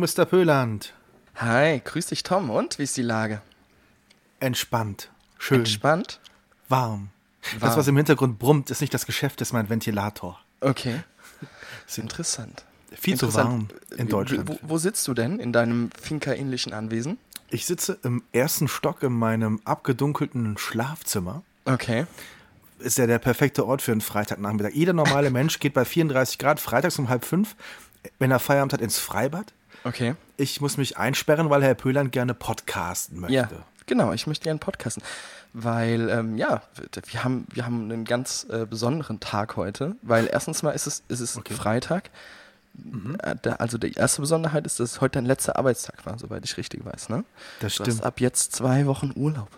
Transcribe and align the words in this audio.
Mr. 0.00 0.24
Pöland. 0.24 0.94
Hi, 1.36 1.80
grüß 1.84 2.06
dich 2.06 2.22
Tom. 2.22 2.48
Und 2.48 2.78
wie 2.78 2.84
ist 2.84 2.96
die 2.96 3.02
Lage? 3.02 3.42
Entspannt. 4.40 5.10
Schön. 5.38 5.58
Entspannt? 5.58 6.20
Warm. 6.70 7.10
Das, 7.52 7.60
Warm. 7.60 7.76
was 7.76 7.86
im 7.88 7.96
Hintergrund 7.96 8.38
brummt, 8.38 8.70
ist 8.70 8.80
nicht 8.80 8.94
das 8.94 9.04
Geschäft, 9.04 9.40
das 9.40 9.48
ist 9.48 9.52
mein 9.52 9.68
Ventilator. 9.68 10.40
Okay. 10.60 11.00
Sind 11.86 12.04
Interessant. 12.04 12.64
viel 12.92 13.18
zu 13.18 13.34
warm 13.34 13.68
Interessant. 13.68 14.00
in 14.00 14.08
Deutschland. 14.08 14.48
Wo, 14.48 14.58
wo 14.62 14.78
sitzt 14.78 15.06
du 15.06 15.12
denn 15.14 15.38
in 15.38 15.52
deinem 15.52 15.90
Finca-ähnlichen 16.00 16.72
Anwesen? 16.72 17.18
Ich 17.50 17.66
sitze 17.66 17.98
im 18.02 18.22
ersten 18.32 18.68
Stock 18.68 19.02
in 19.02 19.12
meinem 19.12 19.60
abgedunkelten 19.64 20.56
Schlafzimmer. 20.56 21.42
Okay. 21.66 22.06
Ist 22.78 22.96
ja 22.96 23.06
der 23.06 23.18
perfekte 23.18 23.66
Ort 23.66 23.82
für 23.82 23.92
einen 23.92 24.00
Freitagnachmittag. 24.00 24.72
Jeder 24.72 24.94
normale 24.94 25.30
Mensch 25.32 25.58
geht 25.58 25.74
bei 25.74 25.84
34 25.84 26.38
Grad 26.38 26.58
freitags 26.58 26.98
um 26.98 27.10
halb 27.10 27.26
fünf, 27.26 27.54
wenn 28.18 28.30
er 28.30 28.38
Feierabend 28.38 28.72
hat, 28.72 28.80
ins 28.80 28.98
Freibad. 28.98 29.52
Okay. 29.84 30.14
Ich 30.36 30.60
muss 30.60 30.76
mich 30.76 30.96
einsperren, 30.98 31.50
weil 31.50 31.62
Herr 31.62 31.74
Pöland 31.74 32.12
gerne 32.12 32.34
podcasten 32.34 33.20
möchte. 33.20 33.34
Ja, 33.34 33.48
genau. 33.86 34.12
Ich 34.12 34.26
möchte 34.26 34.44
gerne 34.44 34.58
podcasten. 34.58 35.02
Weil, 35.52 36.08
ähm, 36.10 36.36
ja, 36.36 36.62
wir 37.10 37.24
haben, 37.24 37.46
wir 37.52 37.64
haben 37.64 37.84
einen 37.90 38.04
ganz 38.04 38.46
äh, 38.50 38.66
besonderen 38.66 39.20
Tag 39.20 39.56
heute. 39.56 39.96
Weil 40.02 40.28
erstens 40.30 40.62
mal 40.62 40.70
ist 40.72 40.86
es, 40.86 41.02
ist 41.08 41.20
es 41.20 41.40
Freitag. 41.50 42.10
Mhm. 42.74 43.16
Äh, 43.22 43.36
also 43.58 43.78
die 43.78 43.92
erste 43.94 44.20
Besonderheit 44.20 44.64
ist, 44.66 44.78
dass 44.80 45.00
heute 45.00 45.14
dein 45.18 45.26
letzter 45.26 45.56
Arbeitstag 45.56 46.06
war, 46.06 46.18
soweit 46.18 46.44
ich 46.44 46.56
richtig 46.56 46.84
weiß. 46.84 47.08
Ne? 47.08 47.24
Das 47.60 47.74
Du 47.74 47.80
hast 47.80 47.86
stimmt. 47.88 48.04
ab 48.04 48.20
jetzt 48.20 48.52
zwei 48.54 48.86
Wochen 48.86 49.12
Urlaub. 49.16 49.48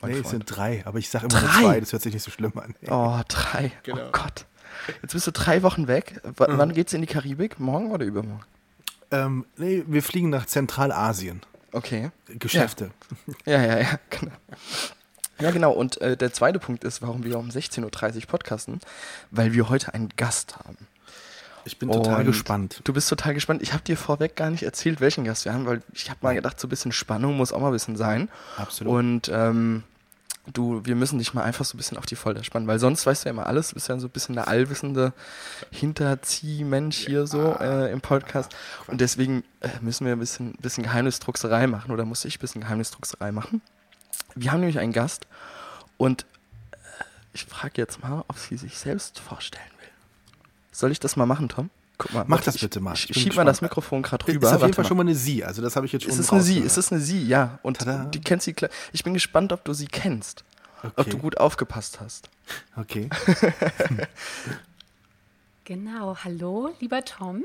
mein 0.00 0.12
Nee, 0.12 0.16
es 0.18 0.22
Freund. 0.22 0.30
sind 0.48 0.56
drei, 0.56 0.82
aber 0.86 0.98
ich 0.98 1.10
sage 1.10 1.26
immer 1.26 1.40
nur 1.40 1.50
Drei? 1.50 1.60
zwei, 1.62 1.80
das 1.80 1.92
hört 1.92 2.02
sich 2.02 2.14
nicht 2.14 2.22
so 2.24 2.30
schlimm 2.30 2.52
an. 2.58 2.74
Oh, 2.88 3.20
drei. 3.28 3.72
Genau. 3.82 4.06
Oh 4.08 4.10
Gott. 4.12 4.46
Jetzt 5.02 5.12
bist 5.12 5.26
du 5.26 5.32
drei 5.32 5.62
Wochen 5.62 5.86
weg. 5.86 6.20
W 6.24 6.32
Wann 6.48 6.72
geht's 6.72 6.92
in 6.94 7.02
die 7.02 7.06
Karibik? 7.06 7.60
Morgen 7.60 7.90
oder 7.90 8.04
übermorgen? 8.06 8.42
Ähm, 9.12 9.44
nee, 9.56 9.84
wir 9.86 10.02
fliegen 10.02 10.30
nach 10.30 10.46
Zentralasien. 10.46 11.42
Okay. 11.72 12.10
Geschäfte. 12.26 12.90
Ja, 13.46 13.62
ja, 13.62 13.80
ja, 13.80 13.98
genau. 14.10 14.32
Ja, 15.38 15.50
genau. 15.50 15.72
Und 15.72 16.00
äh, 16.00 16.16
der 16.16 16.32
zweite 16.32 16.58
Punkt 16.58 16.84
ist, 16.84 17.02
warum 17.02 17.24
wir 17.24 17.38
um 17.38 17.48
16.30 17.48 18.16
Uhr 18.16 18.22
podcasten, 18.26 18.80
weil 19.30 19.52
wir 19.52 19.68
heute 19.68 19.94
einen 19.94 20.08
Gast 20.16 20.56
haben. 20.56 20.76
Ich 21.64 21.78
bin 21.78 21.90
total 21.90 22.20
Und 22.20 22.26
gespannt. 22.26 22.80
Du 22.84 22.92
bist 22.92 23.08
total 23.08 23.34
gespannt. 23.34 23.62
Ich 23.62 23.72
habe 23.72 23.84
dir 23.84 23.96
vorweg 23.96 24.34
gar 24.34 24.50
nicht 24.50 24.64
erzählt, 24.64 25.00
welchen 25.00 25.24
Gast 25.24 25.44
wir 25.44 25.52
haben, 25.52 25.66
weil 25.66 25.82
ich 25.92 26.10
habe 26.10 26.18
mal 26.22 26.34
gedacht, 26.34 26.58
so 26.58 26.66
ein 26.66 26.70
bisschen 26.70 26.92
Spannung 26.92 27.36
muss 27.36 27.52
auch 27.52 27.60
mal 27.60 27.68
ein 27.68 27.72
bisschen 27.72 27.96
sein. 27.96 28.28
Absolut. 28.56 28.92
Und 28.92 29.30
ähm, 29.32 29.84
du, 30.46 30.84
wir 30.84 30.96
müssen 30.96 31.18
dich 31.18 31.34
mal 31.34 31.42
einfach 31.42 31.64
so 31.64 31.76
ein 31.76 31.78
bisschen 31.78 31.98
auf 31.98 32.06
die 32.06 32.16
Folter 32.16 32.42
spannen, 32.42 32.66
weil 32.66 32.78
sonst 32.78 33.06
weißt 33.06 33.24
du 33.24 33.28
ja 33.28 33.30
immer 33.32 33.46
alles. 33.46 33.68
Du 33.68 33.74
bist 33.74 33.88
ja 33.88 33.98
so 33.98 34.08
ein 34.08 34.10
bisschen 34.10 34.34
der 34.34 34.48
allwissende 34.48 35.12
Hinterziehmensch 35.70 36.98
hier 37.06 37.26
so 37.26 37.54
äh, 37.60 37.92
im 37.92 38.00
Podcast. 38.00 38.54
Und 38.86 39.00
deswegen 39.00 39.44
äh, 39.60 39.68
müssen 39.80 40.06
wir 40.06 40.14
ein 40.14 40.18
bisschen, 40.18 40.54
bisschen 40.54 40.84
Geheimnisdruckserei 40.84 41.66
machen 41.66 41.92
oder 41.92 42.04
muss 42.04 42.24
ich 42.24 42.38
ein 42.38 42.40
bisschen 42.40 42.62
Geheimnisdruckserei 42.62 43.30
machen. 43.32 43.62
Wir 44.34 44.50
haben 44.52 44.60
nämlich 44.60 44.78
einen 44.78 44.92
Gast 44.92 45.26
und 45.96 46.26
äh, 46.72 46.76
ich 47.32 47.44
frage 47.44 47.74
jetzt 47.76 48.02
mal, 48.02 48.24
ob 48.26 48.38
sie 48.38 48.56
sich 48.56 48.78
selbst 48.78 49.20
vorstellen 49.20 49.64
will. 49.78 49.88
Soll 50.72 50.90
ich 50.90 51.00
das 51.00 51.16
mal 51.16 51.26
machen, 51.26 51.48
Tom? 51.48 51.70
Guck 51.98 52.12
mal. 52.14 52.24
Mach 52.26 52.40
das 52.40 52.58
bitte 52.58 52.80
mal. 52.80 52.94
Ich, 52.94 53.02
schieb 53.14 53.36
mal 53.36 53.44
das. 53.44 53.60
Mikrofon 53.62 54.02
gerade 54.02 54.24
ist 54.26 54.34
rüber. 54.34 54.48
auf 54.54 54.60
jeden 54.62 54.72
Fall 54.74 54.82
mal. 54.84 54.88
schon 54.88 54.96
mal 54.96 55.02
eine 55.02 55.14
Sie, 55.14 55.44
also 55.44 55.62
das 55.62 55.76
habe 55.76 55.86
ich 55.86 55.92
jetzt 55.92 56.02
schon 56.02 56.12
Es 56.12 56.18
ist 56.18 56.32
eine 56.32 56.42
Sie, 56.42 56.52
rausgehört. 56.54 56.70
es 56.72 56.78
ist 56.78 56.92
eine 56.92 57.00
Sie, 57.00 57.26
ja. 57.26 57.58
Und 57.62 57.78
Tada. 57.78 58.04
die 58.06 58.20
kennt 58.20 58.42
sie 58.42 58.52
klar. 58.54 58.70
Ich 58.92 59.04
bin 59.04 59.14
gespannt, 59.14 59.52
ob 59.52 59.64
du 59.64 59.72
sie 59.72 59.86
kennst. 59.86 60.44
Ob 60.82 60.98
Okay. 60.98 61.10
du 61.10 61.18
gut 61.18 61.38
aufgepasst 61.38 62.00
hast. 62.00 62.28
Okay. 62.76 63.08
Genau, 65.64 66.16
hallo, 66.24 66.74
lieber 66.80 67.04
Tom. 67.04 67.44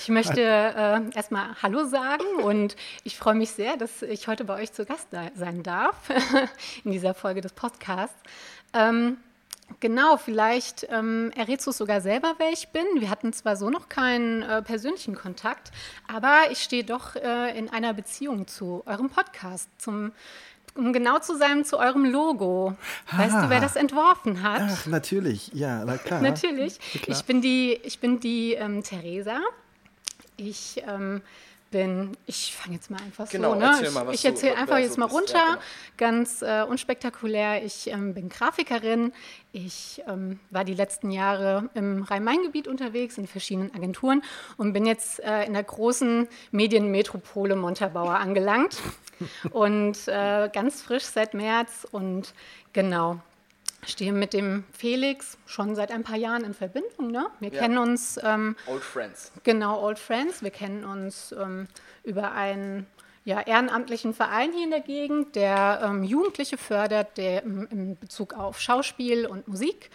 Ich 0.00 0.08
möchte 0.08 0.40
äh, 0.40 1.00
erstmal 1.14 1.54
Hallo 1.62 1.84
sagen 1.86 2.24
und 2.42 2.76
ich 3.04 3.18
freue 3.18 3.34
mich 3.34 3.50
sehr, 3.50 3.76
dass 3.76 4.00
ich 4.00 4.26
heute 4.26 4.46
bei 4.46 4.54
euch 4.54 4.72
zu 4.72 4.86
Gast 4.86 5.08
sein 5.34 5.62
darf 5.62 5.96
in 6.84 6.92
dieser 6.92 7.12
Folge 7.12 7.42
des 7.42 7.52
Podcasts. 7.52 8.16
Ähm, 8.72 9.18
genau, 9.80 10.16
vielleicht 10.16 10.86
ähm, 10.90 11.30
errätst 11.36 11.66
du 11.66 11.70
es 11.70 11.78
sogar 11.78 12.00
selber, 12.00 12.34
wer 12.38 12.50
ich 12.52 12.68
bin. 12.68 12.84
Wir 12.98 13.10
hatten 13.10 13.32
zwar 13.32 13.56
so 13.56 13.70
noch 13.70 13.88
keinen 13.88 14.42
äh, 14.42 14.62
persönlichen 14.62 15.14
Kontakt, 15.14 15.70
aber 16.12 16.50
ich 16.50 16.62
stehe 16.62 16.84
doch 16.84 17.16
äh, 17.16 17.56
in 17.58 17.68
einer 17.70 17.94
Beziehung 17.94 18.46
zu 18.46 18.82
eurem 18.86 19.10
Podcast, 19.10 19.68
zum, 19.78 20.12
um 20.74 20.92
genau 20.92 21.18
zu 21.18 21.36
sein, 21.36 21.64
zu 21.64 21.78
eurem 21.78 22.04
Logo. 22.04 22.76
Weißt 23.12 23.34
du, 23.34 23.48
wer 23.50 23.58
Ah. 23.58 23.60
das 23.60 23.76
entworfen 23.76 24.42
hat? 24.42 24.62
Ach, 24.64 24.86
natürlich. 24.86 25.50
Ja, 25.54 25.84
na 25.84 25.96
klar. 25.98 26.20
Natürlich. 26.22 26.78
klar. 27.02 27.16
Ich 27.16 27.24
bin 27.24 27.40
die, 27.40 27.74
ich 27.82 27.98
bin 28.00 28.20
die 28.20 28.54
ähm, 28.54 28.82
Theresa. 28.82 29.40
Ich 30.36 30.82
ähm, 30.86 31.20
bin, 31.70 32.16
ich 32.26 32.54
fange 32.56 32.76
jetzt 32.76 32.90
mal 32.90 33.00
einfach 33.00 33.28
Genau, 33.28 33.52
so, 33.54 33.58
ne? 33.58 33.66
erzähl 33.66 33.90
mal, 33.90 34.06
was 34.06 34.14
ich 34.14 34.24
erzähle 34.24 34.56
einfach 34.56 34.76
so 34.76 34.82
jetzt 34.82 34.98
mal 34.98 35.06
runter, 35.06 35.34
Ja, 35.34 35.44
genau. 35.54 35.60
ganz 35.96 36.42
äh, 36.42 36.62
unspektakulär. 36.62 37.64
Ich 37.64 37.88
ähm, 37.90 38.14
bin 38.14 38.28
Grafikerin. 38.28 39.12
Ich 39.52 40.02
ähm, 40.06 40.40
war 40.50 40.64
die 40.64 40.74
letzten 40.74 41.10
Jahre 41.10 41.68
im 41.74 42.02
Rhein-Main-Gebiet 42.02 42.68
unterwegs 42.68 43.18
in 43.18 43.26
verschiedenen 43.26 43.74
Agenturen 43.74 44.22
und 44.56 44.72
bin 44.72 44.86
jetzt 44.86 45.20
äh, 45.20 45.44
in 45.44 45.54
der 45.54 45.64
großen 45.64 46.28
Medienmetropole 46.50 47.56
Montabaur 47.56 48.14
angelangt 48.18 48.76
und 49.50 49.96
äh, 50.06 50.48
ganz 50.52 50.82
frisch 50.82 51.04
seit 51.04 51.34
März 51.34 51.86
und 51.90 52.34
genau 52.72 53.20
stehe 53.86 54.12
mit 54.12 54.32
dem 54.32 54.64
Felix 54.72 55.38
schon 55.46 55.74
seit 55.74 55.90
ein 55.92 56.02
paar 56.02 56.16
Jahren 56.16 56.44
in 56.44 56.54
Verbindung. 56.54 57.10
Ne? 57.10 57.26
Wir 57.40 57.52
Ja. 57.52 57.60
kennen 57.60 57.78
uns, 57.78 58.18
ähm, 58.22 58.56
Old 58.66 58.82
Friends. 58.82 59.32
genau, 59.44 59.82
Old 59.82 59.98
Friends. 59.98 60.42
Wir 60.42 60.50
kennen 60.50 60.84
uns 60.84 61.32
ähm, 61.32 61.68
über 62.04 62.32
einen 62.32 62.86
ja, 63.24 63.40
ehrenamtlichen 63.40 64.14
Verein 64.14 64.52
hier 64.52 64.64
in 64.64 64.70
der 64.70 64.80
Gegend, 64.80 65.36
der 65.36 65.80
ähm, 65.84 66.02
Jugendliche 66.02 66.56
fördert, 66.56 67.16
der 67.18 67.42
im, 67.42 67.66
in 67.70 67.98
Bezug 67.98 68.34
auf 68.34 68.60
Schauspiel 68.60 69.26
und 69.26 69.46
Musik. 69.48 69.90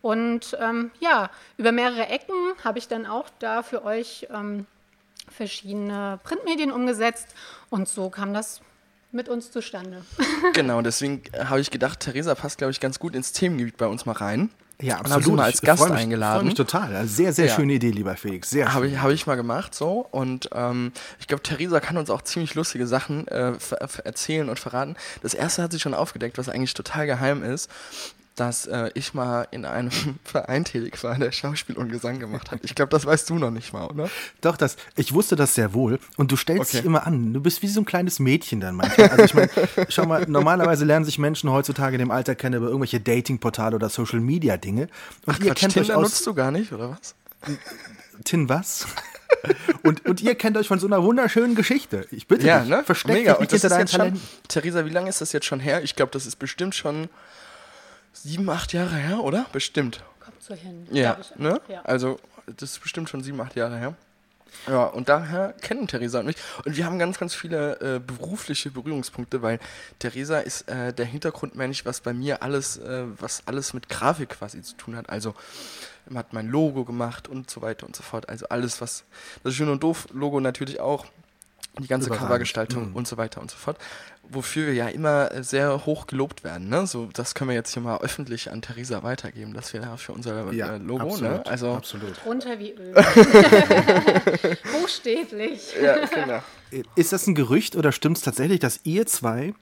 Und 0.00 0.56
ähm, 0.60 0.90
ja, 1.00 1.30
über 1.56 1.72
mehrere 1.72 2.06
Ecken 2.08 2.34
habe 2.64 2.78
ich 2.78 2.88
dann 2.88 3.04
auch 3.04 3.28
da 3.40 3.62
für 3.62 3.84
euch 3.84 4.26
ähm, 4.32 4.66
verschiedene 5.28 6.18
Printmedien 6.22 6.70
umgesetzt. 6.72 7.34
Und 7.70 7.88
so 7.88 8.08
kam 8.10 8.32
das 8.32 8.60
mit 9.12 9.28
uns 9.28 9.50
zustande. 9.50 10.02
Genau, 10.54 10.80
deswegen 10.82 11.22
äh, 11.32 11.44
habe 11.46 11.60
ich 11.60 11.70
gedacht, 11.70 12.00
Theresa 12.00 12.34
passt, 12.34 12.58
glaube 12.58 12.70
ich, 12.70 12.80
ganz 12.80 12.98
gut 12.98 13.14
ins 13.14 13.32
Themengebiet 13.32 13.76
bei 13.76 13.86
uns 13.86 14.06
mal 14.06 14.12
rein. 14.12 14.50
Ja, 14.80 15.00
Und 15.00 15.10
haben 15.10 15.22
sie 15.24 15.32
mal 15.32 15.44
als 15.44 15.56
Ich 15.56 15.62
Gast 15.62 15.82
freu 15.82 15.90
mich, 15.90 15.98
eingeladen. 16.02 16.36
freue 16.38 16.44
mich 16.46 16.54
total. 16.54 16.94
Also 16.94 17.12
sehr, 17.12 17.32
sehr 17.32 17.46
Ja. 17.46 17.54
schöne 17.56 17.72
Idee, 17.72 17.90
lieber 17.90 18.16
Felix. 18.16 18.50
Sehr 18.50 18.72
Habe 18.72 18.84
schön. 18.86 18.94
ich, 18.94 19.00
habe 19.02 19.12
ich 19.12 19.26
mal 19.26 19.34
gemacht 19.34 19.74
so 19.74 20.06
und 20.12 20.48
ähm, 20.52 20.92
ich 21.18 21.26
glaube, 21.26 21.42
Theresa 21.42 21.80
kann 21.80 21.96
uns 21.96 22.10
auch 22.10 22.22
ziemlich 22.22 22.54
lustige 22.54 22.86
Sachen 22.86 23.26
äh, 23.26 23.54
erzählen 24.04 24.48
und 24.48 24.58
verraten. 24.60 24.94
Das 25.22 25.34
erste 25.34 25.62
hat 25.64 25.72
sie 25.72 25.80
schon 25.80 25.94
aufgedeckt, 25.94 26.38
was 26.38 26.48
eigentlich 26.48 26.74
total 26.74 27.06
geheim 27.06 27.42
ist, 27.42 27.68
dass 28.40 28.66
äh, 28.66 28.90
ich 28.94 29.14
mal 29.14 29.46
in 29.50 29.64
einem 29.64 29.90
Verein 30.24 30.64
tätig 30.64 31.02
war, 31.02 31.16
der 31.16 31.32
Schauspiel 31.32 31.76
und 31.76 31.90
Gesang 31.90 32.18
gemacht 32.18 32.50
hat. 32.50 32.60
Ich 32.62 32.74
glaube, 32.74 32.90
das 32.90 33.04
weißt 33.06 33.28
du 33.30 33.34
noch 33.34 33.50
nicht 33.50 33.72
mal, 33.72 33.86
oder? 33.86 34.08
Doch, 34.40 34.56
das, 34.56 34.76
ich 34.96 35.12
wusste 35.14 35.36
das 35.36 35.54
sehr 35.54 35.74
wohl. 35.74 35.98
Und 36.16 36.30
du 36.32 36.36
stellst 36.36 36.62
Okay. 36.70 36.76
dich 36.78 36.86
immer 36.86 37.06
an. 37.06 37.32
Du 37.32 37.40
bist 37.40 37.62
wie 37.62 37.68
so 37.68 37.80
ein 37.80 37.84
kleines 37.84 38.18
Mädchen 38.18 38.60
dann 38.60 38.74
manchmal. 38.76 39.08
Also 39.10 39.24
ich 39.24 39.34
meine, 39.34 39.50
schau 39.88 40.06
mal, 40.06 40.24
normalerweise 40.28 40.84
lernen 40.84 41.04
sich 41.04 41.18
Menschen 41.18 41.50
heutzutage 41.50 41.96
in 41.96 42.00
dem 42.00 42.10
Alter 42.10 42.34
kennen 42.34 42.56
über 42.56 42.66
irgendwelche 42.66 43.00
Datingportale 43.00 43.76
oder 43.76 43.88
Social 43.88 44.20
Media 44.20 44.56
Dinge. 44.56 44.88
Und 45.26 45.38
ihr 45.40 45.46
Quatsch, 45.46 45.60
kennt 45.60 45.76
euch 45.76 45.86
Tinder 45.86 45.98
aus 45.98 46.02
nutzt 46.04 46.26
du 46.26 46.34
gar 46.34 46.50
nicht, 46.50 46.72
oder 46.72 46.90
was? 46.90 47.14
Tin 48.24 48.48
was? 48.48 48.86
und, 49.82 50.04
und 50.06 50.20
ihr 50.20 50.34
kennt 50.34 50.56
euch 50.56 50.66
von 50.68 50.78
so 50.78 50.86
einer 50.86 51.02
wunderschönen 51.02 51.54
Geschichte. 51.54 52.06
Ich 52.10 52.26
bitte 52.26 52.46
Ja, 52.46 52.60
dich, 52.60 52.68
ne? 52.70 52.82
versteckt 52.84 53.18
Mega. 53.18 53.32
dich 53.34 53.40
nicht 53.40 53.52
das 53.52 53.60
hinter 53.62 53.66
ist 53.66 53.72
deinen 53.72 53.80
jetzt 53.80 53.90
schon, 53.90 53.98
Talenten. 54.00 54.20
Theresa, 54.48 54.84
wie 54.86 54.90
lange 54.90 55.08
ist 55.08 55.20
das 55.20 55.32
jetzt 55.32 55.46
schon 55.46 55.60
her? 55.60 55.82
Ich 55.82 55.94
glaube, 55.96 56.12
das 56.12 56.26
ist 56.26 56.36
bestimmt 56.36 56.74
schon 56.74 57.08
sieben, 58.22 58.48
acht 58.50 58.72
Jahre 58.72 58.96
her, 58.96 59.20
oder? 59.24 59.46
Bestimmt. 59.52 60.02
Kommt 60.20 60.42
so 60.42 60.54
hin. 60.54 60.86
Ja, 60.90 61.16
ne? 61.36 61.60
Ja. 61.68 61.82
Also, 61.82 62.18
das 62.46 62.72
ist 62.72 62.80
bestimmt 62.82 63.08
schon 63.08 63.22
sieben, 63.22 63.40
acht 63.40 63.56
Jahre 63.56 63.78
her. 63.78 63.94
Ja, 64.66 64.84
und 64.84 65.08
daher 65.10 65.52
kennen 65.60 65.86
Theresa 65.86 66.20
und 66.20 66.26
mich. 66.26 66.36
Und 66.64 66.76
wir 66.76 66.86
haben 66.86 66.98
ganz, 66.98 67.18
ganz 67.18 67.34
viele 67.34 67.78
äh, 67.80 68.00
berufliche 68.00 68.70
Berührungspunkte, 68.70 69.42
weil 69.42 69.60
Theresa 69.98 70.38
ist 70.40 70.62
äh, 70.68 70.92
der 70.94 71.04
Hintergrundmensch, 71.04 71.84
was 71.84 72.00
bei 72.00 72.12
mir 72.14 72.42
alles, 72.42 72.78
äh, 72.78 73.04
was 73.18 73.42
alles 73.46 73.74
mit 73.74 73.88
Grafik 73.90 74.30
quasi 74.30 74.62
zu 74.62 74.74
tun 74.76 74.96
hat. 74.96 75.10
Also 75.10 75.34
man 76.06 76.18
hat 76.18 76.32
mein 76.32 76.48
Logo 76.48 76.84
gemacht 76.86 77.28
und 77.28 77.50
so 77.50 77.60
weiter 77.60 77.86
und 77.86 77.94
so 77.94 78.02
fort. 78.02 78.28
Also 78.30 78.48
alles, 78.48 78.80
was 78.80 79.04
das 79.44 79.54
Schön 79.54 79.68
und 79.68 79.82
Doof 79.82 80.08
Logo 80.12 80.40
natürlich 80.40 80.80
auch. 80.80 81.04
die 81.78 81.86
ganze. 81.86 82.08
Covergestaltung 82.10 82.88
Mhm. 82.90 82.96
und 82.96 83.06
so 83.06 83.16
weiter 83.18 83.40
und 83.42 83.50
so 83.50 83.56
fort. 83.58 83.76
Wofür 84.30 84.66
wir 84.66 84.74
ja 84.74 84.88
immer 84.88 85.32
äh, 85.32 85.42
sehr 85.42 85.86
hoch 85.86 86.06
gelobt 86.06 86.44
werden. 86.44 86.68
Ne? 86.68 86.86
So, 86.86 87.08
das 87.12 87.34
können 87.34 87.50
wir 87.50 87.54
jetzt 87.54 87.72
hier 87.72 87.82
mal 87.82 87.98
öffentlich 88.00 88.50
an 88.50 88.62
Theresa 88.62 89.02
weitergeben, 89.02 89.54
dass 89.54 89.72
wir 89.72 89.80
da 89.80 89.96
für 89.96 90.12
unser 90.12 90.52
Ja, 90.52 90.74
äh, 90.74 90.78
Logo, 90.78 91.08
absolut, 91.08 91.32
ne? 91.32 91.46
Also 91.46 91.72
absolut. 91.72 92.26
Runter 92.26 92.58
wie 92.58 92.72
Öl. 92.72 92.92
Buchstäblich. 94.80 95.74
ja, 95.80 96.04
genau. 96.06 96.42
Ist 96.94 97.12
das 97.12 97.26
ein 97.26 97.34
Gerücht 97.34 97.76
oder 97.76 97.92
stimmt 97.92 98.18
es 98.18 98.22
tatsächlich, 98.22 98.60
dass 98.60 98.80
ihr 98.84 99.06
zwei 99.06 99.54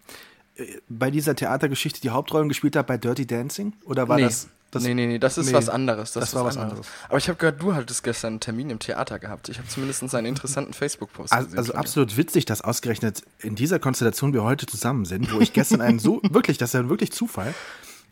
äh, 0.56 0.64
bei 0.88 1.10
dieser 1.10 1.36
Theatergeschichte 1.36 2.00
die 2.00 2.10
Hauptrollen 2.10 2.48
gespielt 2.48 2.76
habt 2.76 2.88
bei 2.88 2.98
Dirty 2.98 3.26
Dancing? 3.26 3.74
Oder 3.84 4.08
war 4.08 4.16
nee. 4.16 4.24
das, 4.24 4.48
das 4.76 4.84
nee, 4.84 4.94
nee, 4.94 5.06
nee, 5.06 5.18
das 5.18 5.38
ist 5.38 5.46
nee, 5.48 5.52
was 5.52 5.68
anderes. 5.68 6.12
Das, 6.12 6.22
das 6.24 6.34
war 6.34 6.44
was 6.44 6.56
anderes. 6.56 6.86
Aber 7.08 7.18
ich 7.18 7.28
habe 7.28 7.38
gehört, 7.38 7.60
du 7.60 7.74
hattest 7.74 8.02
gestern 8.02 8.34
einen 8.34 8.40
Termin 8.40 8.70
im 8.70 8.78
Theater 8.78 9.18
gehabt. 9.18 9.48
Ich 9.48 9.58
habe 9.58 9.68
zumindest 9.68 10.14
einen 10.14 10.26
interessanten 10.26 10.72
Facebook-Post 10.74 11.32
Also, 11.32 11.44
gesehen. 11.46 11.58
also 11.58 11.74
absolut 11.74 12.16
witzig, 12.16 12.44
dass 12.44 12.62
ausgerechnet 12.62 13.22
in 13.40 13.54
dieser 13.56 13.78
Konstellation 13.78 14.32
wir 14.32 14.42
heute 14.44 14.66
zusammen 14.66 15.04
sind, 15.04 15.32
wo 15.32 15.40
ich 15.40 15.52
gestern 15.52 15.80
einen 15.80 15.98
so, 15.98 16.20
wirklich, 16.30 16.58
das 16.58 16.70
ist 16.70 16.74
ja 16.74 16.88
wirklich 16.88 17.12
Zufall. 17.12 17.54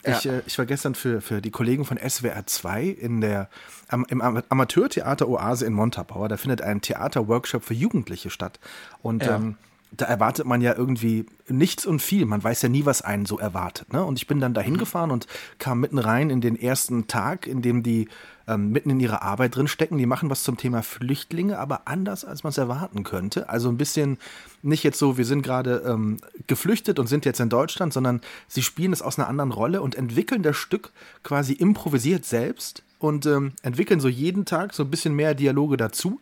Ich, 0.07 0.23
Ja. 0.25 0.33
äh, 0.33 0.41
ich 0.45 0.57
war 0.59 0.65
gestern 0.67 0.93
für, 0.93 1.19
für 1.21 1.41
die 1.41 1.49
Kollegen 1.49 1.83
von 1.83 1.97
SWR 1.97 2.45
2 2.45 2.83
in 2.85 3.21
der, 3.21 3.49
am, 3.87 4.05
im 4.09 4.21
Am- 4.21 4.43
Amateurtheater 4.49 5.27
Oase 5.27 5.65
in 5.65 5.73
Montabaur. 5.73 6.29
Da 6.29 6.37
findet 6.37 6.61
ein 6.61 6.81
Theaterworkshop 6.81 7.63
für 7.63 7.73
Jugendliche 7.73 8.29
statt. 8.29 8.59
Und 9.01 9.23
Ja. 9.23 9.37
ähm, 9.37 9.57
da 9.97 10.05
erwartet 10.05 10.45
man 10.45 10.61
ja 10.61 10.75
irgendwie 10.75 11.25
nichts 11.47 11.85
und 11.85 12.01
viel. 12.01 12.25
Man 12.25 12.43
weiß 12.43 12.61
ja 12.63 12.69
nie, 12.69 12.85
was 12.85 13.01
einen 13.01 13.25
so 13.25 13.37
erwartet. 13.37 13.93
Ne? 13.93 14.03
Und 14.03 14.17
ich 14.17 14.27
bin 14.27 14.39
dann 14.39 14.51
Mhm. 14.51 14.55
dahin 14.55 14.77
gefahren 14.77 15.11
und 15.11 15.27
kam 15.59 15.79
mitten 15.79 15.99
rein 15.99 16.29
in 16.29 16.41
den 16.41 16.59
ersten 16.59 17.07
Tag, 17.07 17.47
in 17.47 17.61
dem 17.61 17.83
die 17.83 18.07
ähm, 18.47 18.71
mitten 18.71 18.91
in 18.91 18.99
ihrer 18.99 19.23
Arbeit 19.23 19.55
drin 19.55 19.67
stecken. 19.67 19.97
Die 19.97 20.05
machen 20.05 20.29
was 20.29 20.43
zum 20.43 20.57
Thema 20.57 20.83
Flüchtlinge, 20.83 21.57
aber 21.57 21.87
anders, 21.87 22.25
als 22.25 22.43
man 22.43 22.51
es 22.51 22.57
erwarten 22.57 23.03
könnte. 23.03 23.49
Also 23.49 23.69
ein 23.69 23.77
bisschen 23.77 24.17
nicht 24.61 24.83
jetzt 24.83 24.99
so, 24.99 25.17
wir 25.17 25.25
sind 25.25 25.41
gerade 25.41 25.83
ähm, 25.85 26.17
geflüchtet 26.47 26.99
und 26.99 27.07
sind 27.07 27.25
jetzt 27.25 27.39
in 27.39 27.49
Deutschland, 27.49 27.93
sondern 27.93 28.21
sie 28.47 28.61
spielen 28.61 28.93
es 28.93 29.01
aus 29.01 29.17
einer 29.17 29.27
anderen 29.27 29.51
Rolle 29.51 29.81
und 29.81 29.95
entwickeln 29.95 30.43
das 30.43 30.57
Stück 30.57 30.91
quasi 31.23 31.53
improvisiert 31.53 32.25
selbst 32.25 32.83
und 32.99 33.25
ähm, 33.25 33.53
entwickeln 33.61 33.99
so 33.99 34.07
jeden 34.07 34.45
Tag 34.45 34.73
so 34.73 34.83
ein 34.83 34.91
bisschen 34.91 35.15
mehr 35.15 35.33
Dialoge 35.33 35.77
dazu. 35.77 36.19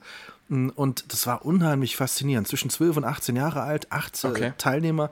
Und 0.50 1.12
das 1.12 1.26
war 1.26 1.46
unheimlich 1.46 1.96
faszinierend. 1.96 2.48
Zwischen 2.48 2.70
12 2.70 2.98
und 2.98 3.06
18 3.06 3.36
Jahre 3.36 3.62
alt, 3.62 3.92
acht 3.92 4.24
äh, 4.24 4.28
Okay. 4.28 4.54
Teilnehmer. 4.58 5.10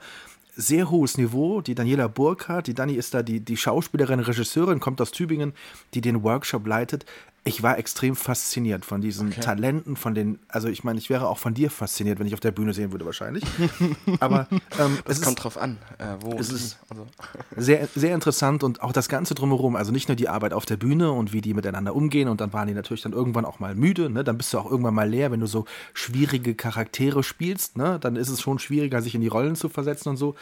Sehr 0.55 0.91
hohes 0.91 1.17
Niveau. 1.17 1.61
Die 1.61 1.75
Daniela 1.75 2.07
Burkhardt, 2.07 2.67
die 2.67 2.73
Dani 2.73 2.93
ist 2.93 3.13
da 3.13 3.23
die, 3.23 3.39
die 3.39 3.55
Schauspielerin, 3.55 4.19
Regisseurin, 4.19 4.79
kommt 4.79 4.99
aus 4.99 5.11
Tübingen, 5.11 5.53
die 5.93 6.01
den 6.01 6.23
Workshop 6.23 6.67
leitet. 6.67 7.05
Ich 7.43 7.63
war 7.63 7.79
extrem 7.79 8.15
fasziniert 8.15 8.85
von 8.85 9.01
diesen 9.01 9.31
Talenten, 9.31 9.95
von 9.95 10.13
den, 10.13 10.37
also 10.47 10.67
ich 10.67 10.83
meine, 10.83 10.99
ich 10.99 11.09
wäre 11.09 11.27
auch 11.27 11.39
von 11.39 11.55
dir 11.55 11.71
fasziniert, 11.71 12.19
wenn 12.19 12.27
ich 12.27 12.35
auf 12.35 12.39
der 12.39 12.51
Bühne 12.51 12.71
sehen 12.73 12.91
würde, 12.91 13.03
wahrscheinlich. 13.05 13.43
Aber 14.19 14.47
ähm, 14.79 14.99
es 15.05 15.21
kommt 15.23 15.37
ist 15.39 15.43
drauf 15.43 15.57
an, 15.57 15.77
äh, 15.97 16.05
wo 16.19 16.37
es 16.37 16.51
ist- 16.51 16.77
also. 16.89 17.07
sehr, 17.57 17.87
sehr 17.95 18.13
interessant 18.13 18.63
und 18.63 18.83
auch 18.83 18.91
das 18.93 19.09
Ganze 19.09 19.33
drumherum. 19.33 19.75
Also 19.75 19.91
nicht 19.91 20.07
nur 20.07 20.15
die 20.15 20.29
Arbeit 20.29 20.53
auf 20.53 20.67
der 20.67 20.77
Bühne 20.77 21.11
und 21.11 21.33
wie 21.33 21.41
die 21.41 21.55
miteinander 21.55 21.95
umgehen 21.95 22.27
und 22.27 22.41
dann 22.41 22.53
waren 22.53 22.67
die 22.67 22.75
natürlich 22.75 23.01
dann 23.01 23.13
irgendwann 23.13 23.45
auch 23.45 23.59
mal 23.59 23.73
müde. 23.73 24.11
Ne? 24.11 24.23
Dann 24.23 24.37
bist 24.37 24.53
du 24.53 24.59
auch 24.59 24.69
irgendwann 24.69 24.93
mal 24.93 25.09
leer, 25.09 25.31
wenn 25.31 25.39
du 25.39 25.47
so 25.47 25.65
schwierige 25.95 26.53
Charaktere 26.53 27.23
spielst. 27.23 27.75
Ne? 27.75 27.97
Dann 27.99 28.17
ist 28.17 28.29
es 28.29 28.39
schon 28.39 28.59
schwieriger, 28.59 29.01
sich 29.01 29.15
in 29.15 29.21
die 29.21 29.27
Rollen 29.27 29.55
zu 29.55 29.67
versetzen 29.67 30.09
und 30.09 30.17
so. 30.17 30.35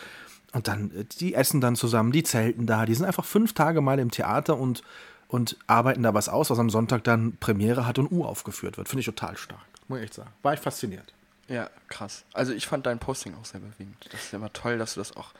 Und 0.51 0.67
dann, 0.67 0.91
äh, 0.91 1.05
die 1.21 1.33
essen 1.33 1.61
dann 1.61 1.77
zusammen, 1.77 2.11
die 2.11 2.23
zelten 2.23 2.65
da. 2.65 2.85
Die 2.85 2.93
sind 2.93 3.05
einfach 3.05 3.23
fünf 3.23 3.53
Tage 3.53 3.79
mal 3.79 3.99
im 3.99 4.11
Theater 4.11 4.57
und, 4.57 4.81
und 5.29 5.55
arbeiten 5.67 6.03
da 6.03 6.13
was 6.13 6.27
aus, 6.27 6.49
was 6.49 6.59
am 6.59 6.69
Sonntag 6.69 7.05
dann 7.05 7.37
Premiere 7.37 7.85
hat 7.85 7.97
und 7.99 8.11
uraufgeführt 8.11 8.77
wird. 8.77 8.89
Finde 8.89 8.99
ich 9.01 9.05
total 9.05 9.37
stark, 9.37 9.61
muss 9.87 9.99
ich 9.99 10.05
echt 10.05 10.15
sagen. 10.15 10.31
War 10.41 10.53
ich 10.53 10.59
fasziniert. 10.59 11.13
Ja, 11.47 11.69
krass. 11.87 12.25
Also 12.33 12.51
ich 12.51 12.67
fand 12.67 12.85
dein 12.85 12.99
Posting 12.99 13.33
auch 13.35 13.45
sehr 13.45 13.61
bewegend. 13.61 13.95
Das 14.11 14.25
ist 14.25 14.33
ja 14.33 14.37
immer 14.37 14.53
toll, 14.53 14.77
dass 14.77 14.95
du 14.95 14.99
das 14.99 15.15
auch 15.15 15.31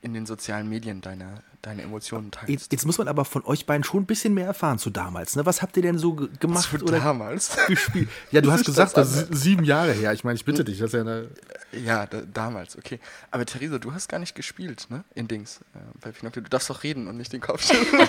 in 0.00 0.14
den 0.14 0.26
sozialen 0.26 0.68
Medien 0.68 1.00
deine, 1.00 1.42
deine 1.62 1.82
Emotionen 1.82 2.30
teilst. 2.30 2.48
Jetzt, 2.48 2.72
jetzt 2.72 2.86
muss 2.86 2.98
man 2.98 3.08
aber 3.08 3.24
von 3.24 3.44
euch 3.44 3.66
beiden 3.66 3.84
schon 3.84 4.02
ein 4.02 4.06
bisschen 4.06 4.34
mehr 4.34 4.46
erfahren 4.46 4.78
zu 4.78 4.90
damals. 4.90 5.36
Ne? 5.36 5.44
Was 5.46 5.62
habt 5.62 5.76
ihr 5.76 5.82
denn 5.82 5.98
so 5.98 6.14
ge- 6.14 6.28
gemacht 6.40 6.66
für 6.66 6.82
oder 6.82 6.98
damals. 7.00 7.56
gespielt? 7.66 8.08
Ja, 8.30 8.40
du 8.40 8.52
hast 8.52 8.64
gesagt, 8.64 8.96
das 8.96 9.12
das 9.14 9.22
ist 9.30 9.42
sieben 9.42 9.64
Jahre 9.64 9.92
her. 9.92 10.12
Ich 10.12 10.24
meine, 10.24 10.36
ich 10.36 10.44
bitte 10.44 10.64
dich, 10.64 10.78
das 10.78 10.88
ist 10.88 10.94
ja 10.94 11.00
eine. 11.00 11.28
Ja, 11.72 12.06
da, 12.06 12.22
damals, 12.22 12.76
okay. 12.78 13.00
Aber 13.30 13.44
Theresa, 13.46 13.78
du 13.78 13.92
hast 13.92 14.08
gar 14.08 14.18
nicht 14.18 14.34
gespielt, 14.34 14.86
ne? 14.90 15.04
In 15.14 15.26
Dings. 15.28 15.60
Äh, 15.74 15.78
bei 16.00 16.12
Pinocchio. 16.12 16.42
Du 16.42 16.48
darfst 16.50 16.70
doch 16.70 16.82
reden 16.82 17.08
und 17.08 17.16
nicht 17.16 17.32
den 17.32 17.40
Kopf 17.40 17.62
schütteln. 17.66 18.08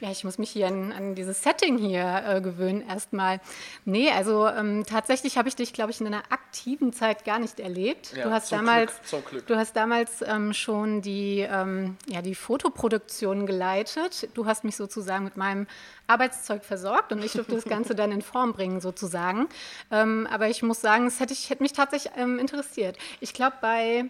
Ja, 0.00 0.10
ich 0.10 0.24
muss 0.24 0.36
mich 0.36 0.50
hier 0.50 0.66
an, 0.66 0.92
an 0.92 1.14
dieses 1.14 1.42
Setting 1.42 1.78
hier 1.78 2.22
äh, 2.26 2.40
gewöhnen 2.42 2.86
erstmal. 2.86 3.40
Nee, 3.86 4.10
also 4.10 4.46
ähm, 4.46 4.84
tatsächlich 4.86 5.38
habe 5.38 5.48
ich 5.48 5.56
dich, 5.56 5.72
glaube 5.72 5.90
ich, 5.90 6.00
in 6.00 6.06
einer 6.06 6.22
aktiven 6.30 6.92
Zeit 6.92 7.24
gar 7.24 7.38
nicht 7.38 7.60
erlebt. 7.60 8.12
Ja, 8.14 8.24
du 8.24 8.30
hast 8.30 8.52
damals, 8.52 8.92
Glück, 8.92 9.06
zum 9.06 9.24
Glück. 9.24 9.46
du 9.46 9.56
hast 9.56 9.74
damals 9.74 10.22
ähm, 10.22 10.52
schon 10.52 11.00
die, 11.00 11.40
ähm, 11.40 11.96
ja, 12.08 12.20
die 12.20 12.34
Fotoproduktion 12.34 13.46
geleitet. 13.46 14.28
Du 14.34 14.44
hast 14.44 14.64
mich 14.64 14.76
sozusagen 14.76 15.24
mit 15.24 15.38
meinem 15.38 15.66
Arbeitszeug 16.06 16.64
versorgt 16.64 17.12
und 17.12 17.24
ich 17.24 17.32
durfte 17.32 17.54
das 17.54 17.64
Ganze 17.64 17.94
dann 17.96 18.12
in 18.12 18.20
Form 18.20 18.52
bringen 18.52 18.80
sozusagen. 18.80 19.48
Ähm, 19.90 20.28
aber 20.30 20.48
ich 20.48 20.62
muss 20.62 20.82
sagen, 20.82 21.06
es 21.06 21.20
hätte, 21.20 21.32
ich, 21.32 21.48
hätte 21.48 21.62
mich 21.62 21.72
tatsächlich 21.72 22.12
ähm, 22.16 22.38
interessiert. 22.38 22.98
Ich 23.20 23.32
glaube, 23.32 23.56
bei 23.62 24.04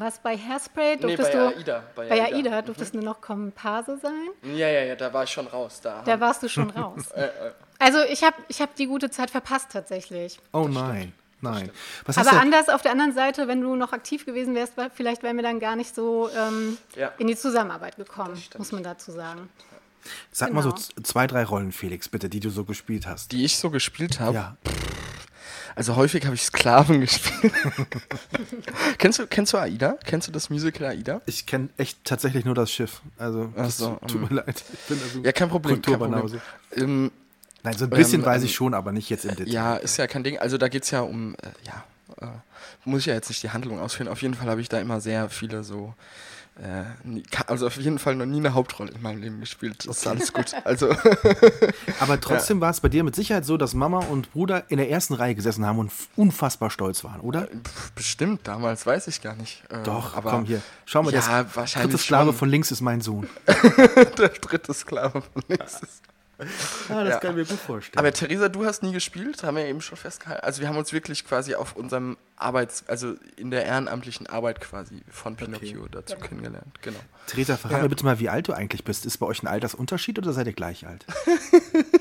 was 0.00 0.18
bei 0.18 0.36
Hairspray 0.36 0.96
Nee, 0.96 1.02
durftest 1.02 1.32
bei 1.32 1.38
du 1.38 1.56
AIDA, 1.56 1.82
bei 1.94 2.08
bei 2.08 2.22
AIDA. 2.22 2.36
AIDA 2.50 2.62
durftest 2.62 2.94
du 2.94 2.98
nur 2.98 3.04
noch 3.06 3.20
Komparse 3.20 3.98
sein. 4.00 4.28
ja, 4.54 4.68
ja, 4.68 4.82
ja, 4.84 4.96
da 4.96 5.12
war 5.12 5.24
ich 5.24 5.30
schon 5.30 5.46
raus. 5.46 5.80
Da, 5.82 6.02
Da 6.04 6.18
warst 6.20 6.42
du 6.42 6.48
schon 6.48 6.70
raus. 6.70 7.10
äh, 7.14 7.24
äh, 7.24 7.30
Also 7.78 7.98
ich 8.10 8.22
habe 8.24 8.36
ich 8.48 8.60
hab 8.60 8.74
die 8.74 8.86
gute 8.86 9.10
Zeit 9.10 9.30
verpasst 9.30 9.68
tatsächlich. 9.72 10.38
Oh 10.52 10.68
nein, 10.68 11.12
nein. 11.40 11.70
Was 12.06 12.16
hast 12.16 12.26
Aber 12.28 12.36
du? 12.36 12.42
anders 12.42 12.68
auf 12.68 12.82
der 12.82 12.92
anderen 12.92 13.12
Seite, 13.12 13.48
wenn 13.48 13.60
du 13.60 13.74
noch 13.76 13.92
aktiv 13.92 14.24
gewesen 14.26 14.54
wärst, 14.54 14.76
war- 14.76 14.90
vielleicht 14.90 15.22
wären 15.22 15.36
wir 15.36 15.42
dann 15.42 15.60
gar 15.60 15.76
nicht 15.76 15.94
so 15.94 16.28
ähm, 16.36 16.76
Ja. 16.96 17.12
in 17.18 17.26
die 17.26 17.36
Zusammenarbeit 17.36 17.96
gekommen, 17.96 18.36
stimmt. 18.36 18.58
muss 18.58 18.72
man 18.72 18.82
dazu 18.82 19.12
sagen. 19.12 19.48
Sag 20.30 20.52
mal 20.52 20.62
so 20.62 20.70
genau. 20.70 20.82
zwei, 21.02 21.26
drei 21.26 21.44
Rollen, 21.44 21.72
Felix, 21.72 22.10
bitte, 22.10 22.28
die 22.28 22.40
du 22.40 22.50
so 22.50 22.64
gespielt 22.64 23.06
hast. 23.06 23.32
die 23.32 23.42
ich 23.44 23.56
so 23.56 23.70
gespielt 23.70 24.20
habe. 24.20 24.34
Ja. 24.34 24.56
Also 25.76 25.96
häufig 25.96 26.24
habe 26.24 26.34
ich 26.34 26.42
Sklaven 26.42 27.00
gespielt. 27.00 27.52
kennst, 28.98 29.18
du, 29.18 29.26
kennst 29.26 29.52
du 29.52 29.58
AIDA? 29.58 29.98
Kennst 30.04 30.28
du 30.28 30.32
das 30.32 30.50
Musical 30.50 30.86
AIDA? 30.86 31.20
Ich 31.26 31.46
kenne 31.46 31.68
echt 31.76 32.04
tatsächlich 32.04 32.44
nur 32.44 32.54
das 32.54 32.70
Schiff. 32.70 33.02
Also, 33.18 33.52
das 33.56 33.78
so, 33.78 33.98
tut 34.06 34.30
mir 34.30 34.36
leid. 34.36 34.62
Ich 34.72 34.78
bin 34.88 35.00
also 35.02 35.20
Ja, 35.20 35.32
kein 35.32 35.48
Problem. 35.48 35.82
Kein. 35.82 35.98
Problem. 35.98 36.40
Ähm, 36.76 37.10
Nein, 37.64 37.78
so 37.78 37.84
ein 37.84 37.90
bisschen 37.90 38.20
Ähm, 38.20 38.26
weiß 38.26 38.42
ähm, 38.42 38.46
ich 38.46 38.54
schon, 38.54 38.74
aber 38.74 38.92
nicht 38.92 39.08
jetzt 39.10 39.24
im 39.24 39.34
Detail. 39.34 39.52
Ja, 39.52 39.76
ist 39.76 39.96
ja 39.96 40.06
kein 40.06 40.22
Ding. 40.22 40.38
Also 40.38 40.58
da 40.58 40.68
geht 40.68 40.84
es 40.84 40.90
ja 40.90 41.00
um, 41.00 41.34
äh, 41.34 41.48
ja, 41.66 41.84
äh, 42.20 42.30
muss 42.84 43.00
ich 43.00 43.06
ja 43.06 43.14
jetzt 43.14 43.28
nicht 43.30 43.42
die 43.42 43.50
Handlung 43.50 43.80
ausführen. 43.80 44.08
Auf 44.08 44.22
jeden 44.22 44.34
Fall 44.34 44.48
habe 44.48 44.60
ich 44.60 44.68
da 44.68 44.78
immer 44.78 45.00
sehr 45.00 45.30
viele 45.30 45.64
so, 45.64 45.94
also 47.46 47.66
auf 47.66 47.76
jeden 47.76 47.98
Fall 47.98 48.14
noch 48.14 48.26
nie 48.26 48.38
eine 48.38 48.54
Hauptrolle 48.54 48.92
in 48.92 49.02
meinem 49.02 49.20
Leben 49.20 49.40
gespielt. 49.40 49.86
Das 49.88 49.98
ist 49.98 50.06
alles 50.06 50.32
gut. 50.32 50.54
Also 50.64 50.94
Aber 52.00 52.20
trotzdem 52.20 52.60
war 52.60 52.70
es 52.70 52.80
bei 52.80 52.88
dir 52.88 53.02
mit 53.02 53.14
Sicherheit 53.16 53.44
so, 53.44 53.56
dass 53.56 53.74
Mama 53.74 53.98
und 53.98 54.32
Bruder 54.32 54.64
in 54.68 54.78
der 54.78 54.88
ersten 54.88 55.14
Reihe 55.14 55.34
gesessen 55.34 55.66
haben 55.66 55.78
und 55.78 55.92
unfassbar 56.16 56.70
stolz 56.70 57.02
waren, 57.02 57.20
oder? 57.20 57.48
pf, 57.48 57.90
bestimmt 57.92 58.46
damals, 58.46 58.86
weiß 58.86 59.08
ich 59.08 59.20
gar 59.20 59.34
nicht. 59.34 59.62
Äh, 59.68 59.82
Doch, 59.82 60.16
aber 60.16 60.30
komm 60.30 60.44
hier. 60.44 60.62
Schau 60.86 61.02
mal, 61.02 61.12
ja, 61.12 61.44
das 61.54 61.72
dritte 61.72 61.98
Sklave 61.98 62.26
schon. 62.30 62.34
von 62.38 62.48
links 62.48 62.70
ist 62.70 62.80
mein 62.80 63.00
Sohn. 63.00 63.28
der 64.18 64.28
dritte 64.28 64.72
Sklave 64.72 65.22
von 65.22 65.42
links 65.48 65.80
ist. 65.82 66.02
Ja, 66.88 67.04
das 67.04 67.14
Ja. 67.14 67.20
kann 67.20 67.30
ich 67.32 67.36
mir 67.36 67.44
gut 67.44 67.58
vorstellen. 67.64 67.98
Aber 67.98 68.12
Theresa, 68.12 68.48
du 68.48 68.64
hast 68.64 68.82
nie 68.82 68.92
gespielt, 68.92 69.42
haben 69.42 69.56
wir 69.56 69.64
ja 69.64 69.68
eben 69.70 69.80
schon 69.80 69.96
festgehalten. 69.98 70.44
Also 70.44 70.60
wir 70.60 70.68
haben 70.68 70.76
uns 70.76 70.92
wirklich 70.92 71.24
quasi 71.26 71.54
auf 71.54 71.76
unserem 71.76 72.16
Arbeits-, 72.36 72.84
also 72.88 73.14
in 73.36 73.50
der 73.50 73.64
ehrenamtlichen 73.64 74.26
Arbeit 74.26 74.60
quasi 74.60 75.02
von 75.10 75.36
Pinocchio 75.36 75.86
dazu 75.90 76.16
kennengelernt. 76.16 76.80
Genau. 76.82 76.98
Theresa, 77.26 77.56
verrat 77.56 77.76
Ja. 77.78 77.82
mir 77.82 77.88
bitte 77.88 78.04
mal, 78.04 78.18
wie 78.20 78.28
alt 78.28 78.48
du 78.48 78.52
eigentlich 78.52 78.84
bist. 78.84 79.06
Ist 79.06 79.18
bei 79.18 79.26
euch 79.26 79.42
ein 79.42 79.46
Altersunterschied 79.48 80.18
oder 80.18 80.32
seid 80.32 80.46
ihr 80.46 80.52
gleich 80.52 80.86
alt? 80.86 81.04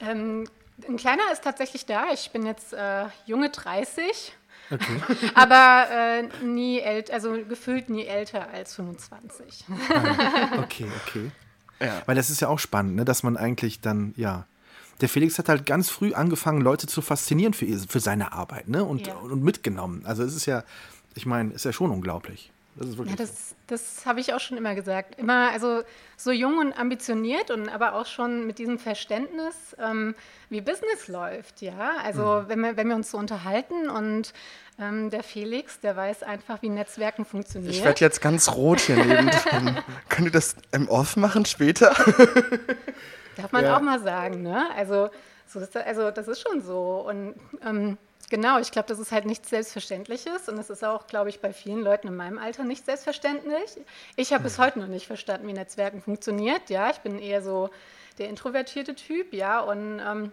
Ähm, 0.00 0.48
ein 0.88 0.96
kleiner 0.96 1.22
ist 1.32 1.44
tatsächlich 1.44 1.84
da. 1.86 2.06
Ich 2.12 2.30
bin 2.30 2.46
jetzt 2.46 2.72
äh, 2.72 3.04
junge 3.26 3.50
30, 3.50 4.34
Okay. 4.72 5.00
aber 5.34 5.86
äh, 5.90 6.22
nie 6.44 6.78
älter, 6.80 7.12
also 7.12 7.32
gefühlt 7.44 7.90
nie 7.90 8.06
älter 8.06 8.48
als 8.50 8.74
25. 8.76 9.64
Okay, 10.62 10.86
okay. 11.06 11.30
Ja. 11.80 12.02
Weil 12.06 12.14
das 12.16 12.30
ist 12.30 12.40
ja 12.40 12.48
auch 12.48 12.58
spannend, 12.58 12.96
ne, 12.96 13.04
dass 13.04 13.22
man 13.22 13.36
eigentlich 13.36 13.80
dann, 13.80 14.12
ja. 14.16 14.46
Der 15.00 15.08
Felix 15.08 15.38
hat 15.38 15.48
halt 15.48 15.64
ganz 15.64 15.88
früh 15.88 16.12
angefangen, 16.12 16.60
Leute 16.60 16.86
zu 16.86 17.00
faszinieren 17.00 17.54
für, 17.54 17.64
ihr- 17.64 17.78
für 17.88 18.00
seine 18.00 18.32
Arbeit, 18.32 18.68
ne? 18.68 18.84
Und, 18.84 19.06
Ja. 19.06 19.14
und 19.14 19.42
mitgenommen. 19.42 20.02
Also 20.04 20.22
es 20.22 20.34
ist 20.36 20.44
ja, 20.46 20.62
ich 21.14 21.24
meine, 21.24 21.52
ist 21.54 21.64
ja 21.64 21.72
schon 21.72 21.90
unglaublich. 21.90 22.52
Das 22.80 22.88
ist 22.88 22.94
Ja, 22.94 22.98
wirklich. 22.98 23.16
so. 23.18 23.24
das, 23.24 23.54
das 23.66 24.06
habe 24.06 24.20
ich 24.20 24.32
auch 24.32 24.40
schon 24.40 24.56
immer 24.56 24.74
gesagt. 24.74 25.16
Immer, 25.18 25.50
also 25.52 25.82
so 26.16 26.30
jung 26.32 26.58
und 26.58 26.72
ambitioniert 26.72 27.50
und 27.50 27.68
aber 27.68 27.92
auch 27.94 28.06
schon 28.06 28.46
mit 28.46 28.58
diesem 28.58 28.78
Verständnis, 28.78 29.76
ähm, 29.78 30.14
wie 30.48 30.60
Business 30.62 31.06
läuft, 31.08 31.60
ja. 31.60 31.92
Also 32.02 32.44
wenn, 32.48 32.60
wir, 32.60 32.76
wenn 32.78 32.88
wir 32.88 32.96
uns 32.96 33.10
so 33.10 33.18
unterhalten 33.18 33.88
und 33.90 34.32
ähm, 34.78 35.10
der 35.10 35.22
Felix, 35.22 35.78
der 35.80 35.94
weiß 35.94 36.22
einfach, 36.22 36.62
wie 36.62 36.70
Netzwerken 36.70 37.26
funktioniert. 37.26 37.74
Ich 37.74 37.84
werde 37.84 38.00
jetzt 38.00 38.22
ganz 38.22 38.50
rot 38.50 38.80
hier 38.80 38.96
nebendran. 38.96 39.78
Könnt 40.08 40.28
ihr 40.28 40.32
das 40.32 40.56
im 40.72 40.88
Off 40.88 41.16
machen 41.18 41.44
später? 41.44 41.94
Darf 43.36 43.52
man 43.52 43.64
Ja. 43.64 43.76
auch 43.76 43.82
mal 43.82 44.00
sagen, 44.00 44.42
ne? 44.42 44.68
Also, 44.76 45.10
so 45.46 45.60
ist 45.60 45.74
das, 45.74 45.84
also 45.84 46.10
das 46.10 46.28
ist 46.28 46.40
schon 46.40 46.62
so. 46.62 47.04
Und 47.06 47.34
ähm, 47.64 47.98
genau, 48.30 48.58
ich 48.58 48.70
glaube, 48.70 48.88
das 48.88 48.98
ist 48.98 49.12
halt 49.12 49.26
nichts 49.26 49.50
Selbstverständliches 49.50 50.48
und 50.48 50.58
es 50.58 50.70
ist 50.70 50.82
auch, 50.84 51.06
glaube 51.06 51.28
ich, 51.28 51.40
bei 51.40 51.52
vielen 51.52 51.82
Leuten 51.82 52.08
in 52.08 52.16
meinem 52.16 52.38
Alter 52.38 52.64
nicht 52.64 52.86
selbstverständlich. 52.86 53.78
Ich 54.16 54.32
habe 54.32 54.44
bis 54.44 54.56
hm. 54.56 54.64
heute 54.64 54.78
noch 54.78 54.88
nicht 54.88 55.06
verstanden, 55.06 55.46
wie 55.48 55.52
Netzwerken 55.52 56.00
funktioniert. 56.00 56.70
Ja, 56.70 56.90
ich 56.90 56.98
bin 56.98 57.18
eher 57.18 57.42
so 57.42 57.68
der 58.18 58.28
introvertierte 58.28 58.94
Typ, 58.94 59.34
ja, 59.34 59.60
und 59.60 60.00
ähm, 60.00 60.32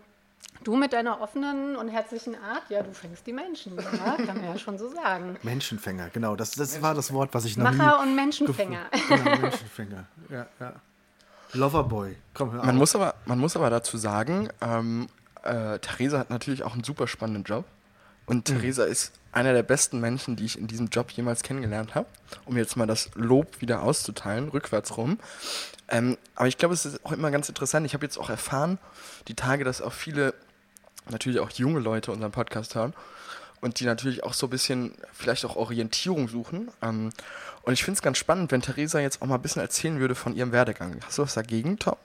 Du 0.63 0.75
mit 0.75 0.91
deiner 0.91 1.21
offenen 1.21 1.75
und 1.75 1.87
herzlichen 1.87 2.35
Art, 2.35 2.63
ja, 2.69 2.81
du 2.81 2.91
fängst 2.91 3.27
die 3.27 3.33
Menschen, 3.33 3.77
ja, 3.77 4.17
kann 4.17 4.37
man 4.37 4.45
ja 4.45 4.57
schon 4.57 4.77
so 4.77 4.89
sagen. 4.89 5.37
Menschenfänger, 5.43 6.09
genau, 6.09 6.35
das, 6.35 6.51
das 6.51 6.81
war 6.81 6.95
das 6.95 7.13
Wort, 7.13 7.33
was 7.33 7.45
ich 7.45 7.57
noch 7.57 7.71
Macher 7.71 8.01
und 8.01 8.15
Menschenfänger. 8.15 8.87
Genau, 9.07 9.37
Menschenfänger, 9.37 10.05
ja, 10.29 10.47
ja. 10.59 10.73
Loverboy, 11.53 12.15
komm, 12.33 12.51
hör 12.51 12.63
man 12.63 12.69
auf. 12.69 12.75
muss 12.75 12.95
aber, 12.95 13.13
Man 13.25 13.39
muss 13.39 13.55
aber 13.55 13.69
dazu 13.69 13.97
sagen, 13.97 14.49
ähm, 14.61 15.07
äh, 15.43 15.79
Theresa 15.79 16.19
hat 16.19 16.29
natürlich 16.29 16.63
auch 16.63 16.73
einen 16.73 16.83
super 16.83 17.07
spannenden 17.07 17.43
Job. 17.43 17.65
Und 18.27 18.49
mhm. 18.49 18.59
Theresa 18.59 18.83
ist 18.83 19.13
einer 19.31 19.53
der 19.53 19.63
besten 19.63 19.99
Menschen, 19.99 20.35
die 20.35 20.45
ich 20.45 20.59
in 20.59 20.67
diesem 20.67 20.87
Job 20.87 21.09
jemals 21.11 21.41
kennengelernt 21.41 21.95
habe. 21.95 22.07
Um 22.45 22.57
jetzt 22.57 22.75
mal 22.75 22.85
das 22.85 23.09
Lob 23.15 23.61
wieder 23.61 23.81
auszuteilen, 23.81 24.49
rückwärts 24.49 24.97
rum. 24.97 25.19
Ähm, 25.89 26.17
aber 26.35 26.47
ich 26.47 26.57
glaube, 26.57 26.73
es 26.73 26.85
ist 26.85 27.03
auch 27.05 27.13
immer 27.13 27.31
ganz 27.31 27.49
interessant. 27.49 27.85
Ich 27.85 27.93
habe 27.93 28.05
jetzt 28.05 28.17
auch 28.17 28.29
erfahren, 28.29 28.77
die 29.27 29.33
Tage, 29.33 29.63
dass 29.63 29.81
auch 29.81 29.93
viele, 29.93 30.33
natürlich 31.09 31.39
auch 31.39 31.49
junge 31.51 31.79
Leute 31.79 32.11
unseren 32.11 32.31
Podcast 32.31 32.75
hören 32.75 32.93
und 33.61 33.79
die 33.79 33.85
natürlich 33.85 34.23
auch 34.23 34.33
so 34.33 34.47
ein 34.47 34.49
bisschen 34.49 34.93
vielleicht 35.13 35.45
auch 35.45 35.55
Orientierung 35.55 36.27
suchen. 36.27 36.69
Ähm, 36.81 37.11
und 37.61 37.73
ich 37.73 37.83
finde 37.83 37.97
es 37.97 38.01
ganz 38.01 38.17
spannend, 38.17 38.51
wenn 38.51 38.61
Theresa 38.61 38.99
jetzt 38.99 39.21
auch 39.21 39.27
mal 39.27 39.35
ein 39.35 39.41
bisschen 39.41 39.61
erzählen 39.61 39.99
würde 39.99 40.15
von 40.15 40.35
ihrem 40.35 40.51
Werdegang. 40.51 40.99
Hast 41.05 41.17
du 41.17 41.23
was 41.23 41.33
dagegen, 41.33 41.79
Tom? 41.79 41.95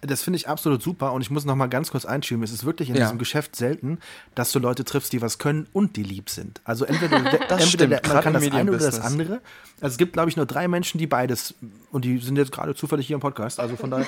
Das 0.00 0.22
finde 0.22 0.36
ich 0.36 0.48
absolut 0.48 0.82
super 0.82 1.12
und 1.12 1.22
ich 1.22 1.30
muss 1.30 1.44
noch 1.44 1.56
mal 1.56 1.66
ganz 1.66 1.90
kurz 1.90 2.04
einschieben. 2.04 2.42
Es 2.42 2.52
ist 2.52 2.64
wirklich 2.64 2.88
in 2.88 2.96
ja. 2.96 3.02
diesem 3.04 3.18
Geschäft 3.18 3.56
selten, 3.56 3.98
dass 4.34 4.52
du 4.52 4.58
Leute 4.58 4.84
triffst, 4.84 5.12
die 5.12 5.22
was 5.22 5.38
können 5.38 5.66
und 5.72 5.96
die 5.96 6.02
lieb 6.02 6.30
sind. 6.30 6.60
Also 6.64 6.84
entweder, 6.84 7.16
entweder 7.50 7.86
der, 7.86 8.00
man 8.06 8.22
kann 8.22 8.32
das 8.32 8.50
eine 8.52 8.70
oder 8.70 8.78
das 8.78 9.00
andere. 9.00 9.40
Also 9.80 9.94
es 9.94 9.98
gibt, 9.98 10.14
glaube 10.14 10.30
ich, 10.30 10.36
nur 10.36 10.46
drei 10.46 10.68
Menschen, 10.68 10.98
die 10.98 11.06
beides 11.06 11.54
und 11.92 12.04
die 12.04 12.18
sind 12.18 12.36
jetzt 12.36 12.52
gerade 12.52 12.74
zufällig 12.74 13.06
hier 13.06 13.14
im 13.14 13.20
Podcast. 13.20 13.60
Also 13.60 13.76
von 13.76 13.90
daher. 13.90 14.06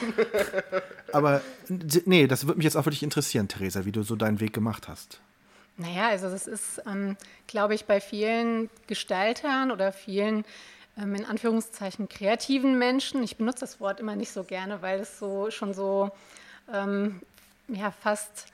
aber 1.13 1.41
nee, 1.69 2.27
das 2.27 2.47
würde 2.47 2.59
mich 2.59 2.65
jetzt 2.65 2.77
auch 2.77 2.87
wirklich 2.87 3.03
interessieren, 3.03 3.49
Theresa, 3.49 3.85
wie 3.85 3.93
du 3.93 4.03
so 4.03 4.17
deinen 4.17 4.41
Weg 4.41 4.53
gemacht 4.53 4.89
hast. 4.89 5.21
Naja, 5.77 6.09
also 6.09 6.29
das 6.29 6.49
ist, 6.49 6.83
ähm, 6.87 7.17
glaube 7.47 7.75
ich, 7.75 7.85
bei 7.85 8.01
vielen 8.01 8.69
Gestaltern 8.89 9.71
oder 9.71 9.93
vielen 9.93 10.45
in 11.03 11.25
Anführungszeichen 11.25 12.09
kreativen 12.09 12.79
Menschen. 12.79 13.23
Ich 13.23 13.37
benutze 13.37 13.61
das 13.61 13.81
Wort 13.81 14.01
immer 14.01 14.17
nicht 14.17 14.33
so 14.33 14.45
gerne, 14.45 14.83
weil 14.83 15.01
es 15.01 15.19
so 15.19 15.51
schon 15.51 15.75
so 15.75 16.11
ähm, 16.73 17.21
ja 17.69 17.91
fast 17.91 18.47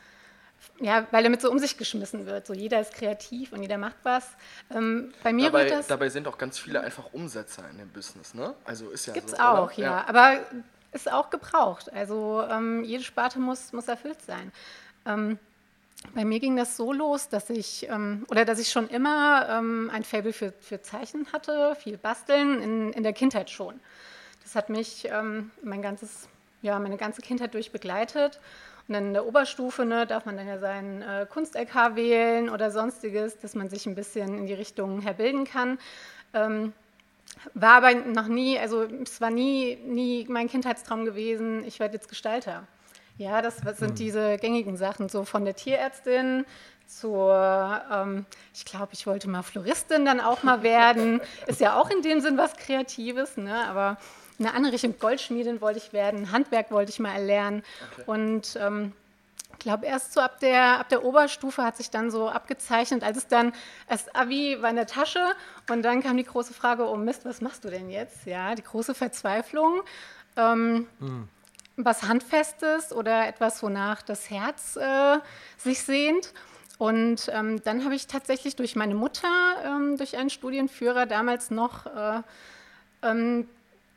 ja, 0.81 1.07
weil 1.11 1.23
damit 1.23 1.41
so 1.41 1.51
um 1.51 1.59
sich 1.59 1.77
geschmissen 1.77 2.27
wird. 2.27 2.47
So 2.47 2.55
jeder 2.55 2.81
ist 2.81 2.95
kreativ 2.95 3.53
und 3.53 3.63
jeder 3.63 3.79
macht 3.79 3.97
was. 4.03 4.29
Ähm, 4.71 5.13
bei 5.23 5.33
mir 5.33 5.47
dabei, 5.47 5.65
wird 5.65 5.73
das. 5.73 5.87
Dabei 5.87 6.09
sind 6.09 6.27
auch 6.27 6.39
ganz 6.39 6.59
viele 6.59 6.81
einfach 6.81 7.13
Umsetzer 7.13 7.69
in 7.71 7.79
dem 7.79 7.89
Business, 7.91 8.35
ne? 8.35 8.55
Also 8.65 8.91
ist 8.91 9.07
ja 9.07 9.13
Gibt's 9.13 9.33
so, 9.33 9.39
auch, 9.39 9.73
ja. 9.73 9.85
ja. 9.85 10.09
Aber 10.09 10.41
ist 10.93 11.11
auch 11.11 11.31
gebraucht. 11.31 11.93
Also 11.93 12.45
ähm, 12.51 12.83
jede 12.85 13.05
Sparte 13.05 13.39
muss, 13.39 13.73
muss 13.73 13.89
erfüllt 13.89 14.23
sein. 14.23 14.53
Ähm, 15.07 15.39
bei 16.15 16.25
mir 16.25 16.41
ging 16.41 16.57
das 16.57 16.77
so 16.77 16.93
los, 16.93 17.29
dass 17.29 17.51
ich 17.51 17.89
ähm, 17.89 18.25
oder 18.29 18.45
dass 18.45 18.59
ich 18.59 18.71
schon 18.71 18.89
immer 18.89 19.49
ähm, 19.49 19.91
ein 19.93 20.05
Faible 20.05 20.33
für, 20.33 20.53
für 20.61 20.81
Zeichen 20.81 21.27
hatte, 21.33 21.75
viel 21.77 21.97
Basteln 21.97 22.61
in, 22.61 22.93
in 22.93 23.03
der 23.03 23.13
Kindheit 23.13 23.51
schon. 23.51 23.81
Das 24.43 24.55
hat 24.55 24.69
mich 24.69 25.09
ähm, 25.11 25.51
mein 25.63 25.83
ganzes, 25.83 26.29
ja, 26.63 26.79
meine 26.79 26.97
ganze 26.97 27.23
Kindheit 27.23 27.55
durch 27.55 27.73
begleitet. 27.73 28.41
Und 28.87 28.95
dann 28.95 29.07
in 29.07 29.13
der 29.15 29.27
Oberstufe 29.27 29.87
ne, 29.87 30.07
darf 30.07 30.27
man 30.27 30.37
dann 30.37 30.47
ja 30.47 30.59
seinen 30.59 31.01
äh, 31.01 31.27
Kunst-LK 31.29 31.97
wählen 31.97 32.51
oder 32.51 32.71
sonstiges, 32.71 33.39
dass 33.39 33.55
man 33.55 33.71
sich 33.71 33.87
ein 33.87 33.95
bisschen 33.95 34.39
in 34.39 34.47
die 34.47 34.53
Richtung 34.53 35.01
herbilden 35.01 35.45
kann. 35.45 35.79
Ähm, 36.35 36.75
war 37.55 37.83
aber 37.83 37.95
noch 37.95 38.29
nie, 38.29 38.59
also 38.59 38.83
es 38.83 39.21
war 39.21 39.31
nie, 39.31 39.77
nie 39.87 40.27
mein 40.29 40.49
Kindheitstraum 40.49 41.05
gewesen, 41.07 41.65
ich 41.65 41.81
werde 41.81 41.95
jetzt 41.95 42.09
Gestalter. 42.09 42.67
Ja, 43.17 43.43
das 43.43 43.59
sind 43.59 43.91
hm. 43.91 43.95
diese 43.95 44.39
gängigen 44.39 44.77
Sachen, 44.77 45.09
so 45.09 45.25
von 45.25 45.45
der 45.45 45.55
Tierärztin 45.55 46.45
zur, 46.87 47.83
ähm, 47.91 48.27
ich 48.53 48.65
glaube, 48.65 48.91
ich 48.93 49.07
wollte 49.07 49.29
mal 49.29 49.43
Floristin 49.43 50.05
dann 50.05 50.21
auch 50.21 50.43
mal 50.43 50.63
werden. 50.63 51.21
Ist 51.47 51.61
ja 51.61 51.79
auch 51.79 51.91
in 51.91 52.03
dem 52.03 52.21
Sinn 52.21 52.37
was 52.37 52.57
Kreatives, 52.57 53.37
ne? 53.37 53.67
aber 53.67 53.99
eine 54.39 54.53
andere 54.53 54.73
Richtung 54.73 54.99
Goldschmiedin 54.99 55.61
wollte 55.61 55.79
ich 55.79 55.93
werden, 55.93 56.33
Handwerk 56.33 56.71
wollte 56.71 56.91
ich 56.91 56.99
mal 56.99 57.13
erlernen. 57.13 57.63
Okay. 57.93 58.03
Und 58.07 58.59
ähm, 58.61 58.93
ich 59.53 59.61
glaube, 59.61 59.87
erst 59.87 60.13
so 60.13 60.21
ab 60.21 60.41
der, 60.41 60.81
ab 60.81 60.89
der 60.89 61.05
Oberstufe 61.05 61.63
hat 61.63 61.77
sich 61.77 61.91
dann 61.91 62.11
so 62.11 62.29
abgezeichnet, 62.29 63.05
als 63.05 63.17
es 63.17 63.29
dann, 63.29 63.53
das 63.89 64.13
Abi 64.15 64.61
war 64.61 64.71
in 64.71 64.77
der 64.77 64.89
Tasche 64.89 65.25
und 65.71 65.83
dann 65.83 66.03
kam 66.03 66.17
die 66.17 66.25
große 66.25 66.53
Frage, 66.53 66.89
oh 66.89 66.97
Mist, 66.97 67.25
was 67.25 67.41
machst 67.41 67.65
du 67.65 67.71
denn 67.71 67.89
jetzt? 67.89 68.27
Ja, 68.27 68.57
die 68.57 68.65
große 68.65 68.95
Verzweiflung. 68.95 69.83
Ähm, 70.37 70.89
hm 70.99 71.29
was 71.77 72.05
Handfestes 72.05 72.93
oder 72.93 73.27
etwas, 73.27 73.63
wonach 73.63 74.03
das 74.03 74.31
Herz 74.31 74.77
äh, 74.77 75.19
sich 75.57 75.83
sehnt. 75.83 76.33
Und 76.79 77.31
ähm, 77.33 77.63
dann 77.65 77.85
habe 77.85 77.95
ich 77.95 78.07
tatsächlich 78.07 78.57
durch 78.57 78.77
meine 78.77 78.95
Mutter, 78.95 79.29
ähm, 79.65 79.97
durch 79.97 80.17
einen 80.17 80.31
Studienführer 80.31 81.07
damals 81.07 81.51
noch 81.51 81.87
äh, 81.87 82.23
ähm, 83.03 83.49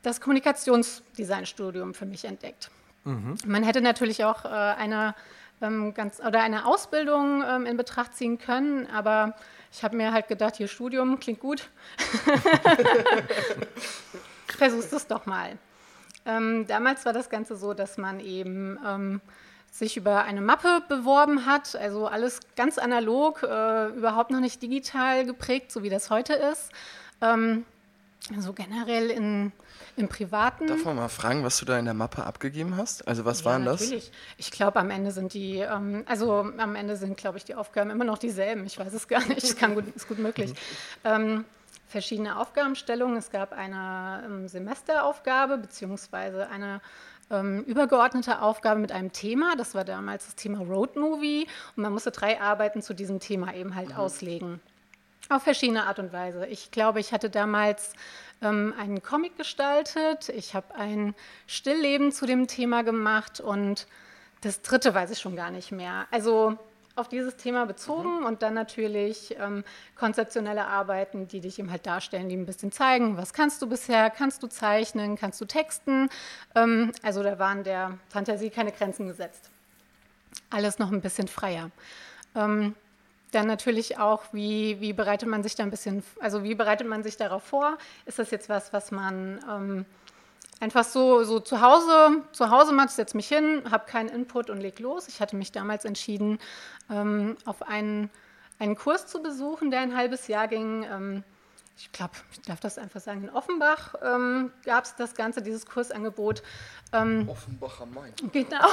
das 0.03 0.21
Kommunikationsdesignstudium 0.21 1.93
für 1.93 2.05
mich 2.05 2.25
entdeckt. 2.25 2.69
Mhm. 3.03 3.37
Man 3.45 3.63
hätte 3.63 3.81
natürlich 3.81 4.23
auch 4.23 4.45
äh, 4.45 4.47
eine, 4.47 5.15
ähm, 5.61 5.93
ganz, 5.93 6.19
oder 6.19 6.41
eine 6.41 6.65
Ausbildung 6.65 7.43
ähm, 7.47 7.65
in 7.65 7.77
Betracht 7.77 8.15
ziehen 8.15 8.37
können, 8.37 8.87
aber 8.87 9.35
ich 9.71 9.83
habe 9.83 9.97
mir 9.97 10.11
halt 10.11 10.27
gedacht, 10.27 10.55
hier 10.57 10.67
Studium 10.67 11.19
klingt 11.19 11.39
gut. 11.39 11.69
Versuchst 14.47 14.93
es 14.93 15.07
doch 15.07 15.25
mal. 15.25 15.57
Ähm, 16.27 16.67
damals 16.67 17.05
war 17.05 17.13
das 17.13 17.29
Ganze 17.29 17.55
so, 17.55 17.73
dass 17.73 17.97
man 17.97 18.19
eben 18.19 18.77
ähm, 18.85 19.21
sich 19.71 19.97
über 19.97 20.23
eine 20.23 20.41
Mappe 20.41 20.81
beworben 20.87 21.45
hat, 21.45 21.75
also 21.75 22.07
alles 22.07 22.41
ganz 22.55 22.77
analog, 22.77 23.43
äh, 23.43 23.87
überhaupt 23.87 24.31
noch 24.31 24.41
nicht 24.41 24.61
digital 24.61 25.25
geprägt, 25.25 25.71
so 25.71 25.83
wie 25.83 25.89
das 25.89 26.09
heute 26.09 26.33
ist. 26.33 26.71
Ähm, 27.21 27.65
so 28.39 28.51
generell 28.51 29.09
in, 29.09 29.53
im 29.95 30.09
Privaten. 30.09 30.67
Darf 30.67 30.83
man 30.83 30.97
mal 30.97 31.07
fragen, 31.07 31.43
was 31.43 31.59
du 31.59 31.65
da 31.65 31.79
in 31.79 31.85
der 31.85 31.93
Mappe 31.93 32.25
abgegeben 32.25 32.75
hast? 32.75 33.07
Also 33.07 33.23
was 33.23 33.41
ja, 33.41 33.45
waren 33.45 33.63
das? 33.63 33.81
Natürlich. 33.81 34.11
Ich 34.37 34.51
glaube, 34.51 34.79
am 34.79 34.89
Ende 34.89 35.11
sind 35.11 35.33
die, 35.33 35.59
ähm, 35.59 36.03
also 36.07 36.51
am 36.57 36.75
Ende 36.75 36.97
sind, 36.97 37.15
glaube 37.15 37.37
ich, 37.37 37.45
die 37.45 37.55
Aufgaben 37.55 37.89
immer 37.89 38.03
noch 38.03 38.17
dieselben. 38.17 38.65
Ich 38.65 38.77
weiß 38.77 38.93
es 38.93 39.07
gar 39.07 39.25
nicht. 39.27 39.43
Es 39.43 39.51
ist 39.53 40.07
gut 40.07 40.19
möglich. 40.19 40.53
ähm, 41.05 41.45
verschiedene 41.87 42.39
Aufgabenstellungen. 42.39 43.17
Es 43.17 43.31
gab 43.31 43.53
eine 43.53 44.23
ähm, 44.25 44.47
Semesteraufgabe 44.47 45.57
beziehungsweise 45.57 46.49
eine 46.49 46.81
ähm, 47.29 47.63
übergeordnete 47.63 48.41
Aufgabe 48.41 48.79
mit 48.79 48.91
einem 48.91 49.11
Thema. 49.11 49.55
Das 49.55 49.75
war 49.75 49.83
damals 49.83 50.25
das 50.25 50.35
Thema 50.35 50.59
Road 50.59 50.95
Movie 50.95 51.47
und 51.75 51.83
man 51.83 51.93
musste 51.93 52.11
drei 52.11 52.39
Arbeiten 52.39 52.81
zu 52.81 52.93
diesem 52.93 53.19
Thema 53.19 53.53
eben 53.53 53.75
halt 53.75 53.89
mhm. 53.89 53.95
auslegen. 53.95 54.59
Auf 55.29 55.43
verschiedene 55.43 55.85
Art 55.85 55.99
und 55.99 56.13
Weise. 56.13 56.45
Ich 56.47 56.71
glaube, 56.71 57.01
ich 57.01 57.11
hatte 57.11 57.29
damals 57.29 57.93
ähm, 58.41 58.73
einen 58.79 59.01
Comic 59.01 59.37
gestaltet. 59.37 60.29
Ich 60.29 60.55
habe 60.55 60.75
ein 60.75 61.15
Stillleben 61.47 62.11
zu 62.11 62.25
dem 62.25 62.47
Thema 62.47 62.83
gemacht 62.83 63.41
und 63.41 63.87
das 64.41 64.61
dritte 64.61 64.93
weiß 64.93 65.11
ich 65.11 65.19
schon 65.19 65.35
gar 65.35 65.51
nicht 65.51 65.71
mehr. 65.71 66.05
Also 66.11 66.57
auf 66.97 67.07
dieses 67.07 67.35
Thema 67.35 67.65
bezogen 67.65 68.19
mhm. 68.19 68.25
und 68.25 68.41
dann 68.41 68.53
natürlich 68.53 69.35
ähm, 69.39 69.63
konzeptionelle 69.95 70.65
Arbeiten, 70.65 71.27
die 71.27 71.39
dich 71.39 71.59
eben 71.59 71.71
halt 71.71 71.85
darstellen, 71.85 72.29
die 72.29 72.35
ein 72.35 72.45
bisschen 72.45 72.71
zeigen, 72.71 73.17
was 73.17 73.33
kannst 73.33 73.61
du 73.61 73.67
bisher, 73.67 74.09
kannst 74.09 74.41
du 74.43 74.47
zeichnen, 74.47 75.15
kannst 75.15 75.39
du 75.39 75.45
texten. 75.45 76.09
Ähm, 76.55 76.91
also 77.03 77.23
da 77.23 77.39
waren 77.39 77.63
der 77.63 77.97
Fantasie 78.09 78.49
keine 78.49 78.71
Grenzen 78.71 79.07
gesetzt. 79.07 79.49
Alles 80.49 80.79
noch 80.79 80.91
ein 80.91 81.01
bisschen 81.01 81.27
freier. 81.27 81.71
Ähm, 82.35 82.75
dann 83.31 83.47
natürlich 83.47 83.99
auch, 83.99 84.23
wie, 84.31 84.79
wie 84.79 84.93
bereitet 84.93 85.27
man 85.27 85.43
sich 85.43 85.55
da 85.55 85.63
ein 85.63 85.69
bisschen, 85.69 86.03
also 86.19 86.43
wie 86.43 86.55
bereitet 86.55 86.87
man 86.87 87.03
sich 87.03 87.17
darauf 87.17 87.43
vor? 87.43 87.77
Ist 88.05 88.19
das 88.19 88.31
jetzt 88.31 88.47
was, 88.49 88.71
was 88.73 88.91
man 88.91 89.39
ähm, 89.49 89.85
einfach 90.59 90.83
so, 90.83 91.23
so 91.23 91.39
zu 91.39 91.61
Hause, 91.61 92.23
zu 92.31 92.49
Hause 92.49 92.73
mache, 92.73 92.89
setze 92.89 93.15
mich 93.15 93.27
hin, 93.27 93.63
habe 93.69 93.85
keinen 93.85 94.09
Input 94.09 94.49
und 94.49 94.59
leg 94.59 94.79
los. 94.79 95.07
Ich 95.07 95.21
hatte 95.21 95.35
mich 95.35 95.51
damals 95.51 95.85
entschieden, 95.85 96.39
ähm, 96.89 97.35
auf 97.45 97.61
einen, 97.61 98.09
einen 98.59 98.75
Kurs 98.75 99.07
zu 99.07 99.21
besuchen, 99.21 99.71
der 99.71 99.81
ein 99.81 99.95
halbes 99.95 100.27
Jahr 100.27 100.47
ging. 100.47 100.83
Ähm, 100.83 101.23
ich 101.79 101.91
glaube, 101.91 102.13
ich 102.31 102.41
darf 102.41 102.59
das 102.59 102.77
einfach 102.79 102.99
sagen, 102.99 103.23
in 103.23 103.29
Offenbach 103.29 103.93
ähm, 104.03 104.51
gab 104.65 104.85
es 104.85 104.95
das 104.95 105.13
Ganze, 105.13 105.43
dieses 105.43 105.65
Kursangebot. 105.65 106.41
Ähm, 106.91 107.29
Offenbach 107.29 107.81
am 107.81 107.93
Main. 107.93 108.13
Genau. 108.31 108.65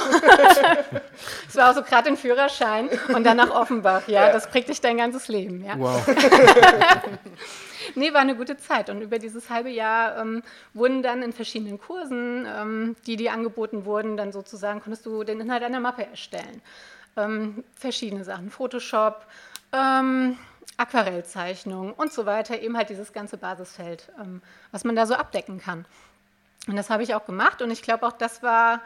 Es 1.47 1.55
war 1.55 1.69
auch 1.71 1.75
so 1.75 1.83
gerade 1.83 2.09
den 2.09 2.17
Führerschein 2.17 2.89
und 3.13 3.23
dann 3.23 3.37
nach 3.37 3.51
Offenbach. 3.51 4.07
Ja, 4.07 4.27
ja, 4.27 4.33
das 4.33 4.49
prägt 4.49 4.69
dich 4.69 4.81
dein 4.81 4.97
ganzes 4.97 5.27
Leben. 5.27 5.63
Ja. 5.63 5.77
Wow. 5.77 6.05
nee, 7.95 8.13
war 8.13 8.21
eine 8.21 8.35
gute 8.35 8.57
Zeit. 8.57 8.89
Und 8.89 9.01
über 9.01 9.19
dieses 9.19 9.49
halbe 9.49 9.69
Jahr 9.69 10.17
ähm, 10.17 10.43
wurden 10.73 11.03
dann 11.03 11.21
in 11.21 11.31
verschiedenen 11.31 11.79
Kursen, 11.79 12.45
ähm, 12.47 12.95
die 13.05 13.15
dir 13.15 13.33
angeboten 13.33 13.85
wurden, 13.85 14.17
dann 14.17 14.31
sozusagen 14.31 14.81
konntest 14.81 15.05
du 15.05 15.23
den 15.23 15.39
Inhalt 15.39 15.63
einer 15.63 15.79
Mappe 15.79 16.05
erstellen. 16.05 16.61
Ähm, 17.15 17.63
verschiedene 17.75 18.23
Sachen, 18.23 18.49
Photoshop, 18.49 19.25
ähm, 19.71 20.37
Aquarellzeichnung 20.77 21.93
und 21.93 22.11
so 22.11 22.25
weiter, 22.25 22.59
eben 22.59 22.77
halt 22.77 22.89
dieses 22.89 23.13
ganze 23.13 23.37
Basisfeld, 23.37 24.11
ähm, 24.19 24.41
was 24.71 24.83
man 24.83 24.95
da 24.95 25.05
so 25.05 25.15
abdecken 25.15 25.59
kann. 25.59 25.85
Und 26.67 26.75
das 26.75 26.89
habe 26.89 27.03
ich 27.03 27.15
auch 27.15 27.25
gemacht 27.25 27.61
und 27.61 27.71
ich 27.71 27.81
glaube 27.81 28.05
auch, 28.05 28.13
das 28.13 28.43
war 28.43 28.81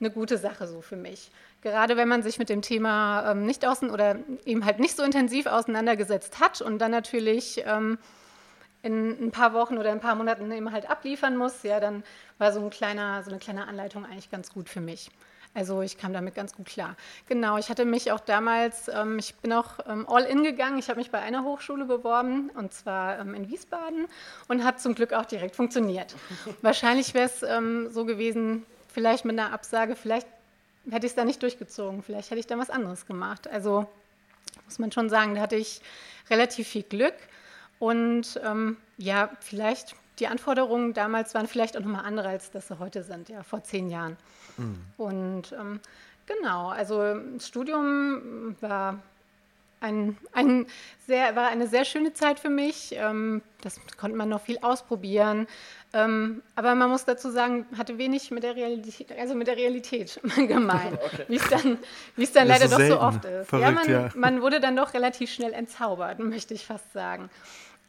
eine 0.00 0.10
gute 0.10 0.38
Sache 0.38 0.66
so 0.66 0.80
für 0.80 0.96
mich. 0.96 1.30
Gerade 1.62 1.96
wenn 1.96 2.08
man 2.08 2.22
sich 2.22 2.38
mit 2.38 2.48
dem 2.48 2.62
Thema 2.62 3.30
ähm, 3.30 3.46
nicht 3.46 3.66
außen 3.66 3.90
oder 3.90 4.16
eben 4.44 4.64
halt 4.64 4.78
nicht 4.78 4.96
so 4.96 5.02
intensiv 5.02 5.46
auseinandergesetzt 5.46 6.40
hat 6.40 6.60
und 6.60 6.78
dann 6.78 6.90
natürlich 6.90 7.62
ähm, 7.64 7.98
in 8.82 9.28
ein 9.28 9.30
paar 9.30 9.54
Wochen 9.54 9.78
oder 9.78 9.90
ein 9.90 10.00
paar 10.00 10.14
Monaten 10.14 10.50
eben 10.52 10.70
halt 10.70 10.90
abliefern 10.90 11.36
muss, 11.36 11.62
ja, 11.62 11.80
dann 11.80 12.04
war 12.36 12.52
so, 12.52 12.60
ein 12.60 12.70
kleiner, 12.70 13.22
so 13.22 13.30
eine 13.30 13.38
kleine 13.38 13.66
Anleitung 13.66 14.04
eigentlich 14.04 14.30
ganz 14.30 14.52
gut 14.52 14.68
für 14.68 14.82
mich. 14.82 15.10
Also 15.54 15.82
ich 15.82 15.96
kam 15.96 16.12
damit 16.12 16.34
ganz 16.34 16.54
gut 16.54 16.66
klar. 16.66 16.96
Genau, 17.28 17.56
ich 17.58 17.70
hatte 17.70 17.84
mich 17.84 18.10
auch 18.10 18.20
damals, 18.20 18.88
ähm, 18.88 19.18
ich 19.18 19.36
bin 19.36 19.52
auch 19.52 19.78
ähm, 19.86 20.06
all 20.08 20.24
in 20.24 20.42
gegangen. 20.42 20.78
Ich 20.78 20.88
habe 20.88 20.98
mich 20.98 21.12
bei 21.12 21.20
einer 21.20 21.44
Hochschule 21.44 21.84
beworben 21.84 22.50
und 22.50 22.72
zwar 22.72 23.20
ähm, 23.20 23.34
in 23.34 23.48
Wiesbaden 23.48 24.06
und 24.48 24.64
hat 24.64 24.80
zum 24.80 24.94
Glück 24.94 25.12
auch 25.12 25.24
direkt 25.24 25.54
funktioniert. 25.54 26.16
Wahrscheinlich 26.62 27.14
wäre 27.14 27.26
es 27.26 27.42
ähm, 27.44 27.88
so 27.92 28.04
gewesen, 28.04 28.66
vielleicht 28.92 29.24
mit 29.24 29.38
einer 29.38 29.52
Absage, 29.52 29.94
vielleicht 29.94 30.26
hätte 30.90 31.06
ich 31.06 31.12
es 31.12 31.16
da 31.16 31.24
nicht 31.24 31.42
durchgezogen, 31.42 32.02
vielleicht 32.02 32.30
hätte 32.30 32.40
ich 32.40 32.46
da 32.46 32.58
was 32.58 32.70
anderes 32.70 33.06
gemacht. 33.06 33.48
Also 33.48 33.86
muss 34.64 34.78
man 34.78 34.90
schon 34.90 35.08
sagen, 35.08 35.36
da 35.36 35.40
hatte 35.40 35.56
ich 35.56 35.80
relativ 36.30 36.68
viel 36.68 36.82
Glück 36.82 37.14
und 37.78 38.40
ähm, 38.44 38.76
ja, 38.96 39.30
vielleicht 39.40 39.94
die 40.18 40.28
Anforderungen 40.28 40.94
damals 40.94 41.34
waren 41.34 41.46
vielleicht 41.46 41.76
auch 41.76 41.80
nochmal 41.80 42.04
andere, 42.04 42.28
als 42.28 42.50
dass 42.50 42.68
sie 42.68 42.78
heute 42.78 43.02
sind, 43.02 43.28
ja, 43.28 43.42
vor 43.42 43.62
zehn 43.62 43.90
Jahren. 43.90 44.16
Mhm. 44.56 44.78
Und 44.96 45.52
ähm, 45.52 45.80
genau, 46.26 46.68
also 46.68 47.14
das 47.14 47.48
Studium 47.48 48.56
war, 48.60 49.00
ein, 49.80 50.16
ein 50.32 50.66
sehr, 51.06 51.36
war 51.36 51.48
eine 51.48 51.66
sehr 51.66 51.84
schöne 51.84 52.14
Zeit 52.14 52.40
für 52.40 52.48
mich. 52.48 52.94
Ähm, 52.96 53.42
das 53.60 53.80
konnte 53.98 54.16
man 54.16 54.28
noch 54.28 54.40
viel 54.40 54.58
ausprobieren. 54.62 55.46
Ähm, 55.92 56.42
aber 56.56 56.74
man 56.74 56.90
muss 56.90 57.04
dazu 57.04 57.30
sagen, 57.30 57.66
hatte 57.76 57.98
wenig 57.98 58.30
mit 58.30 58.42
der 58.42 58.56
Realität, 58.56 59.12
also 59.16 59.34
mit 59.34 59.46
der 59.46 59.56
Realität 59.56 60.20
gemein, 60.36 60.94
okay. 60.94 61.24
wie 61.28 61.36
es 61.36 61.48
dann, 61.48 61.78
wie 62.16 62.24
es 62.24 62.32
dann 62.32 62.48
leider 62.48 62.68
doch 62.68 62.80
so 62.80 63.00
oft 63.00 63.24
ist. 63.24 63.48
Verrückt, 63.48 63.68
ja, 63.68 63.70
man, 63.70 63.90
ja. 63.90 64.08
man, 64.14 64.42
wurde 64.42 64.58
dann 64.60 64.74
doch 64.74 64.94
relativ 64.94 65.30
schnell 65.30 65.52
entzaubert, 65.52 66.18
möchte 66.20 66.54
ich 66.54 66.64
fast 66.66 66.92
sagen. 66.92 67.30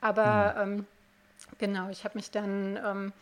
Aber 0.02 0.66
mhm. 0.66 0.86
Genau, 1.58 1.90
ich 1.90 2.04
habe 2.04 2.18
mich 2.18 2.32
dann 2.32 2.78
ähm, 2.86 3.14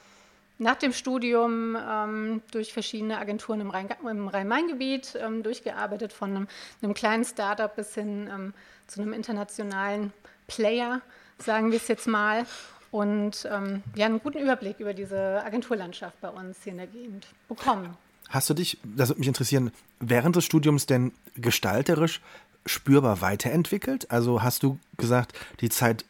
nach 0.58 0.76
dem 0.76 0.94
Studium 0.94 1.76
ähm, 1.76 2.42
durch 2.52 2.74
verschiedene 2.74 3.18
Agenturen 3.18 3.62
im, 3.62 3.70
Rhein, 3.70 3.90
im 4.10 4.28
Rhein-Main-Gebiet 4.28 5.18
ähm, 5.22 5.44
durchgearbeitet, 5.44 6.14
von 6.14 6.30
einem, 6.30 6.48
einem 6.82 6.94
kleinen 6.94 7.26
Startup 7.26 7.74
bis 7.76 7.94
hin 7.96 8.30
ähm, 8.32 8.54
zu 8.88 9.02
einem 9.02 9.14
internationalen 9.14 10.14
Player, 10.48 11.02
sagen 11.38 11.72
wir 11.72 11.78
es 11.78 11.88
jetzt 11.88 12.08
mal. 12.08 12.46
Und 12.92 13.48
ähm, 13.52 13.82
ja, 13.96 14.06
einen 14.06 14.20
guten 14.20 14.38
Überblick 14.38 14.80
über 14.80 14.94
diese 14.94 15.44
Agenturlandschaft 15.44 16.20
bei 16.22 16.30
uns 16.30 16.58
hier 16.64 16.74
in 16.74 16.78
der 16.78 16.88
Gegend 16.88 17.26
bekommen. 17.48 17.98
Hast 18.30 18.50
du 18.50 18.54
dich, 18.54 18.78
das 18.84 19.10
würde 19.10 19.20
mich 19.20 19.28
interessieren, 19.28 19.72
während 20.00 20.36
des 20.36 20.46
Studiums 20.46 20.86
denn 20.86 21.12
gestalterisch 21.36 22.22
spürbar 22.66 23.22
weiterentwickelt? 23.22 24.12
Also 24.12 24.44
hast 24.44 24.64
du 24.64 24.78
gesagt, 24.98 25.34
die 25.60 25.70
Zeit 25.70 26.06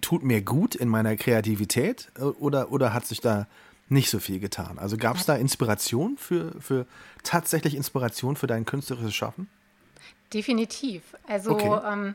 tut 0.00 0.22
mir 0.22 0.42
gut 0.42 0.74
in 0.74 0.88
meiner 0.88 1.16
Kreativität 1.16 2.10
oder, 2.18 2.72
oder 2.72 2.92
hat 2.92 3.06
sich 3.06 3.20
da 3.20 3.46
nicht 3.88 4.10
so 4.10 4.18
viel 4.18 4.38
getan. 4.38 4.78
Also 4.78 4.96
gab 4.96 5.16
es 5.16 5.24
da 5.24 5.34
Inspiration 5.34 6.18
für, 6.18 6.52
für 6.60 6.86
tatsächlich 7.22 7.74
Inspiration 7.74 8.36
für 8.36 8.46
dein 8.46 8.64
künstlerisches 8.64 9.14
Schaffen? 9.14 9.48
Definitiv. 10.32 11.02
Also 11.26 11.52
okay. 11.52 11.80
ähm, 11.90 12.14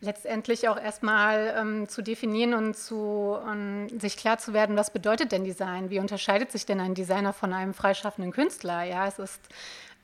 letztendlich 0.00 0.68
auch 0.68 0.78
erstmal 0.78 1.54
ähm, 1.58 1.88
zu 1.88 2.02
definieren 2.02 2.54
und 2.54 2.76
zu 2.76 3.36
um, 3.44 3.88
sich 3.98 4.16
klar 4.16 4.38
zu 4.38 4.52
werden, 4.52 4.76
was 4.76 4.92
bedeutet 4.92 5.32
denn 5.32 5.44
Design? 5.44 5.90
Wie 5.90 5.98
unterscheidet 5.98 6.52
sich 6.52 6.64
denn 6.64 6.80
ein 6.80 6.94
Designer 6.94 7.32
von 7.32 7.52
einem 7.52 7.74
freischaffenden 7.74 8.32
Künstler? 8.32 8.84
Ja, 8.84 9.06
es 9.06 9.18
ist 9.18 9.40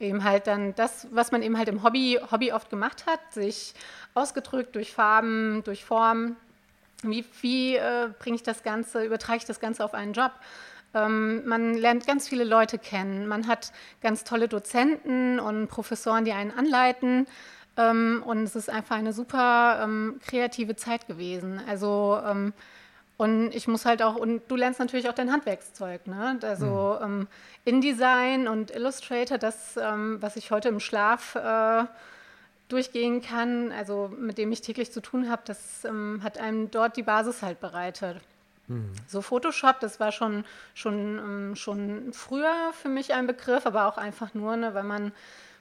eben 0.00 0.24
halt 0.24 0.46
dann 0.46 0.74
das, 0.74 1.06
was 1.12 1.32
man 1.32 1.42
eben 1.42 1.56
halt 1.56 1.68
im 1.68 1.82
Hobby, 1.82 2.18
Hobby 2.30 2.52
oft 2.52 2.68
gemacht 2.68 3.06
hat, 3.06 3.20
sich 3.32 3.74
ausgedrückt 4.14 4.74
durch 4.74 4.92
Farben, 4.92 5.62
durch 5.64 5.84
Form. 5.84 6.36
Wie, 7.02 7.24
wie 7.40 7.76
äh, 7.76 8.08
bringe 8.18 8.36
ich 8.36 8.42
das 8.42 8.62
Ganze, 8.62 9.04
übertrage 9.04 9.38
ich 9.38 9.44
das 9.44 9.60
Ganze 9.60 9.84
auf 9.84 9.94
einen 9.94 10.12
Job? 10.12 10.32
Ähm, 10.94 11.46
man 11.46 11.74
lernt 11.74 12.06
ganz 12.06 12.28
viele 12.28 12.44
Leute 12.44 12.78
kennen. 12.78 13.26
Man 13.26 13.46
hat 13.46 13.72
ganz 14.02 14.24
tolle 14.24 14.48
Dozenten 14.48 15.38
und 15.38 15.68
Professoren, 15.68 16.24
die 16.24 16.32
einen 16.32 16.52
anleiten. 16.52 17.26
Ähm, 17.76 18.22
und 18.26 18.44
es 18.44 18.56
ist 18.56 18.70
einfach 18.70 18.96
eine 18.96 19.12
super 19.12 19.80
ähm, 19.82 20.20
kreative 20.26 20.76
Zeit 20.76 21.06
gewesen. 21.06 21.60
Also 21.68 22.20
und 23.18 23.54
ich 23.54 23.66
muss 23.66 23.86
halt 23.86 24.02
auch, 24.02 24.16
und 24.16 24.42
du 24.48 24.56
lernst 24.56 24.78
natürlich 24.78 25.08
auch 25.08 25.14
dein 25.14 25.32
Handwerkszeug, 25.32 26.06
ne? 26.06 26.38
Also 26.42 26.98
mhm. 27.00 27.04
ähm, 27.04 27.28
InDesign 27.64 28.46
und 28.46 28.70
Illustrator, 28.70 29.38
das, 29.38 29.78
ähm, 29.78 30.18
was 30.20 30.36
ich 30.36 30.50
heute 30.50 30.68
im 30.68 30.80
Schlaf 30.80 31.34
äh, 31.34 31.84
durchgehen 32.68 33.22
kann, 33.22 33.72
also 33.72 34.10
mit 34.18 34.38
dem 34.38 34.50
ich 34.52 34.60
täglich 34.60 34.92
zu 34.92 35.00
tun 35.00 35.30
habe, 35.30 35.42
das 35.44 35.84
ähm, 35.84 36.20
hat 36.22 36.38
einem 36.38 36.70
dort 36.70 36.96
die 36.96 37.02
Basis 37.02 37.42
halt 37.42 37.60
bereitet. 37.60 38.20
Mhm. 38.68 38.92
So 39.06 39.22
Photoshop, 39.22 39.80
das 39.80 40.00
war 40.00 40.12
schon, 40.12 40.44
schon, 40.74 41.18
ähm, 41.18 41.56
schon 41.56 42.12
früher 42.12 42.72
für 42.80 42.88
mich 42.88 43.14
ein 43.14 43.26
Begriff, 43.26 43.66
aber 43.66 43.86
auch 43.86 43.98
einfach 43.98 44.34
nur, 44.34 44.56
ne, 44.56 44.74
weil 44.74 44.82
man 44.82 45.12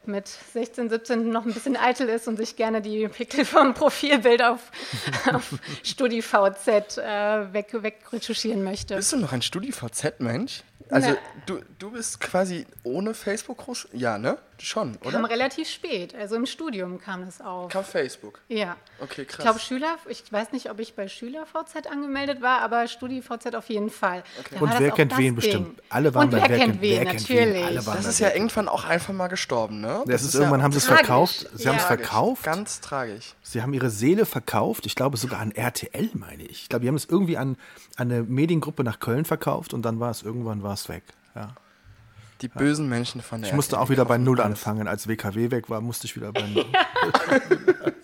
mit 0.08 0.28
16, 0.28 0.90
17 0.90 1.30
noch 1.30 1.46
ein 1.46 1.54
bisschen 1.54 1.78
eitel 1.78 2.10
ist 2.10 2.28
und 2.28 2.38
sich 2.38 2.56
gerne 2.56 2.82
die 2.82 3.08
Pixel 3.08 3.46
vom 3.46 3.74
Profilbild 3.74 4.44
auf, 4.44 4.72
auf 5.34 5.56
StudiVZ 5.84 6.98
äh, 6.98 7.54
weg, 7.54 7.70
wegretuschieren 7.72 8.64
möchte. 8.64 8.96
Bist 8.96 9.14
du 9.14 9.18
noch 9.18 9.32
ein 9.32 9.42
StudiVZ-Mensch? 9.42 10.64
Also 10.90 11.10
Na, 11.10 11.18
du, 11.48 11.62
du 11.80 11.92
bist 11.92 12.20
quasi 12.20 12.68
ohne 12.84 13.16
Facebook 13.16 13.58
groß? 13.58 13.88
Ja, 13.94 14.20
ne? 14.20 14.38
Schon, 14.62 14.98
oder? 15.02 15.12
Kam 15.12 15.26
relativ 15.26 15.70
spät. 15.70 16.16
Also 16.16 16.36
im 16.36 16.46
Studium 16.46 17.00
kam 17.00 17.24
es 17.24 17.42
auf. 17.42 17.72
Kam 17.72 17.84
Facebook? 17.84 18.40
Ja. 18.48 18.78
Okay, 19.00 19.26
krass. 19.26 19.38
Ich 19.38 19.44
glaube 19.44 19.60
Schüler, 19.60 19.98
ich 20.08 20.24
weiß 20.32 20.52
nicht, 20.52 20.70
ob 20.70 20.80
ich 20.80 20.96
bei 20.96 21.08
SchülerVZ 21.08 21.88
angemeldet 21.92 22.42
war, 22.42 22.62
aber 22.62 22.88
StudiVZ 22.88 23.56
auf 23.56 23.70
jeden 23.70 23.90
Fall. 23.90 24.24
Okay. 24.40 24.60
Und 24.60 24.80
wer 24.80 24.92
kennt 24.92 25.18
wen 25.18 25.36
bestimmt? 25.36 25.82
Alle 25.90 26.14
waren 26.14 26.26
Und 26.26 26.32
bei 26.32 26.50
wer, 26.50 26.58
kennt 26.58 26.82
wen, 26.82 27.06
wer 27.06 27.14
natürlich. 27.14 27.68
Wen? 27.68 27.76
das 27.76 28.06
ist 28.06 28.20
ja 28.20 28.34
irgendwann 28.34 28.68
auch 28.68 28.86
einfach 28.86 29.14
mal 29.14 29.28
gestorben, 29.28 29.82
ne? 29.82 30.04
Das, 30.06 30.06
das 30.06 30.22
ist, 30.22 30.28
ist 30.30 30.36
irgendwann 30.36 30.60
ja 30.60 30.64
haben 30.64 30.72
sie 30.72 30.78
es 30.78 30.86
verkauft. 30.86 31.50
Sie 31.54 31.64
ja. 31.64 31.72
haben 31.72 31.78
es 31.78 31.86
verkauft. 31.86 32.44
Ganz 32.44 32.82
tragisch. 32.82 33.36
Sie 33.42 33.62
haben 33.62 33.74
ihre 33.74 33.90
Seele 33.90 34.26
verkauft. 34.26 34.86
Ich 34.86 34.96
glaube 34.96 35.18
sogar 35.18 35.40
an 35.40 35.52
RTL, 35.52 36.10
meine 36.14 36.44
ich. 36.44 36.64
Ich 36.64 36.70
glaube, 36.70 36.84
die 36.84 36.88
haben 36.88 36.96
es 36.96 37.06
irgendwie 37.06 37.38
an, 37.38 37.58
an 37.98 38.12
eine 38.12 38.24
Mediengruppe 38.24 38.84
nach 38.84 39.00
Köln 39.00 39.26
verkauft 39.26 39.74
und 39.74 39.84
dann 39.84 40.00
war 40.00 40.12
es 40.12 40.24
irgendwann 40.24 40.64
war 40.64 40.74
es 40.74 40.88
weg. 40.90 41.04
Ja. 41.36 41.56
Die 42.42 42.48
bösen 42.48 42.90
Menschen 42.90 43.22
von 43.22 43.42
der 43.42 43.50
Ich 43.50 43.56
musste 43.56 43.80
auch 43.80 43.90
wieder 43.90 44.06
bei 44.06 44.18
Null 44.18 44.42
anfangen. 44.42 44.88
Als 44.88 45.08
WKW 45.08 45.52
weg 45.52 45.70
war, 45.70 45.82
musste 45.82 46.06
ich 46.06 46.16
wieder 46.16 46.32
bei 46.32 46.42
Null. 46.42 46.66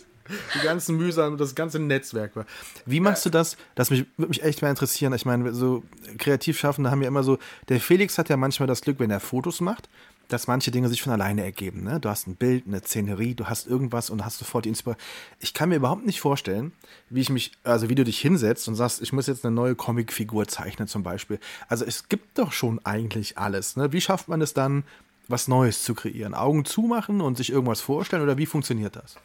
die 0.55 0.65
ganzen 0.65 0.97
Mühsam, 0.97 1.37
das 1.37 1.55
ganze 1.55 1.79
Netzwerk 1.79 2.35
war. 2.35 2.45
Wie 2.85 2.99
machst 2.99 3.25
du 3.25 3.29
das? 3.29 3.57
Das 3.75 3.89
mich, 3.89 4.05
würde 4.17 4.29
mich 4.29 4.43
echt 4.43 4.61
mal 4.61 4.69
interessieren. 4.69 5.13
Ich 5.13 5.25
meine, 5.25 5.53
so 5.53 5.83
kreativ 6.17 6.59
schaffen, 6.59 6.83
da 6.83 6.91
haben 6.91 7.01
wir 7.01 7.07
immer 7.07 7.23
so, 7.23 7.39
der 7.69 7.79
Felix 7.79 8.17
hat 8.17 8.29
ja 8.29 8.37
manchmal 8.37 8.67
das 8.67 8.81
Glück, 8.81 8.99
wenn 8.99 9.11
er 9.11 9.19
Fotos 9.19 9.61
macht, 9.61 9.89
dass 10.31 10.47
manche 10.47 10.71
Dinge 10.71 10.87
sich 10.89 11.01
von 11.01 11.11
alleine 11.11 11.43
ergeben. 11.43 11.83
Ne? 11.83 11.99
Du 11.99 12.09
hast 12.09 12.27
ein 12.27 12.35
Bild, 12.35 12.65
eine 12.67 12.79
Szenerie, 12.79 13.35
du 13.35 13.45
hast 13.45 13.67
irgendwas 13.67 14.09
und 14.09 14.23
hast 14.23 14.37
sofort 14.37 14.65
die 14.65 14.69
Inspiration. 14.69 15.05
Ich 15.39 15.53
kann 15.53 15.69
mir 15.69 15.75
überhaupt 15.75 16.05
nicht 16.05 16.21
vorstellen, 16.21 16.71
wie 17.09 17.21
ich 17.21 17.29
mich, 17.29 17.51
also 17.63 17.89
wie 17.89 17.95
du 17.95 18.03
dich 18.03 18.19
hinsetzt 18.19 18.67
und 18.67 18.75
sagst, 18.75 19.01
ich 19.01 19.13
muss 19.13 19.27
jetzt 19.27 19.45
eine 19.45 19.53
neue 19.53 19.75
Comicfigur 19.75 20.47
zeichnen 20.47 20.87
zum 20.87 21.03
Beispiel. 21.03 21.39
Also 21.67 21.85
es 21.85 22.07
gibt 22.07 22.37
doch 22.37 22.51
schon 22.51 22.79
eigentlich 22.85 23.37
alles. 23.37 23.75
Ne? 23.75 23.91
Wie 23.91 24.01
schafft 24.01 24.27
man 24.27 24.41
es 24.41 24.53
dann, 24.53 24.83
was 25.27 25.47
Neues 25.47 25.83
zu 25.83 25.95
kreieren? 25.95 26.33
Augen 26.33 26.65
zumachen 26.65 27.21
und 27.21 27.37
sich 27.37 27.51
irgendwas 27.51 27.81
vorstellen 27.81 28.23
oder 28.23 28.37
wie 28.37 28.45
funktioniert 28.45 28.95
das? 28.95 29.15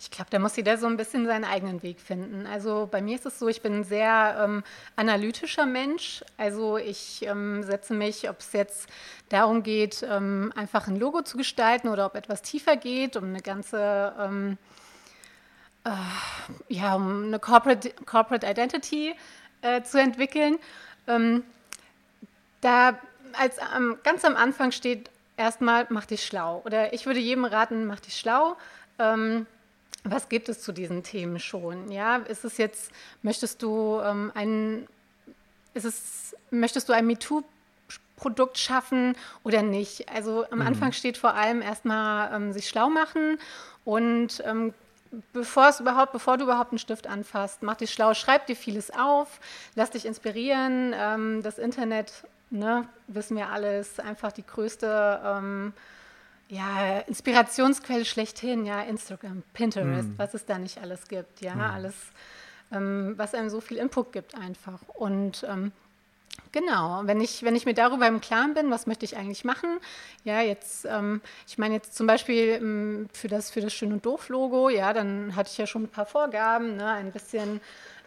Ich 0.00 0.12
glaube, 0.12 0.30
da 0.30 0.38
muss 0.38 0.54
jeder 0.56 0.78
so 0.78 0.86
ein 0.86 0.96
bisschen 0.96 1.26
seinen 1.26 1.44
eigenen 1.44 1.82
Weg 1.82 2.00
finden. 2.00 2.46
Also 2.46 2.88
bei 2.88 3.02
mir 3.02 3.16
ist 3.16 3.26
es 3.26 3.40
so, 3.40 3.48
ich 3.48 3.62
bin 3.62 3.80
ein 3.80 3.84
sehr 3.84 4.38
ähm, 4.40 4.62
analytischer 4.94 5.66
Mensch. 5.66 6.24
Also 6.36 6.76
ich 6.76 7.26
ähm, 7.26 7.64
setze 7.64 7.94
mich, 7.94 8.30
ob 8.30 8.38
es 8.38 8.52
jetzt 8.52 8.88
darum 9.28 9.64
geht, 9.64 10.06
ähm, 10.08 10.52
einfach 10.54 10.86
ein 10.86 11.00
Logo 11.00 11.22
zu 11.22 11.36
gestalten 11.36 11.88
oder 11.88 12.06
ob 12.06 12.14
etwas 12.14 12.42
tiefer 12.42 12.76
geht, 12.76 13.16
um 13.16 13.24
eine 13.24 13.42
ganze, 13.42 14.14
ähm, 14.20 14.56
äh, 15.84 15.90
ja, 16.68 16.94
um 16.94 17.24
eine 17.24 17.40
Corporate, 17.40 17.90
Corporate 18.06 18.46
Identity 18.46 19.16
äh, 19.62 19.82
zu 19.82 20.00
entwickeln. 20.00 20.58
Ähm, 21.08 21.42
da 22.60 22.96
als 23.32 23.56
ganz 24.04 24.24
am 24.24 24.36
Anfang 24.36 24.70
steht 24.70 25.10
erstmal, 25.36 25.86
mach 25.90 26.06
dich 26.06 26.24
schlau. 26.24 26.62
Oder 26.64 26.92
ich 26.92 27.06
würde 27.06 27.18
jedem 27.18 27.44
raten, 27.44 27.86
mach 27.86 28.00
dich 28.00 28.16
schlau. 28.16 28.56
Ähm, 28.98 29.46
was 30.04 30.28
gibt 30.28 30.48
es 30.48 30.60
zu 30.60 30.72
diesen 30.72 31.02
Themen 31.02 31.38
schon? 31.38 31.90
Ja, 31.90 32.16
ist 32.16 32.44
es 32.44 32.56
jetzt, 32.56 32.90
möchtest 33.22 33.62
du 33.62 34.00
ähm, 34.02 34.32
ein, 34.34 34.86
ist 35.74 35.84
es, 35.84 36.36
möchtest 36.50 36.88
du 36.88 36.92
ein 36.92 37.06
MeToo 37.06 37.42
Produkt 38.16 38.58
schaffen 38.58 39.16
oder 39.44 39.62
nicht? 39.62 40.08
Also 40.08 40.44
am 40.50 40.58
mhm. 40.58 40.66
Anfang 40.66 40.92
steht 40.92 41.16
vor 41.16 41.34
allem 41.34 41.62
erstmal 41.62 42.34
ähm, 42.34 42.52
sich 42.52 42.68
schlau 42.68 42.90
machen 42.90 43.38
und 43.84 44.42
ähm, 44.44 44.74
bevor 45.32 45.68
es 45.68 45.80
überhaupt, 45.80 46.12
bevor 46.12 46.36
du 46.36 46.44
überhaupt 46.44 46.72
einen 46.72 46.78
Stift 46.78 47.06
anfasst, 47.06 47.62
mach 47.62 47.76
dich 47.76 47.92
schlau, 47.92 48.14
schreib 48.14 48.46
dir 48.46 48.56
vieles 48.56 48.90
auf, 48.90 49.40
lass 49.74 49.90
dich 49.90 50.04
inspirieren. 50.04 50.94
Ähm, 50.96 51.42
das 51.42 51.58
Internet, 51.58 52.12
ne, 52.50 52.88
wissen 53.06 53.36
wir 53.36 53.48
alle, 53.48 53.78
ist 53.78 54.00
einfach 54.00 54.32
die 54.32 54.44
größte 54.44 55.20
ähm, 55.24 55.72
ja, 56.48 57.00
Inspirationsquelle 57.00 58.04
schlechthin, 58.04 58.64
ja, 58.64 58.82
Instagram, 58.82 59.42
Pinterest, 59.52 60.08
mm. 60.08 60.18
was 60.18 60.34
es 60.34 60.46
da 60.46 60.58
nicht 60.58 60.78
alles 60.78 61.08
gibt, 61.08 61.40
ja, 61.40 61.54
mm. 61.54 61.60
alles, 61.60 61.94
ähm, 62.72 63.14
was 63.16 63.34
einem 63.34 63.50
so 63.50 63.60
viel 63.60 63.76
Input 63.76 64.12
gibt 64.12 64.34
einfach. 64.34 64.80
Und 64.94 65.44
ähm, 65.48 65.72
Genau, 66.52 67.02
wenn 67.04 67.20
ich, 67.20 67.42
wenn 67.42 67.56
ich 67.56 67.66
mir 67.66 67.74
darüber 67.74 68.06
im 68.06 68.20
Klaren 68.20 68.54
bin, 68.54 68.70
was 68.70 68.86
möchte 68.86 69.04
ich 69.04 69.16
eigentlich 69.16 69.44
machen, 69.44 69.78
ja, 70.24 70.40
jetzt, 70.40 70.86
ähm, 70.86 71.20
ich 71.46 71.58
meine 71.58 71.74
jetzt 71.74 71.94
zum 71.94 72.06
Beispiel 72.06 72.58
ähm, 72.60 73.08
für, 73.12 73.28
das, 73.28 73.50
für 73.50 73.60
das 73.60 73.74
Schön 73.74 73.92
und 73.92 74.06
Doof-Logo, 74.06 74.70
ja, 74.70 74.92
dann 74.92 75.36
hatte 75.36 75.50
ich 75.52 75.58
ja 75.58 75.66
schon 75.66 75.84
ein 75.84 75.88
paar 75.88 76.06
Vorgaben, 76.06 76.76
ne, 76.76 76.86
ein 76.92 77.12
bisschen 77.12 77.60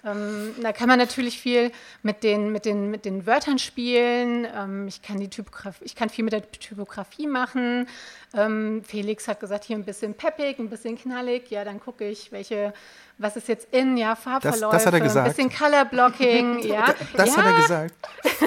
ähm, 0.03 0.55
da 0.61 0.71
kann 0.73 0.87
man 0.87 0.97
natürlich 0.97 1.39
viel 1.39 1.71
mit 2.01 2.23
den, 2.23 2.51
mit 2.51 2.65
den, 2.65 2.89
mit 2.89 3.05
den 3.05 3.25
Wörtern 3.27 3.59
spielen. 3.59 4.47
Ähm, 4.55 4.87
ich, 4.87 5.01
kann 5.01 5.19
die 5.19 5.29
Typografie, 5.29 5.83
ich 5.85 5.95
kann 5.95 6.09
viel 6.09 6.23
mit 6.23 6.33
der 6.33 6.49
Typografie 6.51 7.27
machen. 7.27 7.87
Ähm, 8.33 8.81
Felix 8.83 9.27
hat 9.27 9.39
gesagt, 9.39 9.65
hier 9.65 9.75
ein 9.75 9.85
bisschen 9.85 10.15
peppig, 10.15 10.57
ein 10.57 10.69
bisschen 10.69 10.97
knallig. 10.97 11.51
Ja, 11.51 11.63
dann 11.63 11.79
gucke 11.79 12.07
ich, 12.07 12.31
welche, 12.31 12.73
was 13.19 13.35
ist 13.35 13.47
jetzt 13.47 13.67
in, 13.71 13.95
ja, 13.95 14.15
Farbverläufe, 14.15 14.71
das, 14.71 14.71
das 14.71 14.85
hat 14.87 14.93
er 14.93 15.01
gesagt. 15.01 15.27
ein 15.27 15.35
bisschen 15.35 15.51
Colorblocking. 15.57 16.59
ja. 16.63 16.95
Das 17.15 17.35
ja. 17.35 17.37
hat 17.37 17.45
er 17.45 17.61
gesagt. 17.61 17.93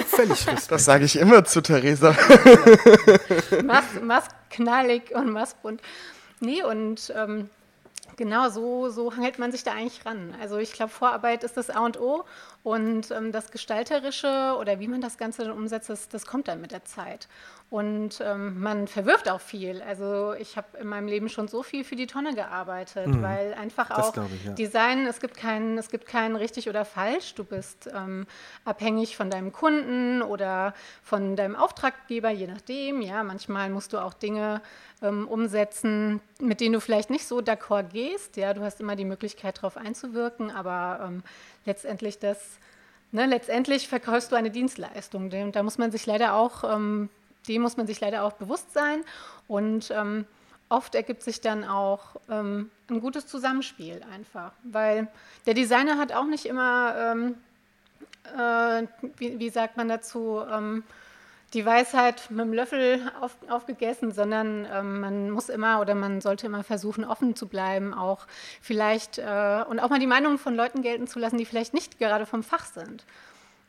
Völlig 0.07 0.47
richtig. 0.47 0.67
Das 0.67 0.83
sage 0.83 1.05
ich 1.05 1.17
immer 1.17 1.45
zu 1.45 1.61
Theresa. 1.61 2.15
Mach's, 3.63 3.87
mach's 4.01 4.27
knallig 4.49 5.15
und 5.15 5.31
mach's 5.31 5.53
bunt. 5.53 5.81
Nee, 6.41 6.63
und 6.63 7.13
ähm, 7.15 7.49
Genau, 8.17 8.49
so, 8.49 8.89
so 8.89 9.15
hangelt 9.15 9.39
man 9.39 9.51
sich 9.51 9.63
da 9.63 9.73
eigentlich 9.73 10.05
ran. 10.05 10.35
Also 10.39 10.57
ich 10.57 10.71
glaube, 10.71 10.91
Vorarbeit 10.91 11.43
ist 11.43 11.57
das 11.57 11.69
A 11.69 11.85
und 11.85 11.99
O 11.99 12.23
und 12.65 13.11
ähm, 13.11 13.31
das 13.31 13.51
Gestalterische 13.51 14.55
oder 14.59 14.79
wie 14.79 14.87
man 14.87 14.99
das 14.99 15.19
Ganze 15.19 15.43
dann 15.43 15.51
umsetzt, 15.51 15.87
das, 15.87 16.09
das 16.09 16.25
kommt 16.25 16.47
dann 16.47 16.61
mit 16.61 16.71
der 16.71 16.83
Zeit. 16.83 17.27
Und 17.69 18.21
ähm, 18.25 18.59
man 18.59 18.87
verwirft 18.87 19.29
auch 19.29 19.39
viel. 19.39 19.83
Also 19.83 20.33
ich 20.33 20.57
habe 20.57 20.75
in 20.79 20.87
meinem 20.87 21.07
Leben 21.07 21.29
schon 21.29 21.47
so 21.47 21.61
viel 21.61 21.83
für 21.83 21.95
die 21.95 22.07
Tonne 22.07 22.33
gearbeitet, 22.33 23.05
mhm. 23.05 23.21
weil 23.21 23.53
einfach 23.53 23.91
auch 23.91 24.17
ich, 24.17 24.45
ja. 24.45 24.51
Design, 24.53 25.05
es 25.05 25.19
gibt 25.19 25.37
kein, 25.37 25.77
es 25.77 25.89
gibt 25.89 26.07
kein 26.07 26.35
richtig 26.35 26.67
oder 26.67 26.85
falsch. 26.85 27.35
Du 27.35 27.43
bist 27.43 27.87
ähm, 27.93 28.25
abhängig 28.65 29.15
von 29.15 29.29
deinem 29.29 29.51
Kunden 29.51 30.23
oder 30.23 30.73
von 31.03 31.35
deinem 31.35 31.55
Auftraggeber, 31.55 32.31
je 32.31 32.47
nachdem. 32.47 33.01
Ja, 33.01 33.23
manchmal 33.23 33.69
musst 33.69 33.93
du 33.93 33.99
auch 33.99 34.15
Dinge 34.15 34.61
ähm, 35.03 35.27
umsetzen, 35.27 36.21
mit 36.39 36.61
denen 36.61 36.73
du 36.73 36.79
vielleicht 36.79 37.09
nicht 37.09 37.27
so 37.27 37.39
d'accord 37.39 37.89
gehst. 37.89 38.37
Ja, 38.37 38.53
du 38.53 38.61
hast 38.61 38.79
immer 38.79 38.95
die 38.95 39.05
Möglichkeit, 39.05 39.57
darauf 39.57 39.77
einzuwirken, 39.77 40.49
aber 40.49 41.05
ähm, 41.07 41.23
letztendlich 41.65 42.19
das, 42.19 42.39
ne, 43.11 43.25
letztendlich 43.25 43.87
verkaufst 43.87 44.31
du 44.31 44.35
eine 44.35 44.51
Dienstleistung. 44.51 45.31
Und 45.31 45.55
da 45.55 45.63
muss 45.63 45.77
man 45.77 45.91
sich 45.91 46.05
leider 46.05 46.33
auch 46.33 46.63
ähm, 46.63 47.09
dem 47.47 47.61
muss 47.61 47.77
man 47.77 47.87
sich 47.87 47.99
leider 47.99 48.23
auch 48.23 48.33
bewusst 48.33 48.73
sein. 48.73 49.03
Und 49.47 49.91
ähm, 49.91 50.25
oft 50.69 50.95
ergibt 50.95 51.23
sich 51.23 51.41
dann 51.41 51.63
auch 51.63 52.15
ähm, 52.29 52.69
ein 52.89 52.99
gutes 52.99 53.27
Zusammenspiel 53.27 54.01
einfach, 54.13 54.51
weil 54.63 55.07
der 55.45 55.53
Designer 55.53 55.97
hat 55.97 56.11
auch 56.11 56.25
nicht 56.25 56.45
immer, 56.45 56.95
ähm, 56.97 57.35
äh, 58.37 58.87
wie, 59.17 59.39
wie, 59.39 59.49
sagt 59.49 59.77
man 59.77 59.87
dazu, 59.87 60.41
ähm, 60.51 60.83
die 61.55 61.65
Weisheit 61.65 62.29
mit 62.29 62.41
dem 62.41 62.53
Löffel 62.53 62.99
auf, 63.21 63.35
aufgegessen, 63.49 64.11
sondern 64.11 64.67
ähm, 64.71 64.99
man 64.99 65.31
muss 65.31 65.49
immer 65.49 65.79
oder 65.79 65.95
man 65.95 66.21
sollte 66.21 66.45
immer 66.45 66.63
versuchen, 66.63 67.05
offen 67.05 67.35
zu 67.35 67.47
bleiben, 67.47 67.93
auch 67.93 68.27
vielleicht 68.61 69.17
äh, 69.17 69.63
und 69.67 69.79
auch 69.79 69.89
mal 69.89 69.99
die 69.99 70.07
Meinungen 70.07 70.37
von 70.37 70.53
Leuten 70.53 70.81
gelten 70.81 71.07
zu 71.07 71.17
lassen, 71.17 71.37
die 71.37 71.45
vielleicht 71.45 71.73
nicht 71.73 71.97
gerade 71.97 72.25
vom 72.25 72.43
Fach 72.43 72.65
sind, 72.65 73.05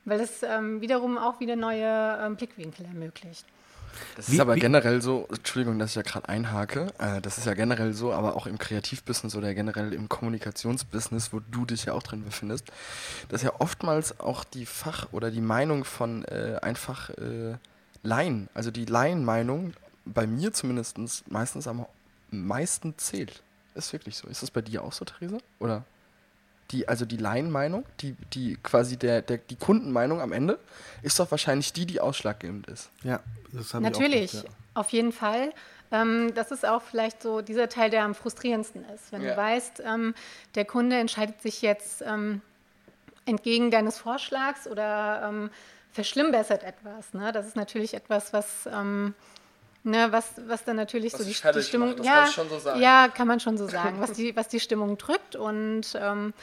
weil 0.05 0.20
es 0.20 0.42
ähm, 0.42 0.81
wiederum 0.81 1.16
auch 1.16 1.40
wieder 1.40 1.57
neue 1.57 2.18
ähm, 2.20 2.37
Blickwinkel 2.37 2.85
ermöglicht. 2.87 3.46
Das 4.16 4.31
wie, 4.31 4.35
ist 4.35 4.40
aber 4.40 4.57
wie? 4.57 4.61
generell 4.61 5.01
so, 5.01 5.27
Entschuldigung, 5.31 5.79
dass 5.79 5.90
ich 5.90 5.96
ja 5.96 6.03
gerade 6.03 6.29
einhake, 6.29 6.92
äh, 6.99 7.20
das 7.20 7.38
ist 7.38 7.46
ja 7.46 7.55
generell 7.55 7.92
so, 7.92 8.12
aber 8.12 8.37
auch 8.37 8.46
im 8.46 8.59
Kreativbusiness 8.59 9.35
oder 9.37 9.55
generell 9.55 9.92
im 9.92 10.09
Kommunikationsbusiness, 10.09 11.33
wo 11.33 11.40
du 11.40 11.64
dich 11.64 11.87
ja 11.87 11.92
auch 11.92 12.03
drin 12.03 12.25
befindest, 12.25 12.66
dass 13.29 13.42
ja 13.42 13.53
oftmals 13.59 14.20
auch 14.20 14.44
die 14.44 14.66
Fach- 14.66 15.12
oder 15.12 15.31
die 15.31 15.40
Meinung 15.40 15.85
von 15.85 16.25
äh, 16.25 16.59
einfach 16.61 17.11
äh, 17.11 17.55
Laien, 18.02 18.48
also 18.54 18.70
die 18.70 18.85
Laienmeinung, 18.85 19.72
bei 20.04 20.26
mir 20.26 20.52
zumindest 20.52 20.98
meistens 21.30 21.66
am 21.66 21.87
meisten 22.30 22.96
zählt. 22.98 23.42
Ist 23.74 23.92
wirklich 23.92 24.16
so. 24.16 24.28
Ist 24.28 24.42
das 24.42 24.50
bei 24.50 24.62
dir 24.62 24.82
auch 24.85 24.92
so, 24.92 25.04
Theresa? 25.04 25.38
Oder? 25.59 25.85
die, 26.70 26.88
also 26.88 27.04
die 27.04 27.16
Laienmeinung, 27.16 27.85
die, 28.00 28.16
die 28.32 28.56
quasi 28.62 28.96
der, 28.96 29.22
der, 29.22 29.38
die 29.38 29.56
Kundenmeinung 29.56 30.20
am 30.20 30.32
Ende, 30.32 30.59
ist 31.02 31.18
doch 31.18 31.30
wahrscheinlich 31.30 31.72
die, 31.72 31.87
die 31.87 32.00
ausschlaggebend 32.00 32.66
ist. 32.68 32.90
Ja, 33.02 33.20
das 33.52 33.72
haben 33.74 33.82
Natürlich, 33.82 34.32
wir 34.32 34.40
auch 34.40 34.44
gedacht, 34.44 34.59
ja. 34.74 34.80
auf 34.80 34.88
jeden 34.90 35.12
Fall. 35.12 35.52
Ähm, 35.92 36.35
das 36.35 36.50
ist 36.50 36.66
auch 36.66 36.82
vielleicht 36.82 37.22
so 37.22 37.40
dieser 37.40 37.68
Teil, 37.68 37.90
der 37.90 38.04
am 38.04 38.14
frustrierendsten 38.14 38.85
ist. 38.94 39.12
Wenn 39.12 39.22
ja. 39.22 39.32
du 39.32 39.37
weißt, 39.37 39.82
ähm, 39.87 40.14
der 40.56 40.64
Kunde 40.64 40.96
entscheidet 40.98 41.40
sich 41.40 41.62
jetzt 41.62 42.02
ähm, 42.02 42.40
entgegen 43.24 43.70
deines 43.70 43.98
Vorschlags 43.98 44.66
oder 44.66 45.28
ähm, 45.28 45.50
verschlimmbessert 45.96 46.62
etwas. 46.62 47.12
Ne? 47.12 47.32
Das 47.32 47.46
ist 47.46 47.56
natürlich 47.56 47.94
etwas, 47.94 48.32
was 48.32 48.68
ähm, 48.72 49.14
Ne, 49.88 50.11
was, 50.11 50.32
was 50.48 50.64
dann 50.64 50.74
natürlich 50.74 51.12
was 51.12 51.20
so 51.20 51.24
die, 51.24 51.52
die 51.59 51.62
Stimmung. 51.62 51.90
Macht, 51.90 52.04
ja, 52.04 52.26
so 52.26 52.70
ja, 52.70 53.06
kann 53.06 53.28
man 53.28 53.38
schon 53.38 53.56
so 53.56 53.68
sagen, 53.68 54.00
was 54.00 54.11
die, 54.18 54.35
was 54.35 54.48
die 54.48 54.59
Stimmung 54.59 54.98
drückt. 54.98 55.37
Und 55.37 55.96
ähm, 55.96 56.35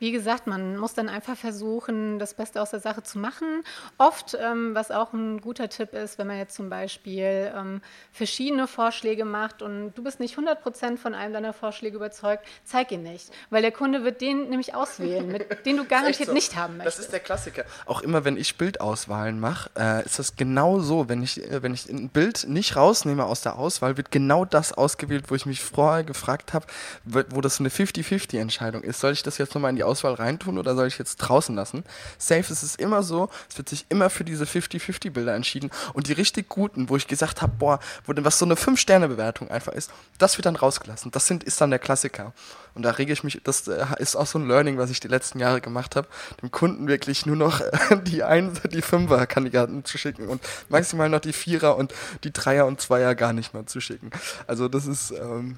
wie 0.00 0.12
gesagt, 0.12 0.46
man 0.46 0.78
muss 0.78 0.94
dann 0.94 1.10
einfach 1.10 1.36
versuchen, 1.36 2.18
das 2.18 2.32
Beste 2.32 2.60
aus 2.62 2.70
der 2.70 2.80
Sache 2.80 3.02
zu 3.02 3.18
machen. 3.18 3.62
Oft, 3.98 4.36
ähm, 4.40 4.74
was 4.74 4.90
auch 4.90 5.12
ein 5.12 5.42
guter 5.42 5.68
Tipp 5.68 5.92
ist, 5.92 6.18
wenn 6.18 6.26
man 6.26 6.38
jetzt 6.38 6.54
zum 6.56 6.70
Beispiel 6.70 7.52
ähm, 7.54 7.82
verschiedene 8.10 8.66
Vorschläge 8.66 9.26
macht 9.26 9.60
und 9.60 9.92
du 9.94 10.02
bist 10.02 10.18
nicht 10.18 10.38
100% 10.38 10.96
von 10.96 11.14
einem 11.14 11.34
deiner 11.34 11.52
Vorschläge 11.52 11.96
überzeugt, 11.96 12.46
zeig 12.64 12.90
ihn 12.92 13.02
nicht, 13.02 13.30
weil 13.50 13.60
der 13.60 13.72
Kunde 13.72 14.02
wird 14.02 14.22
den 14.22 14.48
nämlich 14.48 14.74
auswählen, 14.74 15.28
mit, 15.28 15.46
den 15.66 15.76
du 15.76 15.84
garantiert 15.84 16.28
so. 16.28 16.32
nicht 16.32 16.56
haben 16.56 16.78
möchtest. 16.78 16.98
Das 16.98 17.04
ist 17.04 17.12
der 17.12 17.20
Klassiker. 17.20 17.64
Auch 17.84 18.00
immer, 18.00 18.24
wenn 18.24 18.38
ich 18.38 18.56
Bildauswahlen 18.56 19.38
mache, 19.38 19.68
äh, 19.78 20.04
ist 20.06 20.18
das 20.18 20.34
genau 20.34 20.80
so. 20.80 21.10
Wenn 21.10 21.22
ich, 21.22 21.44
äh, 21.44 21.62
wenn 21.62 21.74
ich 21.74 21.90
ein 21.90 22.08
Bild 22.08 22.46
nicht 22.48 22.74
rausnehme 22.74 23.26
aus 23.26 23.42
der 23.42 23.58
Auswahl, 23.58 23.98
wird 23.98 24.10
genau 24.10 24.46
das 24.46 24.72
ausgewählt, 24.72 25.26
wo 25.28 25.34
ich 25.34 25.44
mich 25.44 25.60
vorher 25.60 26.04
gefragt 26.04 26.54
habe, 26.54 26.64
wo 27.04 27.42
das 27.42 27.60
eine 27.60 27.68
50-50-Entscheidung 27.68 28.82
ist. 28.82 29.00
Soll 29.00 29.12
ich 29.12 29.22
das 29.22 29.36
jetzt 29.36 29.54
nochmal 29.54 29.68
in 29.68 29.76
die 29.76 29.89
Auswahl 29.90 30.14
reintun 30.14 30.58
oder 30.58 30.74
soll 30.74 30.86
ich 30.86 30.98
jetzt 30.98 31.16
draußen 31.16 31.54
lassen? 31.54 31.84
Safe 32.18 32.40
ist 32.40 32.62
es 32.62 32.76
immer 32.76 33.02
so, 33.02 33.28
es 33.48 33.58
wird 33.58 33.68
sich 33.68 33.86
immer 33.88 34.10
für 34.10 34.24
diese 34.24 34.44
50-50-Bilder 34.44 35.34
entschieden 35.34 35.70
und 35.92 36.06
die 36.06 36.12
richtig 36.12 36.48
guten, 36.48 36.88
wo 36.88 36.96
ich 36.96 37.06
gesagt 37.06 37.42
habe, 37.42 37.52
boah, 37.58 37.80
wo, 38.04 38.14
was 38.16 38.38
so 38.38 38.44
eine 38.44 38.54
5-Sterne-Bewertung 38.54 39.50
einfach 39.50 39.72
ist, 39.72 39.90
das 40.18 40.38
wird 40.38 40.46
dann 40.46 40.56
rausgelassen. 40.56 41.10
Das 41.10 41.26
sind, 41.26 41.44
ist 41.44 41.60
dann 41.60 41.70
der 41.70 41.78
Klassiker. 41.78 42.32
Und 42.74 42.82
da 42.82 42.90
rege 42.92 43.12
ich 43.12 43.24
mich, 43.24 43.40
das 43.42 43.66
äh, 43.68 43.84
ist 43.98 44.16
auch 44.16 44.26
so 44.26 44.38
ein 44.38 44.46
Learning, 44.46 44.78
was 44.78 44.90
ich 44.90 45.00
die 45.00 45.08
letzten 45.08 45.40
Jahre 45.40 45.60
gemacht 45.60 45.96
habe, 45.96 46.08
dem 46.40 46.50
Kunden 46.50 46.86
wirklich 46.86 47.26
nur 47.26 47.36
noch 47.36 47.60
die 48.04 48.22
Ein-, 48.22 48.52
die 48.72 48.82
Fünfer-Kandidaten 48.82 49.84
zu 49.84 49.98
schicken 49.98 50.28
und 50.28 50.40
maximal 50.68 51.08
noch 51.08 51.20
die 51.20 51.32
Vierer 51.32 51.76
und 51.76 51.92
die 52.24 52.32
Dreier 52.32 52.66
und 52.66 52.80
Zweier 52.80 53.14
gar 53.14 53.32
nicht 53.32 53.54
mehr 53.54 53.66
zu 53.66 53.80
schicken. 53.80 54.10
Also 54.46 54.68
das 54.68 54.86
ist, 54.86 55.10
ähm, 55.10 55.56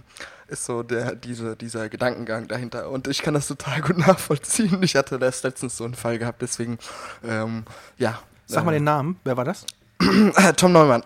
ist 0.53 0.67
so 0.67 0.83
der, 0.83 1.17
diese, 1.17 1.57
dieser 1.57 1.89
Gedankengang 1.89 2.47
dahinter. 2.47 2.91
Und 2.91 3.09
ich 3.09 3.23
kann 3.23 3.35
das 3.35 3.49
total 3.49 3.81
gut 3.81 3.99
nachvollziehen. 3.99 4.83
Ich 4.83 4.95
hatte 4.95 5.19
erst 5.21 5.45
letztens 5.45 5.77
so 5.77 5.85
einen 5.85 5.95
Fall 5.95 6.19
gehabt, 6.19 6.43
deswegen, 6.43 6.79
ähm, 7.27 7.65
ja. 7.99 8.21
Sag 8.47 8.65
mal 8.67 8.73
den 8.73 8.85
Namen, 8.85 9.19
wer 9.25 9.37
war 9.37 9.47
das? 9.47 9.65
Tom 10.57 10.73
Neumann. 10.73 11.03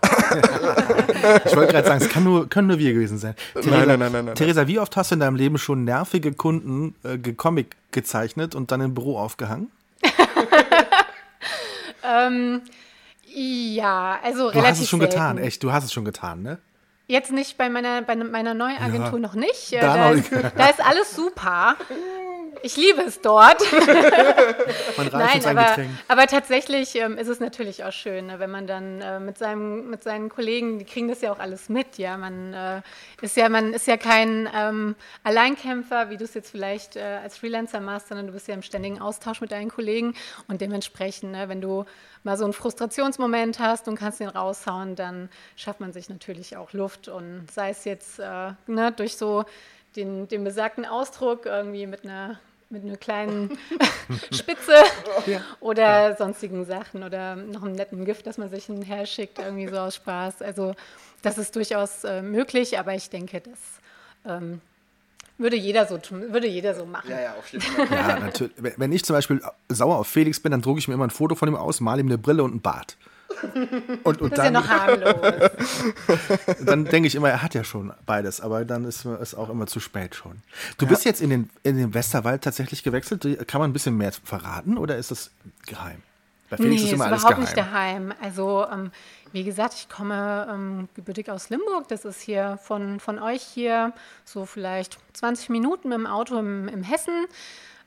ich 1.45 1.55
wollte 1.55 1.71
gerade 1.71 1.87
sagen, 1.87 2.03
es 2.03 2.09
kann 2.09 2.25
nur, 2.25 2.49
können 2.49 2.67
nur 2.67 2.77
wir 2.77 2.93
gewesen 2.93 3.17
sein. 3.17 3.35
Theresa, 3.53 3.69
nein, 3.69 3.87
nein, 3.87 3.99
nein, 3.99 4.11
nein, 4.11 4.25
nein. 4.25 4.35
Theresa, 4.35 4.67
wie 4.67 4.79
oft 4.79 4.97
hast 4.97 5.11
du 5.11 5.15
in 5.15 5.21
deinem 5.21 5.35
Leben 5.35 5.57
schon 5.57 5.85
nervige 5.85 6.33
Kunden 6.33 6.95
äh, 7.03 7.17
Comic 7.33 7.77
gezeichnet 7.91 8.53
und 8.53 8.71
dann 8.71 8.81
im 8.81 8.93
Büro 8.93 9.17
aufgehangen? 9.17 9.71
ähm, 12.03 12.61
ja, 13.33 14.19
also 14.23 14.51
du 14.51 14.57
relativ 14.57 14.59
Du 14.59 14.67
hast 14.67 14.79
es 14.81 14.89
schon 14.89 14.99
selten. 14.99 15.13
getan, 15.13 15.37
echt, 15.37 15.63
du 15.63 15.71
hast 15.71 15.83
es 15.85 15.93
schon 15.93 16.05
getan, 16.05 16.41
ne? 16.41 16.59
Jetzt 17.09 17.31
nicht 17.31 17.57
bei 17.57 17.69
meiner, 17.69 18.01
bei 18.01 18.15
meiner 18.17 18.53
neuen 18.53 18.77
Agentur 18.77 19.13
ja. 19.13 19.19
noch 19.19 19.33
nicht. 19.33 19.71
Da, 19.71 19.79
da, 19.95 20.11
ist, 20.11 20.29
da, 20.31 20.67
ist, 20.67 20.85
alles 20.85 21.15
super. 21.15 21.77
Ich 22.63 22.75
liebe 22.75 23.01
es 23.01 23.21
dort. 23.21 23.61
man 24.97 25.07
reicht 25.07 25.13
Nein, 25.13 25.35
uns 25.35 25.45
ein 25.45 25.57
aber, 25.57 25.69
Getränk. 25.69 25.89
aber 26.07 26.27
tatsächlich 26.27 26.95
ähm, 26.95 27.17
ist 27.17 27.27
es 27.27 27.39
natürlich 27.39 27.83
auch 27.83 27.91
schön, 27.91 28.27
ne, 28.27 28.39
wenn 28.39 28.49
man 28.49 28.67
dann 28.67 29.01
äh, 29.01 29.19
mit, 29.19 29.37
seinem, 29.37 29.89
mit 29.89 30.03
seinen 30.03 30.29
Kollegen, 30.29 30.79
die 30.79 30.85
kriegen 30.85 31.07
das 31.07 31.21
ja 31.21 31.31
auch 31.31 31.39
alles 31.39 31.69
mit, 31.69 31.97
ja. 31.97 32.17
Man 32.17 32.53
äh, 32.53 32.81
ist 33.21 33.37
ja, 33.37 33.49
man 33.49 33.73
ist 33.73 33.87
ja 33.87 33.97
kein 33.97 34.49
ähm, 34.55 34.95
Alleinkämpfer, 35.23 36.09
wie 36.09 36.17
du 36.17 36.23
es 36.23 36.33
jetzt 36.33 36.51
vielleicht 36.51 36.95
äh, 36.95 37.19
als 37.23 37.37
Freelancer 37.37 37.79
machst, 37.79 38.07
sondern 38.09 38.27
du 38.27 38.33
bist 38.33 38.47
ja 38.47 38.53
im 38.53 38.63
ständigen 38.63 38.99
Austausch 38.99 39.41
mit 39.41 39.51
deinen 39.51 39.69
Kollegen 39.69 40.13
und 40.47 40.61
dementsprechend, 40.61 41.31
ne, 41.31 41.49
wenn 41.49 41.61
du 41.61 41.85
mal 42.23 42.37
so 42.37 42.43
einen 42.43 42.53
Frustrationsmoment 42.53 43.59
hast 43.59 43.87
und 43.87 43.95
kannst 43.97 44.19
den 44.19 44.29
raushauen, 44.29 44.95
dann 44.95 45.29
schafft 45.55 45.79
man 45.79 45.93
sich 45.93 46.09
natürlich 46.09 46.57
auch 46.57 46.73
Luft 46.73 47.07
und 47.07 47.49
sei 47.51 47.69
es 47.69 47.85
jetzt 47.85 48.19
äh, 48.19 48.51
ne, 48.67 48.91
durch 48.91 49.15
so 49.15 49.45
den, 49.97 50.27
den 50.27 50.43
besagten 50.43 50.85
Ausdruck 50.85 51.45
irgendwie 51.45 51.87
mit 51.87 52.05
einer 52.05 52.39
mit 52.69 52.83
einer 52.83 52.97
kleinen 52.97 53.57
Spitze 54.31 54.75
ja. 55.25 55.41
oder 55.61 56.09
ja. 56.09 56.15
sonstigen 56.17 56.65
Sachen 56.65 57.03
oder 57.03 57.37
noch 57.37 57.63
einem 57.63 57.75
netten 57.75 58.03
Gift, 58.03 58.27
dass 58.27 58.37
man 58.37 58.49
sich 58.49 58.65
hinher 58.65 59.05
schickt, 59.05 59.39
irgendwie 59.39 59.67
so 59.67 59.77
aus 59.77 59.95
Spaß. 59.95 60.41
Also 60.41 60.75
das 61.21 61.37
ist 61.37 61.55
durchaus 61.55 62.03
äh, 62.03 62.21
möglich, 62.21 62.77
aber 62.77 62.93
ich 62.93 63.09
denke, 63.09 63.39
das 63.41 63.57
ähm, 64.25 64.59
würde 65.37 65.55
jeder 65.55 65.85
so 65.85 65.97
tun, 65.97 66.33
würde 66.33 66.47
jeder 66.47 66.75
so 66.75 66.85
machen. 66.85 67.09
Ja, 67.09 67.21
ja, 67.21 67.33
auf 67.35 67.47
jeden 67.49 67.63
Fall. 67.63 67.87
ja, 67.91 68.19
natürlich. 68.19 68.53
Wenn 68.57 68.91
ich 68.91 69.05
zum 69.05 69.15
Beispiel 69.15 69.41
sauer 69.69 69.97
auf 69.97 70.07
Felix 70.07 70.39
bin, 70.39 70.51
dann 70.51 70.61
drucke 70.61 70.79
ich 70.79 70.87
mir 70.87 70.95
immer 70.95 71.07
ein 71.07 71.11
Foto 71.11 71.35
von 71.35 71.47
ihm 71.47 71.55
aus, 71.55 71.79
male 71.79 72.01
ihm 72.01 72.07
eine 72.07 72.17
Brille 72.17 72.43
und 72.43 72.51
einen 72.51 72.61
Bart. 72.61 72.97
Und, 74.03 74.21
und 74.21 74.37
das 74.37 74.39
ist 74.39 74.45
dann, 74.45 74.45
ja 74.45 74.51
noch 74.51 74.67
harmlos. 74.67 75.51
dann 76.65 76.85
denke 76.85 77.07
ich 77.07 77.15
immer, 77.15 77.29
er 77.29 77.41
hat 77.43 77.53
ja 77.53 77.63
schon 77.63 77.93
beides, 78.05 78.41
aber 78.41 78.65
dann 78.65 78.85
ist 78.85 79.05
es 79.05 79.35
auch 79.35 79.49
immer 79.49 79.67
zu 79.67 79.79
spät 79.79 80.15
schon. 80.15 80.41
Du 80.77 80.85
ja. 80.85 80.89
bist 80.89 81.05
jetzt 81.05 81.21
in 81.21 81.29
den, 81.29 81.49
in 81.63 81.77
den 81.77 81.93
Westerwald 81.93 82.43
tatsächlich 82.43 82.83
gewechselt. 82.83 83.25
Kann 83.47 83.59
man 83.61 83.69
ein 83.69 83.73
bisschen 83.73 83.97
mehr 83.97 84.11
verraten 84.11 84.77
oder 84.77 84.97
ist 84.97 85.11
das 85.11 85.31
geheim? 85.65 86.01
Bei 86.49 86.57
Felix 86.57 86.81
nee, 86.81 86.87
ist 86.87 86.93
immer 86.93 87.05
ist 87.05 87.11
alles 87.11 87.21
überhaupt 87.23 87.53
geheim. 87.55 88.07
nicht 88.07 88.13
geheim. 88.13 88.13
Also, 88.21 88.65
ähm, 88.71 88.91
wie 89.33 89.43
gesagt, 89.43 89.73
ich 89.73 89.89
komme 89.89 90.47
ähm, 90.49 90.89
gebürtig 90.95 91.29
aus 91.29 91.49
Limburg. 91.49 91.87
Das 91.89 92.05
ist 92.05 92.21
hier 92.21 92.57
von, 92.63 92.99
von 92.99 93.19
euch 93.19 93.41
hier 93.41 93.93
so 94.23 94.45
vielleicht 94.45 94.97
20 95.13 95.49
Minuten 95.49 95.89
mit 95.89 95.97
dem 95.97 96.07
Auto 96.07 96.39
im, 96.39 96.67
im 96.69 96.83
Hessen. 96.83 97.25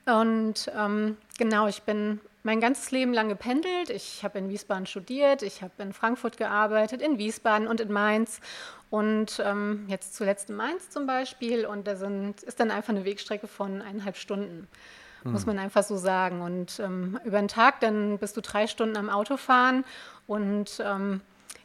Und 0.04 0.70
ähm, 0.76 1.16
genau, 1.38 1.68
ich 1.68 1.82
bin 1.82 2.20
mein 2.42 2.60
ganzes 2.60 2.90
Leben 2.90 3.12
lang 3.12 3.28
gependelt. 3.28 3.90
Ich 3.90 4.24
habe 4.24 4.38
in 4.38 4.48
Wiesbaden 4.48 4.86
studiert, 4.86 5.42
ich 5.42 5.62
habe 5.62 5.72
in 5.78 5.92
Frankfurt 5.92 6.36
gearbeitet, 6.36 7.02
in 7.02 7.18
Wiesbaden 7.18 7.68
und 7.68 7.80
in 7.80 7.92
Mainz 7.92 8.40
und 8.88 9.40
ähm, 9.44 9.84
jetzt 9.88 10.14
zuletzt 10.14 10.50
in 10.50 10.56
Mainz 10.56 10.90
zum 10.90 11.06
Beispiel. 11.06 11.66
Und 11.66 11.86
da 11.86 11.96
sind, 11.96 12.42
ist 12.42 12.58
dann 12.58 12.70
einfach 12.70 12.90
eine 12.90 13.04
Wegstrecke 13.04 13.46
von 13.46 13.82
eineinhalb 13.82 14.16
Stunden, 14.16 14.68
hm. 15.22 15.32
muss 15.32 15.46
man 15.46 15.58
einfach 15.58 15.82
so 15.82 15.96
sagen. 15.96 16.40
Und 16.40 16.80
ähm, 16.80 17.20
über 17.24 17.38
den 17.38 17.48
Tag 17.48 17.80
dann 17.80 18.18
bist 18.18 18.36
du 18.36 18.40
drei 18.40 18.66
Stunden 18.66 18.96
am 18.96 19.10
Auto 19.10 19.36
fahren. 19.36 19.84
Und 20.26 20.82
ähm, 20.84 21.20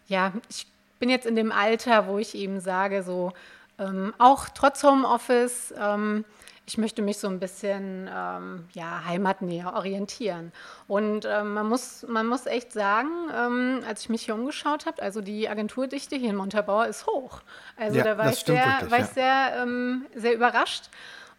ja, 0.07 0.33
ich 0.49 0.67
bin 0.99 1.09
jetzt 1.09 1.25
in 1.25 1.35
dem 1.35 1.51
Alter, 1.51 2.07
wo 2.07 2.19
ich 2.19 2.35
eben 2.35 2.59
sage, 2.59 3.01
so 3.01 3.33
ähm, 3.79 4.13
auch 4.17 4.47
trotz 4.53 4.83
Homeoffice, 4.83 5.73
ähm, 5.79 6.25
ich 6.67 6.77
möchte 6.77 7.01
mich 7.01 7.17
so 7.17 7.27
ein 7.27 7.39
bisschen 7.39 8.09
ähm, 8.11 8.65
ja, 8.73 9.03
heimatnäher 9.05 9.73
orientieren. 9.73 10.51
Und 10.87 11.25
ähm, 11.25 11.53
man, 11.53 11.67
muss, 11.67 12.05
man 12.07 12.25
muss 12.27 12.47
echt 12.47 12.71
sagen, 12.73 13.09
ähm, 13.35 13.83
als 13.87 14.01
ich 14.01 14.09
mich 14.09 14.23
hier 14.23 14.33
umgeschaut 14.33 14.85
habe, 14.85 15.01
also 15.01 15.21
die 15.21 15.47
Agenturdichte 15.47 16.15
hier 16.15 16.31
in 16.31 16.35
Montabaur 16.35 16.87
ist 16.87 17.05
hoch. 17.05 17.41
Also 17.77 17.97
ja, 17.97 18.03
da 18.03 18.17
war 18.17 18.31
ich 18.31 18.39
sehr, 18.39 18.55
wirklich, 18.55 18.91
war 18.91 18.99
ich 18.99 19.05
sehr, 19.07 19.53
ähm, 19.61 20.05
sehr 20.15 20.33
überrascht. 20.33 20.89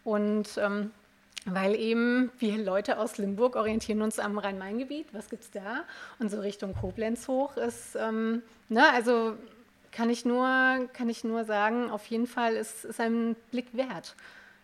Und 0.05 0.57
ähm, 0.57 0.91
weil 1.45 1.75
eben 1.75 2.31
wir 2.39 2.57
Leute 2.57 2.97
aus 2.97 3.17
Limburg 3.17 3.55
orientieren 3.55 4.01
uns 4.01 4.19
am 4.19 4.37
Rhein-Main-Gebiet. 4.37 5.07
Was 5.13 5.29
gibt 5.29 5.43
es 5.43 5.51
da? 5.51 5.83
Und 6.19 6.29
so 6.29 6.39
Richtung 6.39 6.73
Koblenz 6.73 7.27
hoch 7.27 7.57
ist, 7.57 7.95
ähm, 7.95 8.43
ne, 8.69 8.83
also 8.93 9.33
kann 9.91 10.09
ich, 10.09 10.25
nur, 10.25 10.45
kann 10.93 11.09
ich 11.09 11.23
nur 11.23 11.43
sagen, 11.45 11.89
auf 11.89 12.05
jeden 12.07 12.27
Fall 12.27 12.55
ist, 12.55 12.85
ist 12.85 12.99
ein 12.99 13.35
Blick 13.51 13.67
wert. 13.73 14.15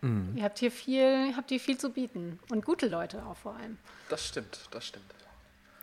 Mhm. 0.04 0.36
Ihr 0.36 0.44
habt 0.44 0.58
hier 0.58 0.70
viel, 0.70 1.34
habt 1.36 1.48
hier 1.48 1.60
viel 1.60 1.78
zu 1.78 1.90
bieten. 1.90 2.38
Und 2.50 2.64
gute 2.64 2.88
Leute 2.88 3.24
auch 3.24 3.36
vor 3.36 3.56
allem. 3.56 3.78
Das 4.10 4.26
stimmt, 4.26 4.58
das 4.70 4.86
stimmt. 4.86 5.04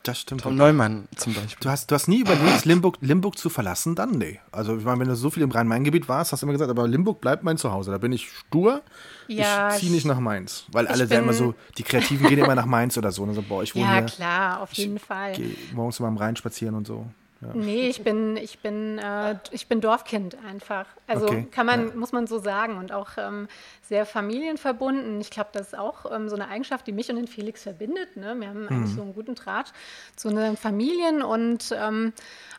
Das 0.03 0.19
stimmt. 0.19 0.41
Tom 0.41 0.55
Neumann 0.55 1.07
zum 1.15 1.34
Beispiel. 1.34 1.57
Du 1.60 1.69
hast, 1.69 1.91
du 1.91 1.95
hast 1.95 2.07
nie 2.07 2.21
überlegt, 2.21 2.65
Limburg, 2.65 2.97
Limburg 3.01 3.38
zu 3.38 3.49
verlassen, 3.49 3.93
dann? 3.93 4.12
Nee. 4.12 4.39
Also, 4.51 4.75
ich 4.75 4.84
meine, 4.84 4.99
wenn 4.99 5.07
du 5.07 5.15
so 5.15 5.29
viel 5.29 5.43
im 5.43 5.51
Rhein-Main-Gebiet 5.51 6.10
warst, 6.10 6.31
hast 6.31 6.41
du 6.41 6.45
immer 6.47 6.53
gesagt, 6.53 6.71
aber 6.71 6.88
Limburg 6.88 7.21
bleibt 7.21 7.43
mein 7.43 7.57
Zuhause. 7.57 7.91
Da 7.91 7.99
bin 7.99 8.12
ich 8.12 8.31
stur. 8.31 8.81
Ja, 9.27 9.69
ich 9.69 9.79
ziehe 9.79 9.91
nicht 9.91 10.05
nach 10.05 10.19
Mainz. 10.19 10.65
Weil 10.71 10.88
alle 10.88 11.05
sagen 11.05 11.23
immer 11.23 11.34
so, 11.34 11.53
die 11.77 11.84
Kreativen 11.84 12.27
gehen 12.27 12.39
immer 12.39 12.55
nach 12.55 12.65
Mainz 12.65 12.97
oder 12.97 13.12
so. 13.12 13.21
Und 13.21 13.36
so, 13.36 13.43
boah, 13.43 13.62
ich 13.62 13.75
wohne 13.75 13.86
ja, 13.86 13.93
hier. 13.97 14.05
klar, 14.05 14.62
auf 14.62 14.73
jeden 14.73 14.95
ich 14.95 15.03
Fall. 15.03 15.34
Gehe 15.34 15.55
morgens 15.73 15.99
immer 15.99 16.07
am 16.07 16.17
Rhein 16.17 16.36
spazieren 16.36 16.73
und 16.73 16.88
so. 16.88 17.05
Ja. 17.41 17.49
Nee, 17.54 17.89
ich 17.89 18.04
bin, 18.04 18.38
ich 18.38 18.60
bin, 18.60 18.99
äh, 18.99 19.36
ich 19.49 19.67
bin 19.67 19.82
Dorfkind 19.82 20.38
einfach. 20.47 20.86
Also 21.08 21.25
okay. 21.25 21.47
kann 21.51 21.65
man, 21.65 21.89
ja. 21.89 21.95
muss 21.95 22.12
man 22.12 22.27
so 22.27 22.38
sagen. 22.38 22.77
Und 22.77 22.91
auch 22.91 23.10
ähm, 23.17 23.47
sehr 23.82 24.06
familienverbunden. 24.06 25.19
Ich 25.21 25.32
glaube, 25.32 25.49
das 25.54 25.67
ist 25.67 25.77
auch 25.77 26.12
ähm, 26.12 26.30
so 26.30 26.36
eine 26.36 26.47
Eigenschaft, 26.49 26.86
die 26.86 26.91
mich 26.91 27.10
und 27.10 27.15
den 27.15 27.27
Felix 27.27 27.63
verbindet. 27.63 28.15
Ne? 28.15 28.36
Wir 28.39 28.49
haben 28.49 28.63
mhm. 28.63 28.69
eigentlich 28.69 28.95
so 28.95 29.01
einen 29.01 29.15
guten 29.15 29.34
Draht 29.34 29.73
zu 30.15 30.27
unseren 30.27 30.56
Familien 30.56 31.23
und 31.23 31.75
ähm, 31.75 32.13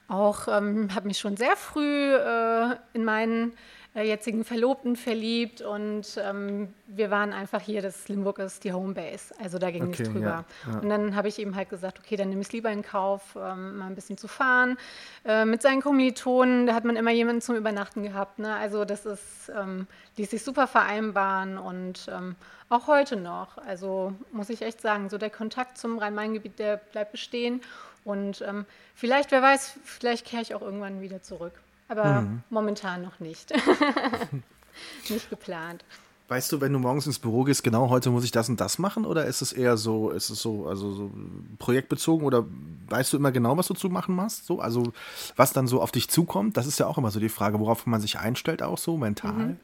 auch 0.08 0.48
ähm, 0.48 0.92
habe 0.94 1.06
mich 1.06 1.18
schon 1.18 1.36
sehr 1.36 1.56
früh 1.56 2.14
äh, 2.14 2.76
in 2.92 3.04
meinen 3.04 3.52
jetzigen 3.94 4.42
Verlobten 4.42 4.96
verliebt 4.96 5.60
und 5.60 6.18
ähm, 6.18 6.72
wir 6.86 7.10
waren 7.10 7.34
einfach 7.34 7.60
hier, 7.60 7.82
das 7.82 8.08
Limburg 8.08 8.38
ist 8.38 8.64
die 8.64 8.72
Homebase, 8.72 9.34
also 9.38 9.58
da 9.58 9.70
ging 9.70 9.88
okay, 9.88 10.02
es 10.04 10.08
drüber. 10.08 10.20
Ja, 10.20 10.44
ja. 10.66 10.78
Und 10.78 10.88
dann 10.88 11.14
habe 11.14 11.28
ich 11.28 11.38
eben 11.38 11.54
halt 11.54 11.68
gesagt, 11.68 11.98
okay, 11.98 12.16
dann 12.16 12.30
nehme 12.30 12.40
ich 12.40 12.46
es 12.48 12.52
lieber 12.54 12.70
in 12.70 12.82
Kauf, 12.82 13.36
ähm, 13.36 13.76
mal 13.76 13.86
ein 13.88 13.94
bisschen 13.94 14.16
zu 14.16 14.28
fahren. 14.28 14.78
Äh, 15.26 15.44
mit 15.44 15.60
seinen 15.60 15.82
Kommilitonen, 15.82 16.66
da 16.66 16.74
hat 16.74 16.84
man 16.84 16.96
immer 16.96 17.10
jemanden 17.10 17.42
zum 17.42 17.54
Übernachten 17.54 18.02
gehabt. 18.02 18.38
Ne? 18.38 18.56
Also 18.56 18.86
das 18.86 19.04
ist, 19.04 19.52
ähm, 19.54 19.86
ließ 20.16 20.30
sich 20.30 20.42
super 20.42 20.66
vereinbaren 20.66 21.58
und 21.58 22.08
ähm, 22.10 22.34
auch 22.70 22.86
heute 22.86 23.16
noch. 23.16 23.58
Also 23.58 24.14
muss 24.32 24.48
ich 24.48 24.62
echt 24.62 24.80
sagen, 24.80 25.10
so 25.10 25.18
der 25.18 25.30
Kontakt 25.30 25.76
zum 25.76 25.98
Rhein-Main-Gebiet, 25.98 26.58
der 26.58 26.78
bleibt 26.78 27.12
bestehen. 27.12 27.60
Und 28.04 28.40
ähm, 28.40 28.64
vielleicht, 28.94 29.30
wer 29.32 29.42
weiß, 29.42 29.78
vielleicht 29.84 30.26
kehre 30.26 30.40
ich 30.40 30.54
auch 30.54 30.62
irgendwann 30.62 31.02
wieder 31.02 31.22
zurück 31.22 31.52
aber 31.88 32.22
mhm. 32.22 32.42
momentan 32.50 33.02
noch 33.02 33.20
nicht. 33.20 33.52
nicht 35.08 35.30
geplant. 35.30 35.84
Weißt 36.28 36.50
du, 36.50 36.62
wenn 36.62 36.72
du 36.72 36.78
morgens 36.78 37.06
ins 37.06 37.18
Büro 37.18 37.44
gehst, 37.44 37.62
genau 37.62 37.90
heute 37.90 38.08
muss 38.08 38.24
ich 38.24 38.30
das 38.30 38.48
und 38.48 38.58
das 38.58 38.78
machen 38.78 39.04
oder 39.04 39.26
ist 39.26 39.42
es 39.42 39.52
eher 39.52 39.76
so, 39.76 40.10
ist 40.10 40.30
es 40.30 40.40
so, 40.40 40.66
also 40.66 40.92
so 40.92 41.10
projektbezogen 41.58 42.24
oder 42.24 42.46
weißt 42.88 43.12
du 43.12 43.18
immer 43.18 43.32
genau, 43.32 43.58
was 43.58 43.66
du 43.66 43.74
zu 43.74 43.90
machen 43.90 44.14
machst? 44.14 44.46
So, 44.46 44.58
also 44.58 44.94
was 45.36 45.52
dann 45.52 45.66
so 45.66 45.82
auf 45.82 45.92
dich 45.92 46.08
zukommt, 46.08 46.56
das 46.56 46.66
ist 46.66 46.78
ja 46.78 46.86
auch 46.86 46.96
immer 46.96 47.10
so 47.10 47.20
die 47.20 47.28
Frage, 47.28 47.60
worauf 47.60 47.84
man 47.86 48.00
sich 48.00 48.18
einstellt, 48.18 48.62
auch 48.62 48.78
so 48.78 48.96
mental. 48.96 49.32
Mhm. 49.32 49.56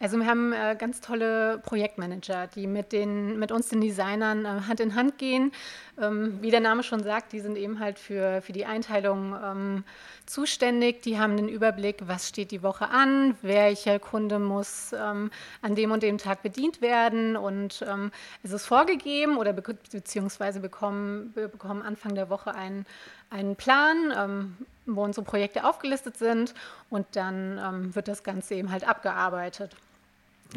Also 0.00 0.18
wir 0.18 0.26
haben 0.26 0.52
äh, 0.52 0.76
ganz 0.78 1.00
tolle 1.00 1.58
Projektmanager, 1.58 2.48
die 2.48 2.66
mit, 2.66 2.92
den, 2.92 3.38
mit 3.38 3.52
uns, 3.52 3.68
den 3.68 3.80
Designern, 3.80 4.44
äh, 4.44 4.62
Hand 4.68 4.80
in 4.80 4.94
Hand 4.94 5.18
gehen. 5.18 5.52
Ähm, 6.00 6.38
wie 6.40 6.50
der 6.50 6.60
Name 6.60 6.82
schon 6.82 7.02
sagt, 7.02 7.32
die 7.32 7.40
sind 7.40 7.56
eben 7.56 7.78
halt 7.78 7.98
für, 7.98 8.42
für 8.42 8.52
die 8.52 8.64
Einteilung 8.64 9.36
ähm, 9.42 9.84
zuständig. 10.26 11.02
Die 11.02 11.18
haben 11.18 11.36
den 11.36 11.48
Überblick, 11.48 11.98
was 12.06 12.28
steht 12.28 12.50
die 12.50 12.62
Woche 12.62 12.88
an, 12.88 13.36
welcher 13.42 13.98
Kunde 13.98 14.38
muss 14.38 14.92
ähm, 14.92 15.30
an 15.60 15.74
dem 15.74 15.92
und 15.92 16.02
dem 16.02 16.18
Tag 16.18 16.42
bedient 16.42 16.80
werden. 16.80 17.36
Und 17.36 17.84
ähm, 17.88 18.10
es 18.42 18.52
ist 18.52 18.66
vorgegeben 18.66 19.36
oder 19.36 19.52
be 19.52 19.62
beziehungsweise 19.90 20.60
bekommen, 20.60 21.32
bekommen 21.34 21.82
Anfang 21.82 22.14
der 22.14 22.30
Woche 22.30 22.54
einen, 22.54 22.86
einen 23.30 23.56
Plan, 23.56 24.12
ähm, 24.16 24.56
wo 24.86 25.04
unsere 25.04 25.24
Projekte 25.24 25.64
aufgelistet 25.64 26.16
sind 26.16 26.54
und 26.90 27.06
dann 27.12 27.58
ähm, 27.58 27.94
wird 27.94 28.08
das 28.08 28.22
Ganze 28.22 28.54
eben 28.54 28.70
halt 28.70 28.86
abgearbeitet. 28.86 29.76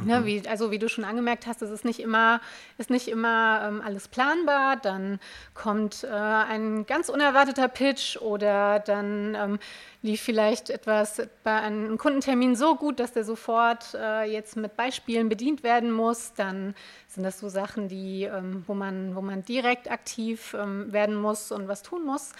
Ne, 0.04 0.20
mhm. 0.20 0.26
wie, 0.26 0.48
also 0.48 0.72
wie 0.72 0.80
du 0.80 0.90
schon 0.90 1.06
angemerkt 1.06 1.48
hast, 1.48 1.62
es 1.62 1.70
ist 1.70 1.86
nicht 1.86 2.00
immer, 2.00 2.42
ist 2.78 2.90
nicht 2.90 3.08
immer 3.08 3.62
ähm, 3.66 3.82
alles 3.82 4.10
planbar. 4.10 4.76
Dann 4.76 5.20
kommt 5.54 6.04
äh, 6.04 6.08
ein 6.08 6.86
ganz 6.86 7.08
unerwarteter 7.08 7.70
Pitch 7.70 8.18
oder 8.18 8.80
dann 8.80 9.36
ähm, 9.36 9.60
lief 10.02 10.22
vielleicht 10.22 10.70
etwas 10.70 11.22
bei 11.44 11.62
einem 11.62 11.98
Kundentermin 11.98 12.58
so 12.58 12.76
gut, 12.76 13.00
dass 13.00 13.14
der 13.14 13.24
sofort 13.24 13.94
äh, 13.94 14.24
jetzt 14.24 14.58
mit 14.58 14.76
Beispielen 14.76 15.30
bedient 15.30 15.64
werden 15.64 15.92
muss. 15.92 16.34
Dann 16.34 16.76
sind 17.08 17.24
das 17.24 17.40
so 17.40 17.48
Sachen, 17.48 17.88
die, 17.88 18.24
ähm, 18.24 18.66
wo, 18.68 18.74
man, 18.74 19.16
wo 19.16 19.22
man 19.22 19.46
direkt 19.46 19.90
aktiv 19.90 20.56
ähm, 20.60 20.92
werden 20.92 21.16
muss 21.16 21.54
und 21.54 21.70
was 21.70 21.84
tun 21.84 22.06
muss 22.06 22.34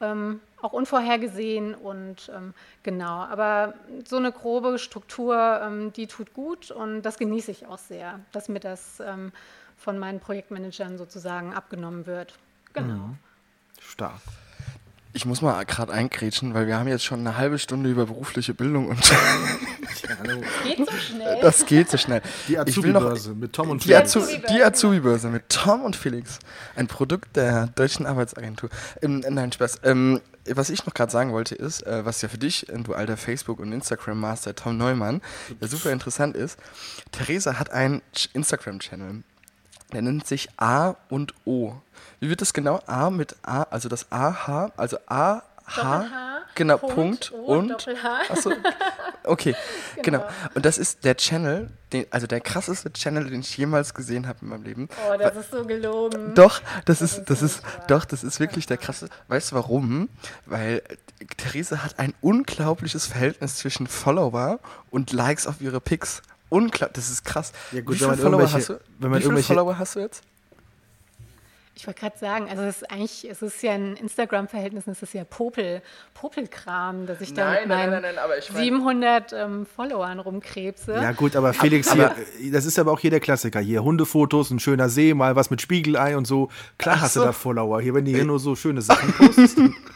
ähm, 0.00 0.40
auch 0.60 0.72
unvorhergesehen 0.72 1.74
und 1.74 2.30
ähm, 2.34 2.54
genau. 2.82 3.22
Aber 3.24 3.74
so 4.06 4.16
eine 4.16 4.32
grobe 4.32 4.78
Struktur, 4.78 5.60
ähm, 5.62 5.92
die 5.92 6.06
tut 6.06 6.34
gut 6.34 6.70
und 6.70 7.02
das 7.02 7.18
genieße 7.18 7.50
ich 7.50 7.66
auch 7.66 7.78
sehr, 7.78 8.20
dass 8.32 8.48
mir 8.48 8.60
das 8.60 9.00
ähm, 9.00 9.32
von 9.76 9.98
meinen 9.98 10.20
Projektmanagern 10.20 10.98
sozusagen 10.98 11.54
abgenommen 11.54 12.06
wird. 12.06 12.38
Genau. 12.72 12.94
Mhm. 12.94 13.18
Stark. 13.80 14.20
Ich 15.16 15.24
muss 15.24 15.40
mal 15.40 15.64
gerade 15.64 15.94
eingrätschen, 15.94 16.52
weil 16.52 16.66
wir 16.66 16.76
haben 16.76 16.88
jetzt 16.88 17.02
schon 17.02 17.20
eine 17.20 17.38
halbe 17.38 17.58
Stunde 17.58 17.88
über 17.88 18.04
berufliche 18.04 18.52
Bildung 18.52 18.88
und 18.88 19.00
geht 20.62 20.76
so 20.76 20.96
schnell. 20.98 21.40
Das 21.40 21.64
geht 21.64 21.90
so 21.90 21.96
schnell. 21.96 22.20
Die 22.48 22.58
Azubi-Börse 22.58 23.32
mit 23.32 23.54
Tom 23.54 23.70
und 23.70 23.82
die 23.82 23.88
Felix. 23.88 24.14
Azubi 24.14 24.42
die 24.50 24.62
Azubi-Börse 24.62 25.28
mit 25.28 25.48
Tom 25.48 25.84
und 25.84 25.96
Felix. 25.96 26.38
Ein 26.74 26.86
Produkt 26.86 27.34
der 27.34 27.68
Deutschen 27.68 28.04
Arbeitsagentur. 28.04 28.68
Ähm, 29.00 29.24
nein, 29.26 29.50
Spaß. 29.52 29.80
Ähm, 29.84 30.20
was 30.50 30.68
ich 30.68 30.84
noch 30.84 30.92
gerade 30.92 31.10
sagen 31.10 31.32
wollte 31.32 31.54
ist, 31.54 31.86
äh, 31.86 32.04
was 32.04 32.20
ja 32.20 32.28
für 32.28 32.36
dich, 32.36 32.66
du 32.70 32.92
alter 32.92 33.16
Facebook- 33.16 33.60
und 33.60 33.72
Instagram-Master 33.72 34.54
Tom 34.54 34.76
Neumann, 34.76 35.22
ja 35.58 35.66
super 35.66 35.92
interessant 35.92 36.36
ist, 36.36 36.58
Theresa 37.10 37.58
hat 37.58 37.70
einen 37.70 38.02
Instagram-Channel. 38.34 39.22
Der 39.92 40.02
nennt 40.02 40.26
sich 40.26 40.48
A 40.56 40.96
und 41.08 41.34
O. 41.44 41.74
Wie 42.20 42.28
wird 42.28 42.40
das 42.40 42.52
genau? 42.52 42.80
A 42.86 43.10
mit 43.10 43.36
A, 43.42 43.62
also 43.64 43.88
das 43.88 44.10
AH, 44.10 44.72
also 44.76 44.98
A, 45.06 45.42
H. 45.66 46.36
Genau, 46.54 46.78
Punkt, 46.78 47.32
und. 47.32 47.68
Doppel-H. 47.68 48.20
Achso, 48.30 48.52
okay, 49.24 49.54
genau. 50.02 50.24
Und 50.54 50.64
das 50.64 50.78
ist 50.78 51.04
der 51.04 51.16
Channel, 51.16 51.70
den, 51.92 52.06
also 52.10 52.26
der 52.26 52.40
krasseste 52.40 52.90
Channel, 52.92 53.28
den 53.28 53.40
ich 53.40 53.56
jemals 53.58 53.92
gesehen 53.92 54.26
habe 54.26 54.38
in 54.40 54.48
meinem 54.48 54.62
Leben. 54.62 54.88
Oh, 55.06 55.16
das 55.18 55.36
ist 55.36 55.50
so 55.50 55.64
gelogen. 55.66 56.34
Doch, 56.34 56.62
das 56.86 57.02
ist, 57.02 57.18
ist 57.18 57.30
das 57.30 57.42
ist, 57.42 57.58
stark. 57.58 57.88
doch, 57.88 58.04
das 58.06 58.24
ist 58.24 58.40
wirklich 58.40 58.66
der 58.66 58.78
krasse. 58.78 59.10
Weißt 59.28 59.52
du 59.52 59.56
warum? 59.56 60.08
Weil 60.46 60.82
Therese 61.36 61.84
hat 61.84 61.98
ein 61.98 62.14
unglaubliches 62.22 63.06
Verhältnis 63.06 63.56
zwischen 63.56 63.86
Follower 63.86 64.60
und 64.90 65.12
Likes 65.12 65.46
auf 65.46 65.60
ihre 65.60 65.80
Pics. 65.80 66.22
Unglaublich, 66.48 66.92
das 66.94 67.10
ist 67.10 67.24
krass. 67.24 67.52
Ja, 67.72 67.80
gut, 67.80 67.96
Wie 67.96 68.00
wenn 68.00 68.06
viele 68.06 68.08
man 68.10 68.18
Follower 68.18 68.40
irgendwelche- 68.40 68.56
hast 68.56 68.68
du? 68.68 68.80
wenn 68.98 69.10
man 69.10 69.18
Wie 69.20 69.24
viele 69.24 69.42
Follower 69.42 69.78
hast 69.78 69.96
du 69.96 70.00
jetzt? 70.00 70.22
Ich 71.78 71.86
wollte 71.86 72.00
gerade 72.00 72.16
sagen, 72.16 72.48
also 72.48 72.62
es 72.62 72.76
ist 72.80 72.90
eigentlich, 72.90 73.28
es 73.30 73.42
ist 73.42 73.62
ja 73.62 73.72
ein 73.72 73.96
Instagram-Verhältnis, 73.96 74.86
es 74.86 75.02
ist 75.02 75.12
ja 75.12 75.24
Popel, 75.24 75.82
Popelkram, 76.14 77.04
dass 77.06 77.20
ich 77.20 77.34
da 77.34 77.50
mit 77.50 77.68
meinen 77.68 78.16
aber 78.16 78.38
ich 78.38 78.46
700 78.46 79.34
ähm, 79.34 79.66
Followern 79.66 80.18
rumkrebse. 80.18 80.94
Ja 80.94 81.12
gut, 81.12 81.36
aber 81.36 81.52
Felix, 81.52 81.88
aber- 81.88 82.14
hier, 82.40 82.50
das 82.52 82.64
ist 82.64 82.78
aber 82.78 82.92
auch 82.92 82.98
hier 83.00 83.10
der 83.10 83.20
Klassiker. 83.20 83.60
Hier 83.60 83.84
Hundefotos, 83.84 84.50
ein 84.50 84.58
schöner 84.58 84.88
See, 84.88 85.12
mal 85.12 85.36
was 85.36 85.50
mit 85.50 85.60
Spiegelei 85.60 86.16
und 86.16 86.26
so. 86.26 86.48
Klar 86.78 87.02
hast 87.02 87.12
so. 87.12 87.20
du 87.20 87.26
da 87.26 87.32
Follower. 87.32 87.82
Hier, 87.82 87.92
wenn 87.92 88.06
die 88.06 88.14
hier 88.14 88.24
nur 88.24 88.38
so 88.38 88.56
schöne 88.56 88.80
Sachen 88.80 89.12
postest. 89.12 89.58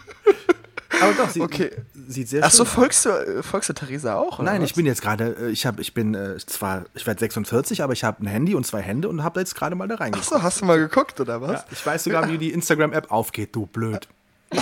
aber 1.00 1.12
doch, 1.14 1.28
sie, 1.30 1.40
Okay. 1.40 1.70
sieht 2.08 2.28
sehr 2.28 2.44
Achso, 2.44 2.64
schön 2.64 2.74
folgst 2.74 3.04
du, 3.06 3.10
äh, 3.10 3.42
folgst 3.42 3.68
du 3.68 3.72
Theresa 3.72 4.16
auch? 4.16 4.38
Oder 4.38 4.50
Nein, 4.52 4.62
was? 4.62 4.70
ich 4.70 4.74
bin 4.76 4.86
jetzt 4.86 5.02
gerade, 5.02 5.36
äh, 5.40 5.50
ich 5.50 5.66
habe, 5.66 5.80
ich 5.82 5.94
bin 5.94 6.14
äh, 6.14 6.36
zwar, 6.38 6.84
ich 6.94 7.06
werde 7.06 7.20
46, 7.20 7.82
aber 7.82 7.92
ich 7.92 8.04
habe 8.04 8.22
ein 8.22 8.26
Handy 8.26 8.54
und 8.54 8.66
zwei 8.66 8.80
Hände 8.82 9.08
und 9.08 9.22
habe 9.22 9.40
jetzt 9.40 9.54
gerade 9.54 9.74
mal 9.76 9.88
da 9.88 9.96
reingeguckt. 9.96 10.32
Achso, 10.32 10.42
hast 10.42 10.60
du 10.60 10.64
mal 10.66 10.78
geguckt, 10.78 11.20
oder 11.20 11.40
was? 11.40 11.52
Ja, 11.52 11.64
ich 11.70 11.84
weiß 11.86 12.04
sogar, 12.04 12.28
wie 12.28 12.38
die 12.38 12.52
Instagram-App 12.52 13.10
aufgeht, 13.10 13.54
du 13.54 13.66
blöd. 13.66 14.08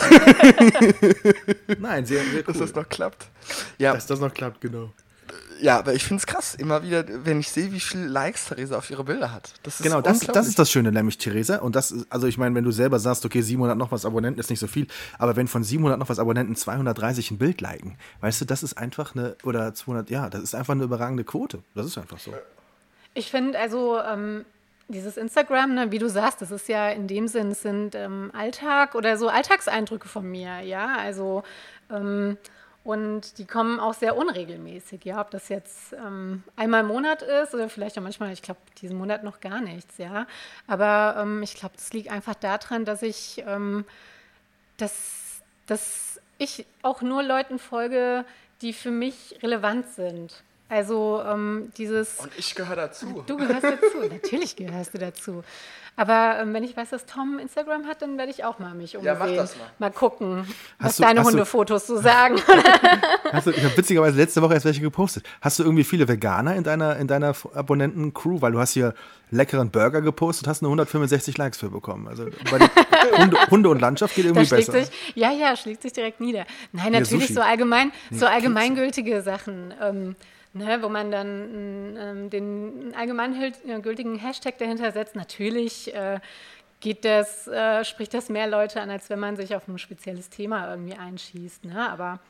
Nein, 1.78 2.04
sehr, 2.06 2.22
sehr 2.22 2.34
cool. 2.38 2.42
Dass 2.46 2.58
das 2.58 2.74
noch 2.74 2.88
klappt. 2.88 3.26
Ja, 3.78 3.94
Dass 3.94 4.06
das 4.06 4.20
noch 4.20 4.32
klappt, 4.34 4.60
genau. 4.60 4.92
Ja 5.60 5.78
aber 5.78 5.94
ich 5.94 6.04
finde 6.04 6.20
es 6.20 6.26
krass, 6.26 6.54
immer 6.54 6.82
wieder, 6.82 7.04
wenn 7.24 7.40
ich 7.40 7.50
sehe, 7.50 7.72
wie 7.72 7.80
viele 7.80 8.06
Likes 8.06 8.46
Theresa 8.46 8.78
auf 8.78 8.90
ihre 8.90 9.04
Bilder 9.04 9.32
hat. 9.32 9.52
Das 9.62 9.80
ist 9.80 9.82
Genau, 9.82 10.00
das, 10.00 10.20
das 10.20 10.46
ist 10.46 10.58
das 10.58 10.70
Schöne, 10.70 10.92
nämlich 10.92 11.18
Theresa. 11.18 11.56
Und 11.58 11.74
das, 11.76 11.90
ist- 11.90 12.06
also 12.10 12.26
ich 12.26 12.38
meine, 12.38 12.54
wenn 12.54 12.64
du 12.64 12.70
selber 12.70 12.98
sagst, 12.98 13.24
okay, 13.24 13.40
700 13.42 13.76
noch 13.76 13.90
was 13.92 14.04
Abonnenten 14.04 14.40
ist 14.40 14.50
nicht 14.50 14.60
so 14.60 14.66
viel, 14.66 14.86
aber 15.18 15.36
wenn 15.36 15.48
von 15.48 15.64
700 15.64 15.98
noch 15.98 16.08
was 16.08 16.18
Abonnenten 16.18 16.54
230 16.56 17.30
ein 17.32 17.38
Bild 17.38 17.60
liken, 17.60 17.96
weißt 18.20 18.40
du, 18.40 18.44
das 18.44 18.62
ist 18.62 18.78
einfach 18.78 19.14
eine, 19.14 19.36
oder 19.44 19.74
200, 19.74 20.10
ja, 20.10 20.28
das 20.30 20.42
ist 20.42 20.54
einfach 20.54 20.74
eine 20.74 20.84
überragende 20.84 21.24
Quote. 21.24 21.60
Das 21.74 21.86
ist 21.86 21.98
einfach 21.98 22.18
so. 22.18 22.32
Ich 23.14 23.30
finde 23.30 23.58
also 23.58 23.98
ähm, 24.00 24.44
dieses 24.88 25.16
Instagram, 25.16 25.74
ne, 25.74 25.90
wie 25.90 25.98
du 25.98 26.08
sagst, 26.08 26.40
das 26.40 26.50
ist 26.50 26.68
ja 26.68 26.88
in 26.90 27.08
dem 27.08 27.26
Sinn, 27.28 27.50
es 27.50 27.62
sind 27.62 27.94
ähm, 27.94 28.30
Alltag 28.32 28.94
oder 28.94 29.16
so 29.18 29.28
Alltagseindrücke 29.28 30.08
von 30.08 30.30
mir, 30.30 30.60
ja, 30.60 30.96
also 30.98 31.42
ähm, 31.90 32.36
und 32.88 33.36
die 33.36 33.44
kommen 33.44 33.80
auch 33.80 33.92
sehr 33.92 34.16
unregelmäßig, 34.16 35.04
ja, 35.04 35.20
ob 35.20 35.30
das 35.30 35.50
jetzt 35.50 35.92
ähm, 35.92 36.42
einmal 36.56 36.80
im 36.80 36.86
Monat 36.86 37.20
ist 37.20 37.52
oder 37.52 37.68
vielleicht 37.68 37.98
auch 37.98 38.02
manchmal, 38.02 38.32
ich 38.32 38.40
glaube, 38.40 38.60
diesen 38.80 38.96
Monat 38.96 39.24
noch 39.24 39.40
gar 39.40 39.60
nichts, 39.60 39.98
ja, 39.98 40.26
aber 40.66 41.20
ähm, 41.20 41.42
ich 41.42 41.52
glaube, 41.52 41.74
das 41.76 41.92
liegt 41.92 42.10
einfach 42.10 42.34
daran, 42.34 42.86
dass 42.86 43.02
ich 43.02 43.44
ähm, 43.46 43.84
dass, 44.78 45.42
dass 45.66 46.18
ich 46.38 46.64
auch 46.80 47.02
nur 47.02 47.22
Leuten 47.22 47.58
folge, 47.58 48.24
die 48.62 48.72
für 48.72 48.90
mich 48.90 49.38
relevant 49.42 49.88
sind. 49.88 50.42
Also 50.68 51.22
ähm, 51.26 51.72
dieses. 51.78 52.18
Und 52.18 52.30
ich 52.36 52.54
gehöre 52.54 52.76
dazu. 52.76 53.22
Du 53.26 53.36
gehörst 53.36 53.64
dazu, 53.64 53.98
natürlich 54.10 54.54
gehörst 54.56 54.92
du 54.94 54.98
dazu. 54.98 55.42
Aber 55.96 56.38
ähm, 56.40 56.54
wenn 56.54 56.62
ich 56.62 56.76
weiß, 56.76 56.90
dass 56.90 57.06
Tom 57.06 57.40
Instagram 57.40 57.86
hat, 57.86 58.02
dann 58.02 58.18
werde 58.18 58.30
ich 58.30 58.44
auch 58.44 58.60
mal 58.60 58.72
mich 58.72 58.96
umsehen. 58.96 59.14
Ja, 59.14 59.18
mach 59.18 59.34
das 59.34 59.56
mal. 59.80 59.90
gucken, 59.90 60.46
was 60.78 60.90
Hast 60.90 60.98
du- 61.00 61.02
deine 61.02 61.24
Hundefotos 61.24 61.88
so 61.88 61.96
sagen. 62.00 62.36
Hast 63.32 63.48
du, 63.48 63.50
ich 63.50 63.64
habe 63.64 63.76
witzigerweise 63.76 64.16
letzte 64.16 64.40
Woche 64.40 64.54
erst 64.54 64.64
welche 64.64 64.80
gepostet. 64.80 65.24
Hast 65.40 65.58
du 65.58 65.64
irgendwie 65.64 65.82
viele 65.82 66.06
Veganer 66.06 66.54
in 66.54 66.62
deiner, 66.62 66.96
in 66.98 67.08
deiner 67.08 67.34
Abonnenten-Crew? 67.52 68.40
Weil 68.40 68.52
du 68.52 68.60
hast 68.60 68.74
hier 68.74 68.94
leckeren 69.30 69.70
Burger 69.70 70.00
gepostet, 70.00 70.46
hast 70.46 70.62
nur 70.62 70.70
165 70.70 71.36
Likes 71.36 71.58
für 71.58 71.68
bekommen. 71.70 72.06
Also 72.06 72.26
bei 72.48 72.58
Hunde, 73.18 73.36
Hunde 73.50 73.68
und 73.68 73.80
Landschaft 73.80 74.14
geht 74.14 74.26
irgendwie 74.26 74.46
schlägt 74.46 74.70
besser. 74.70 74.84
sich, 74.86 75.14
ja, 75.16 75.32
ja, 75.32 75.56
schlägt 75.56 75.82
sich 75.82 75.92
direkt 75.92 76.20
nieder. 76.20 76.46
Nein, 76.72 76.92
natürlich 76.92 77.34
so 77.34 77.40
allgemein, 77.40 77.90
so 78.10 78.18
Pizza. 78.18 78.30
allgemeingültige 78.30 79.20
Sachen, 79.22 79.74
ähm, 79.82 80.14
ne, 80.54 80.78
wo 80.82 80.88
man 80.88 81.10
dann 81.10 81.96
ähm, 81.98 82.30
den 82.30 82.94
allgemeingültigen 82.96 84.16
Hashtag 84.16 84.58
dahinter 84.58 84.92
setzt. 84.92 85.16
Natürlich 85.16 85.94
äh, 85.94 86.20
geht 86.80 87.04
das, 87.04 87.46
äh, 87.48 87.84
spricht 87.84 88.14
das 88.14 88.28
mehr 88.28 88.46
Leute 88.46 88.80
an, 88.80 88.90
als 88.90 89.10
wenn 89.10 89.18
man 89.18 89.36
sich 89.36 89.54
auf 89.54 89.66
ein 89.68 89.78
spezielles 89.78 90.30
Thema 90.30 90.70
irgendwie 90.70 90.94
einschießt. 90.94 91.64
Ne? 91.64 91.90
Aber 91.90 92.20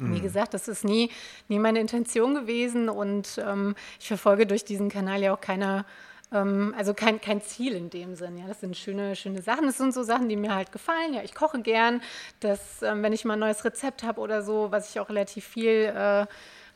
Mhm. 0.00 0.14
wie 0.14 0.20
gesagt, 0.20 0.54
das 0.54 0.68
ist 0.68 0.84
nie, 0.84 1.10
nie 1.48 1.58
meine 1.58 1.80
Intention 1.80 2.34
gewesen 2.34 2.88
und 2.88 3.40
ähm, 3.44 3.74
ich 3.98 4.06
verfolge 4.06 4.46
durch 4.46 4.64
diesen 4.64 4.88
Kanal 4.90 5.20
ja 5.22 5.34
auch 5.34 5.40
keine, 5.40 5.84
ähm, 6.32 6.72
also 6.78 6.94
kein, 6.94 7.20
kein 7.20 7.42
Ziel 7.42 7.74
in 7.74 7.90
dem 7.90 8.14
Sinn. 8.14 8.38
Ja, 8.38 8.46
das 8.46 8.60
sind 8.60 8.76
schöne, 8.76 9.16
schöne 9.16 9.42
Sachen. 9.42 9.66
Das 9.66 9.76
sind 9.76 9.92
so 9.92 10.04
Sachen, 10.04 10.28
die 10.28 10.36
mir 10.36 10.54
halt 10.54 10.70
gefallen. 10.70 11.14
Ja, 11.14 11.22
ich 11.22 11.34
koche 11.34 11.60
gern. 11.62 12.00
Das, 12.38 12.80
ähm, 12.82 13.02
wenn 13.02 13.12
ich 13.12 13.24
mal 13.24 13.32
ein 13.34 13.40
neues 13.40 13.64
Rezept 13.64 14.04
habe 14.04 14.20
oder 14.20 14.42
so, 14.42 14.70
was 14.70 14.90
ich 14.90 15.00
auch 15.00 15.08
relativ 15.08 15.44
viel, 15.44 15.92
äh, 15.92 16.26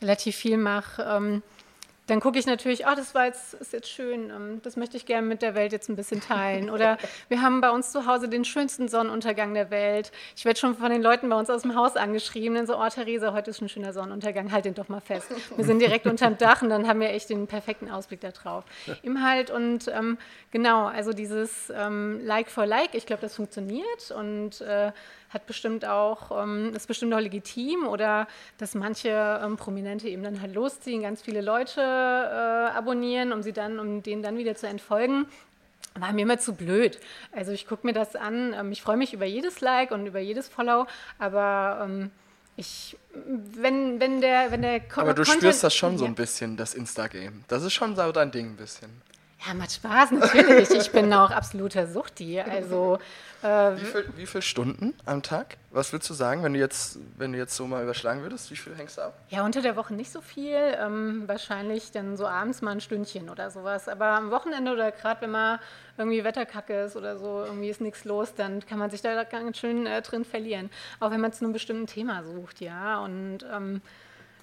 relativ 0.02 0.36
viel 0.36 0.58
mache, 0.58 1.02
ähm, 1.02 1.42
dann 2.08 2.18
gucke 2.18 2.38
ich 2.38 2.46
natürlich, 2.46 2.84
ah, 2.86 2.96
das 2.96 3.14
war 3.14 3.26
jetzt, 3.26 3.54
ist 3.54 3.72
jetzt 3.72 3.88
schön, 3.88 4.30
ähm, 4.30 4.60
das 4.62 4.76
möchte 4.76 4.96
ich 4.96 5.06
gerne 5.06 5.26
mit 5.26 5.40
der 5.40 5.54
Welt 5.54 5.70
jetzt 5.70 5.88
ein 5.88 5.94
bisschen 5.94 6.20
teilen. 6.20 6.68
Oder 6.68 6.98
wir 7.28 7.42
haben 7.42 7.60
bei 7.60 7.70
uns 7.70 7.92
zu 7.92 8.06
Hause 8.06 8.28
den 8.28 8.44
schönsten 8.44 8.88
Sonnenuntergang 8.88 9.54
der 9.54 9.70
Welt. 9.70 10.10
Ich 10.36 10.44
werde 10.44 10.58
schon 10.58 10.74
von 10.74 10.90
den 10.90 11.00
Leuten 11.00 11.28
bei 11.28 11.36
uns 11.36 11.48
aus 11.48 11.62
dem 11.62 11.76
Haus 11.76 11.96
angeschrieben, 11.96 12.56
dann 12.56 12.66
so, 12.66 12.76
oh 12.76 12.88
Theresa, 12.88 13.32
heute 13.32 13.50
ist 13.50 13.62
ein 13.62 13.68
schöner 13.68 13.92
Sonnenuntergang, 13.92 14.50
halt 14.50 14.64
den 14.64 14.74
doch 14.74 14.88
mal 14.88 15.00
fest. 15.00 15.28
Wir 15.56 15.64
sind 15.64 15.78
direkt 15.78 16.06
unterm 16.06 16.36
Dach 16.36 16.60
und 16.62 16.70
dann 16.70 16.88
haben 16.88 16.98
wir 16.98 17.10
echt 17.10 17.30
den 17.30 17.46
perfekten 17.46 17.88
Ausblick 17.88 18.20
da 18.20 18.32
drauf. 18.32 18.64
Im 19.02 19.22
Halt 19.22 19.50
und 19.50 19.88
ähm, 19.88 20.18
genau, 20.50 20.86
also 20.86 21.12
dieses 21.12 21.72
ähm, 21.74 22.20
Like 22.24 22.50
for 22.50 22.66
Like, 22.66 22.94
ich 22.94 23.06
glaube, 23.06 23.22
das 23.22 23.36
funktioniert 23.36 24.10
und 24.10 24.60
äh, 24.60 24.90
hat 25.32 25.46
bestimmt 25.46 25.84
auch, 25.84 26.42
ähm, 26.42 26.72
ist 26.74 26.86
bestimmt 26.88 27.14
auch 27.14 27.20
legitim 27.20 27.86
oder 27.86 28.26
dass 28.58 28.74
manche 28.74 29.40
ähm, 29.42 29.56
Prominente 29.56 30.08
eben 30.08 30.22
dann 30.22 30.40
halt 30.40 30.54
losziehen, 30.54 31.02
ganz 31.02 31.22
viele 31.22 31.40
Leute 31.40 31.80
äh, 31.80 32.76
abonnieren, 32.76 33.32
um 33.32 33.42
sie 33.42 33.52
dann, 33.52 33.78
um 33.78 34.02
denen 34.02 34.22
dann 34.22 34.36
wieder 34.38 34.54
zu 34.54 34.66
entfolgen. 34.66 35.26
War 35.98 36.12
mir 36.12 36.22
immer 36.22 36.38
zu 36.38 36.54
blöd. 36.54 36.98
Also 37.32 37.52
ich 37.52 37.66
gucke 37.66 37.86
mir 37.86 37.92
das 37.92 38.16
an, 38.16 38.54
ähm, 38.54 38.72
ich 38.72 38.82
freue 38.82 38.96
mich 38.96 39.12
über 39.12 39.26
jedes 39.26 39.60
Like 39.60 39.90
und 39.90 40.06
über 40.06 40.20
jedes 40.20 40.48
Follow, 40.48 40.86
aber 41.18 41.82
ähm, 41.84 42.10
ich, 42.56 42.96
wenn, 43.14 43.98
wenn 44.00 44.20
der, 44.20 44.50
wenn 44.52 44.62
der 44.62 44.82
Aber 44.96 45.14
du 45.14 45.22
Content- 45.22 45.38
spürst 45.40 45.64
das 45.64 45.74
schon 45.74 45.96
so 45.98 46.04
ein 46.04 46.14
bisschen, 46.14 46.56
das 46.56 46.74
Insta-Game. 46.74 47.44
Das 47.48 47.62
ist 47.62 47.72
schon 47.72 47.96
so 47.96 48.12
dein 48.12 48.30
Ding 48.30 48.50
ein 48.50 48.56
bisschen. 48.56 48.90
Ja, 49.46 49.54
macht 49.54 49.72
Spaß, 49.72 50.12
natürlich. 50.12 50.70
Ich 50.70 50.92
bin 50.92 51.12
auch 51.12 51.30
absoluter 51.30 51.86
Suchti. 51.88 52.40
Also, 52.40 52.98
äh, 53.42 53.76
Wie 53.76 53.84
viel, 53.84 54.08
wie 54.16 54.26
viele 54.26 54.42
Stunden 54.42 54.94
am 55.04 55.22
Tag? 55.22 55.56
Was 55.72 55.92
würdest 55.92 56.10
du 56.10 56.14
sagen, 56.14 56.44
wenn 56.44 56.52
du 56.52 56.60
jetzt, 56.60 56.98
wenn 57.16 57.32
du 57.32 57.38
jetzt 57.38 57.56
so 57.56 57.66
mal 57.66 57.82
überschlagen 57.82 58.22
würdest? 58.22 58.50
Wie 58.52 58.56
viel 58.56 58.76
hängst 58.76 58.98
du 58.98 59.02
ab? 59.02 59.18
ja, 59.30 59.44
unter 59.44 59.60
der 59.60 59.74
Woche 59.74 59.94
nicht 59.94 60.12
so 60.12 60.20
viel. 60.20 60.56
Ähm, 60.78 61.24
wahrscheinlich 61.26 61.90
dann 61.90 62.16
so 62.16 62.26
abends 62.26 62.62
mal 62.62 62.70
ein 62.70 62.80
Stündchen 62.80 63.30
oder 63.30 63.50
sowas. 63.50 63.88
Aber 63.88 64.06
am 64.10 64.30
Wochenende 64.30 64.72
oder 64.72 64.92
gerade 64.92 65.22
wenn 65.22 65.30
mal 65.32 65.58
irgendwie 65.98 66.22
Wetterkacke 66.22 66.82
ist 66.82 66.94
oder 66.96 67.18
so, 67.18 67.44
irgendwie 67.44 67.70
ist 67.70 67.80
nichts 67.80 68.04
los, 68.04 68.34
dann 68.34 68.64
kann 68.64 68.78
man 68.78 68.90
sich 68.90 69.02
da 69.02 69.24
ganz 69.24 69.58
schön 69.58 69.86
äh, 69.86 70.02
drin 70.02 70.24
verlieren. 70.24 70.70
Auch 71.00 71.10
wenn 71.10 71.20
man 71.20 71.32
zu 71.32 71.44
einem 71.44 71.52
bestimmten 71.52 71.88
Thema 71.88 72.22
sucht, 72.22 72.60
ja. 72.60 73.00
Und 73.00 73.38
ähm, 73.52 73.80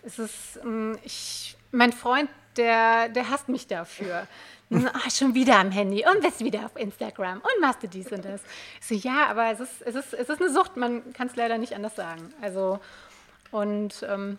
es 0.03 0.19
ist, 0.19 0.59
ähm, 0.63 0.97
ich, 1.03 1.55
mein 1.71 1.93
Freund, 1.93 2.29
der, 2.57 3.07
der 3.09 3.29
hasst 3.29 3.47
mich 3.47 3.67
dafür. 3.67 4.27
Ah, 4.71 5.09
schon 5.09 5.33
wieder 5.33 5.57
am 5.57 5.71
Handy 5.71 6.05
und 6.05 6.21
bist 6.21 6.43
wieder 6.43 6.65
auf 6.65 6.75
Instagram 6.75 7.37
und 7.37 7.61
machst 7.61 7.81
du 7.81 7.87
dies 7.87 8.11
und 8.11 8.23
das. 8.23 8.41
Ich 8.79 8.87
so, 8.87 8.93
ja, 8.93 9.25
aber 9.27 9.51
es 9.51 9.59
ist, 9.59 9.81
es 9.81 9.95
ist, 9.95 10.13
es 10.13 10.29
ist 10.29 10.41
eine 10.41 10.51
Sucht, 10.51 10.77
man 10.77 11.11
kann 11.13 11.27
es 11.27 11.35
leider 11.35 11.57
nicht 11.57 11.73
anders 11.73 11.95
sagen. 11.95 12.31
Also, 12.39 12.79
und 13.49 14.05
ähm, 14.07 14.37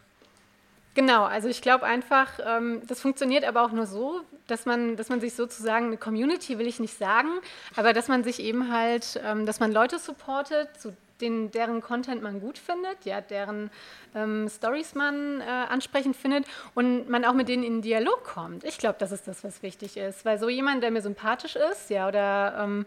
genau, 0.94 1.24
also 1.24 1.48
ich 1.48 1.62
glaube 1.62 1.84
einfach, 1.84 2.38
ähm, 2.46 2.80
das 2.86 3.00
funktioniert 3.00 3.44
aber 3.44 3.64
auch 3.64 3.72
nur 3.72 3.86
so, 3.86 4.20
dass 4.46 4.66
man, 4.66 4.96
dass 4.96 5.08
man 5.08 5.20
sich 5.20 5.34
sozusagen, 5.34 5.86
eine 5.86 5.96
Community 5.96 6.60
will 6.60 6.68
ich 6.68 6.78
nicht 6.78 6.96
sagen, 6.96 7.30
aber 7.74 7.92
dass 7.92 8.06
man 8.06 8.22
sich 8.22 8.38
eben 8.38 8.72
halt, 8.72 9.20
ähm, 9.24 9.46
dass 9.46 9.58
man 9.58 9.72
Leute 9.72 9.98
supportet, 9.98 10.68
zu 10.80 10.96
den, 11.20 11.50
deren 11.50 11.80
Content 11.80 12.22
man 12.22 12.40
gut 12.40 12.58
findet, 12.58 13.04
ja, 13.04 13.20
deren 13.20 13.70
ähm, 14.14 14.48
Stories 14.48 14.94
man 14.94 15.40
äh, 15.40 15.44
ansprechend 15.44 16.16
findet 16.16 16.44
und 16.74 17.08
man 17.08 17.24
auch 17.24 17.34
mit 17.34 17.48
denen 17.48 17.62
in 17.62 17.82
Dialog 17.82 18.24
kommt. 18.24 18.64
Ich 18.64 18.78
glaube, 18.78 18.96
das 18.98 19.12
ist 19.12 19.28
das, 19.28 19.44
was 19.44 19.62
wichtig 19.62 19.96
ist, 19.96 20.24
weil 20.24 20.38
so 20.38 20.48
jemand, 20.48 20.82
der 20.82 20.90
mir 20.90 21.02
sympathisch 21.02 21.56
ist, 21.56 21.90
ja, 21.90 22.08
oder 22.08 22.56
ähm, 22.60 22.86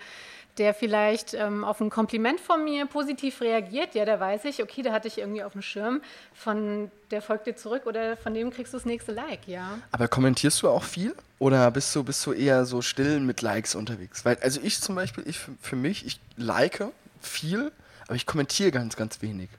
der 0.58 0.74
vielleicht 0.74 1.34
ähm, 1.34 1.64
auf 1.64 1.82
ein 1.82 1.90
Kompliment 1.90 2.40
von 2.40 2.64
mir 2.64 2.86
positiv 2.86 3.42
reagiert, 3.42 3.96
ja, 3.96 4.06
da 4.06 4.20
weiß 4.20 4.46
ich, 4.46 4.62
okay, 4.62 4.84
da 4.84 4.92
hatte 4.92 5.08
ich 5.08 5.18
irgendwie 5.18 5.44
auf 5.44 5.54
dem 5.54 5.62
Schirm, 5.62 6.02
von 6.34 6.92
der 7.12 7.22
folgt 7.22 7.48
dir 7.48 7.56
zurück 7.56 7.86
oder 7.86 8.18
von 8.18 8.34
dem 8.34 8.52
kriegst 8.52 8.74
du 8.74 8.78
das 8.78 8.86
nächste 8.86 9.14
Like, 9.14 9.48
ja. 9.48 9.80
Aber 9.92 10.08
kommentierst 10.08 10.62
du 10.62 10.70
auch 10.70 10.84
viel? 10.84 11.16
Oder 11.40 11.70
bist 11.72 11.96
du, 11.96 12.04
bist 12.04 12.26
du 12.26 12.34
eher 12.34 12.66
so 12.66 12.82
still 12.82 13.20
mit 13.20 13.42
Likes 13.42 13.76
unterwegs? 13.76 14.26
Weil, 14.26 14.38
also 14.42 14.60
ich 14.64 14.80
zum 14.80 14.96
Beispiel, 14.96 15.24
ich 15.28 15.40
für 15.60 15.76
mich, 15.76 16.06
ich 16.06 16.20
like 16.38 16.84
viel, 17.20 17.72
aber 18.08 18.16
ich 18.16 18.26
kommentiere 18.26 18.72
ganz, 18.72 18.96
ganz 18.96 19.22
wenig. 19.22 19.50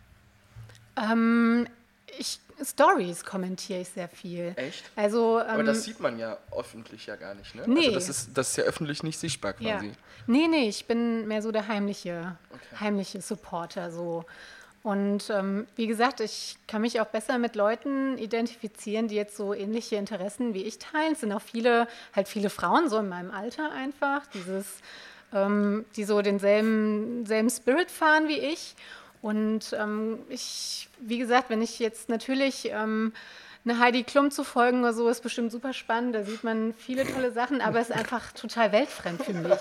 Ähm, 0.96 1.66
ich, 2.18 2.40
Stories 2.62 3.24
kommentiere 3.24 3.80
ich 3.80 3.88
sehr 3.88 4.08
viel. 4.08 4.52
Echt? 4.56 4.84
Also, 4.96 5.40
ähm, 5.40 5.46
Aber 5.48 5.62
das 5.64 5.84
sieht 5.84 6.00
man 6.00 6.18
ja 6.18 6.38
öffentlich 6.56 7.06
ja 7.06 7.16
gar 7.16 7.34
nicht, 7.34 7.54
ne? 7.54 7.64
Nee. 7.66 7.86
Also 7.86 7.94
das 7.94 8.08
ist, 8.08 8.30
das 8.34 8.50
ist 8.50 8.56
ja 8.56 8.64
öffentlich 8.64 9.02
nicht 9.02 9.18
sichtbar 9.18 9.54
ja. 9.58 9.76
quasi. 9.76 9.92
Nee, 10.26 10.46
nee, 10.48 10.68
ich 10.68 10.86
bin 10.86 11.26
mehr 11.26 11.42
so 11.42 11.52
der 11.52 11.68
heimliche, 11.68 12.36
heimliche 12.78 13.20
Supporter 13.20 13.90
so. 13.90 14.24
Und 14.82 15.30
ähm, 15.30 15.66
wie 15.76 15.86
gesagt, 15.86 16.20
ich 16.20 16.58
kann 16.68 16.82
mich 16.82 17.00
auch 17.00 17.06
besser 17.06 17.38
mit 17.38 17.56
Leuten 17.56 18.18
identifizieren, 18.18 19.08
die 19.08 19.14
jetzt 19.14 19.34
so 19.34 19.54
ähnliche 19.54 19.96
Interessen 19.96 20.52
wie 20.52 20.62
ich 20.62 20.78
teilen. 20.78 21.12
Es 21.12 21.20
sind 21.20 21.32
auch 21.32 21.40
viele, 21.40 21.88
halt 22.14 22.28
viele 22.28 22.50
Frauen 22.50 22.90
so 22.90 22.98
in 22.98 23.08
meinem 23.08 23.30
Alter 23.30 23.72
einfach, 23.72 24.26
dieses, 24.26 24.66
ähm, 25.34 25.84
die 25.96 26.04
so 26.04 26.22
denselben 26.22 27.26
selben 27.26 27.50
Spirit 27.50 27.90
fahren 27.90 28.28
wie 28.28 28.38
ich. 28.38 28.74
Und 29.20 29.74
ähm, 29.78 30.18
ich, 30.28 30.88
wie 31.00 31.18
gesagt, 31.18 31.50
wenn 31.50 31.62
ich 31.62 31.78
jetzt 31.78 32.08
natürlich 32.08 32.70
ähm, 32.70 33.12
eine 33.66 33.78
Heidi 33.78 34.02
Klum 34.04 34.30
zu 34.30 34.44
folgen 34.44 34.80
oder 34.80 34.92
so, 34.92 35.08
ist 35.08 35.22
bestimmt 35.22 35.50
super 35.50 35.72
spannend. 35.72 36.14
Da 36.14 36.22
sieht 36.22 36.44
man 36.44 36.74
viele 36.76 37.06
tolle 37.10 37.32
Sachen, 37.32 37.60
aber 37.62 37.80
es 37.80 37.88
ist 37.90 37.96
einfach 37.96 38.32
total 38.32 38.72
weltfremd 38.72 39.22
für 39.24 39.32
mich. 39.32 39.58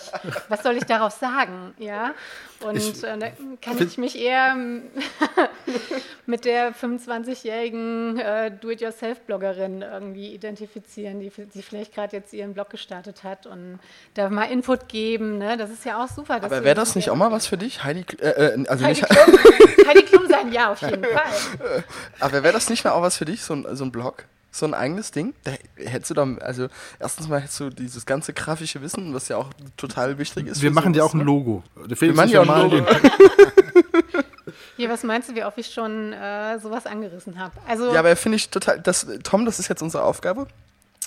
Was 0.49 0.61
soll 0.63 0.75
ich 0.75 0.83
darauf 0.85 1.13
sagen? 1.13 1.73
Ja. 1.77 2.13
Und 2.61 2.77
Ich- 2.77 3.03
äh, 3.03 3.17
da 3.17 3.27
kann 3.61 3.81
ich 3.81 3.97
mich 3.97 4.17
eher 4.19 4.55
mit 6.25 6.45
der 6.45 6.73
25-jährigen 6.73 8.17
äh, 8.19 8.51
Do-it-yourself-Bloggerin 8.51 9.81
irgendwie 9.81 10.33
identifizieren, 10.33 11.19
die, 11.19 11.31
die 11.53 11.61
vielleicht 11.61 11.93
gerade 11.93 12.15
jetzt 12.15 12.33
ihren 12.33 12.53
Blog 12.53 12.69
gestartet 12.69 13.23
hat 13.23 13.45
und 13.45 13.79
da 14.13 14.29
mal 14.29 14.45
Input 14.45 14.87
geben. 14.87 15.37
Ne? 15.37 15.57
Das 15.57 15.69
ist 15.69 15.85
ja 15.85 16.03
auch 16.03 16.07
super. 16.07 16.35
Aber 16.35 16.63
wäre 16.63 16.75
das 16.75 16.95
nicht 16.95 17.09
auch 17.09 17.15
mal 17.15 17.31
was 17.31 17.47
für 17.47 17.57
dich? 17.57 17.83
Heidi, 17.83 18.05
äh, 18.19 18.27
äh, 18.29 18.65
also 18.67 18.85
Heidi 18.85 19.01
nicht, 19.01 19.09
Klum, 19.09 19.39
Heidi 19.87 20.03
Klum 20.03 20.27
sein, 20.27 20.51
ja, 20.51 20.71
auf 20.71 20.81
jeden 20.81 21.03
Fall. 21.03 21.83
aber 22.19 22.43
wäre 22.43 22.53
das 22.53 22.69
nicht 22.69 22.83
mal 22.83 22.91
auch 22.91 23.01
was 23.01 23.17
für 23.17 23.25
dich, 23.25 23.41
so 23.43 23.53
ein, 23.53 23.65
so 23.75 23.83
ein 23.83 23.91
Blog? 23.93 24.25
So 24.51 24.65
ein 24.65 24.73
eigenes 24.73 25.11
Ding? 25.11 25.33
Da 25.45 25.51
hättest 25.77 26.11
du 26.11 26.13
dann, 26.15 26.39
also 26.39 26.67
erstens 26.99 27.27
mal 27.27 27.39
hättest 27.39 27.59
du 27.59 27.69
dieses 27.69 28.05
ganze 28.05 28.33
grafische 28.33 28.81
Wissen, 28.81 29.13
was 29.13 29.29
ja 29.29 29.37
auch 29.37 29.49
total 29.77 30.17
wichtig 30.17 30.47
ist. 30.47 30.61
Wir 30.61 30.69
machen 30.69 30.93
dir 30.93 31.05
auch 31.05 31.13
ein 31.13 31.19
ne? 31.19 31.23
Logo. 31.23 31.63
Wir 31.87 32.13
machen 32.13 32.29
ja 32.29 32.43
ich 32.43 32.49
auch 32.49 32.53
ein 32.53 32.69
Logo. 32.69 32.85
Hier, 34.75 34.89
was 34.91 35.03
meinst 35.03 35.29
du, 35.29 35.35
wie 35.35 35.43
oft 35.43 35.57
ich 35.57 35.73
schon 35.73 36.13
äh, 36.13 36.59
sowas 36.59 36.85
angerissen 36.85 37.39
habe? 37.39 37.53
Also, 37.67 37.91
Ja, 37.93 37.99
aber 38.01 38.15
finde 38.15 38.35
ich 38.35 38.49
total, 38.49 38.79
das, 38.79 39.07
Tom, 39.23 39.45
das 39.45 39.57
ist 39.57 39.69
jetzt 39.69 39.81
unsere 39.81 40.03
Aufgabe. 40.03 40.45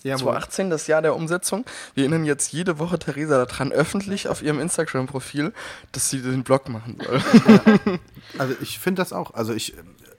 Ja, 0.02 0.16
2018, 0.16 0.70
das 0.70 0.86
Jahr 0.86 1.02
der 1.02 1.14
Umsetzung. 1.14 1.64
Wir 1.94 2.04
erinnern 2.04 2.24
jetzt 2.24 2.52
jede 2.52 2.78
Woche 2.78 2.98
Theresa 2.98 3.44
daran, 3.44 3.72
öffentlich 3.72 4.28
auf 4.28 4.42
ihrem 4.42 4.60
Instagram-Profil, 4.60 5.52
dass 5.92 6.10
sie 6.10 6.20
den 6.22 6.42
Blog 6.42 6.68
machen 6.68 6.98
soll. 7.04 8.00
Also 8.38 8.54
ich 8.60 8.80
finde 8.80 9.00
das 9.00 9.12
auch. 9.12 9.34
Also 9.34 9.54
ich, 9.54 9.72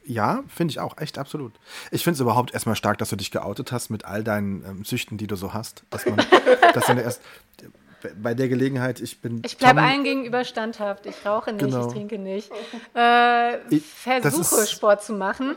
ja, 0.08 0.44
finde 0.48 0.72
ich 0.72 0.80
auch, 0.80 0.98
echt 0.98 1.18
absolut. 1.18 1.54
Ich 1.92 2.04
finde 2.04 2.16
es 2.16 2.22
überhaupt 2.22 2.54
erstmal 2.54 2.76
stark, 2.76 2.98
dass 2.98 3.10
du 3.10 3.16
dich 3.16 3.32
geoutet 3.32 3.72
hast 3.72 3.90
mit 3.90 4.06
all 4.06 4.24
deinen 4.24 4.64
ähm, 4.66 4.86
Süchten, 4.86 5.18
die 5.18 5.28
du 5.28 5.36
so 5.36 5.54
hast. 5.54 5.84
Dass 5.90 6.06
man, 6.06 6.26
dass 6.74 6.88
man 6.88 6.98
erst 6.98 7.22
bei 8.22 8.34
der 8.34 8.48
Gelegenheit, 8.48 9.00
ich 9.02 9.22
bin. 9.22 9.42
ich 9.46 9.58
bleibe 9.58 9.82
allen 9.82 10.04
gegenüber 10.04 10.44
standhaft. 10.44 11.06
Ich 11.06 11.26
rauche 11.26 11.52
nicht, 11.52 11.66
Genau. 11.66 11.88
ich 11.88 11.94
trinke 11.94 12.18
nicht. 12.18 12.52
Äh, 12.96 13.58
Ich- 13.70 13.84
versuche 13.86 14.66
Sport 14.68 15.04
zu 15.04 15.14
machen. 15.14 15.56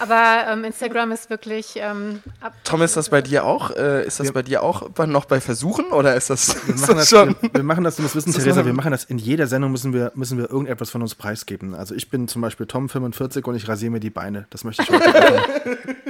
Aber 0.00 0.44
ähm, 0.50 0.64
Instagram 0.64 1.12
ist 1.12 1.28
wirklich. 1.30 1.74
Ähm, 1.76 2.22
ab 2.40 2.54
Tom, 2.64 2.82
ist 2.82 2.96
das 2.96 3.08
bei 3.10 3.20
dir 3.22 3.44
auch? 3.44 3.70
Äh, 3.72 4.06
ist 4.06 4.18
das 4.20 4.28
Wir- 4.28 4.32
bei 4.34 4.42
dir 4.42 4.62
auch 4.62 4.88
noch 5.06 5.24
bei 5.26 5.40
Versuchen 5.40 5.86
oder 5.92 6.14
ist 6.14 6.30
das, 6.30 6.54
Wir 6.66 6.74
ist 6.74 6.80
machen, 6.82 6.96
das 6.96 7.08
schon? 7.08 7.36
wir, 7.40 7.50
wir 7.54 7.62
machen 7.62 7.84
das, 7.84 7.96
du 7.96 8.02
musst 8.02 8.16
wissen, 8.16 8.32
Theresa, 8.32 8.64
wir 8.64 8.72
machen 8.72 8.92
das 8.92 9.04
in 9.04 9.18
jeder 9.18 9.46
Sendung, 9.46 9.70
müssen 9.72 9.92
wir, 9.92 10.12
müssen 10.14 10.38
wir 10.38 10.50
irgendetwas 10.50 10.90
von 10.90 11.02
uns 11.02 11.14
preisgeben. 11.14 11.74
Also 11.74 11.94
ich 11.94 12.08
bin 12.10 12.28
zum 12.28 12.42
Beispiel 12.42 12.66
Tom 12.66 12.88
45 12.88 13.46
und 13.46 13.54
ich 13.56 13.68
rasiere 13.68 13.90
mir 13.90 14.00
die 14.00 14.10
Beine. 14.10 14.46
Das 14.50 14.64
möchte 14.64 14.82
ich 14.82 14.90
heute. 14.90 15.42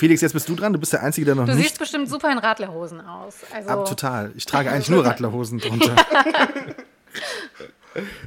Felix, 0.00 0.22
jetzt 0.22 0.32
bist 0.32 0.48
du 0.48 0.56
dran. 0.56 0.72
Du 0.72 0.78
bist 0.78 0.94
der 0.94 1.02
Einzige, 1.02 1.26
der 1.26 1.34
noch 1.34 1.44
du 1.44 1.52
nicht. 1.52 1.62
siehst 1.62 1.78
bestimmt 1.78 2.08
super 2.08 2.32
in 2.32 2.38
Radlerhosen 2.38 3.02
aus. 3.02 3.34
Also, 3.54 3.68
Ab, 3.68 3.84
total. 3.84 4.32
Ich 4.34 4.46
trage 4.46 4.70
eigentlich 4.70 4.88
nur 4.88 5.04
Radlerhosen 5.06 5.58
drunter. 5.58 5.94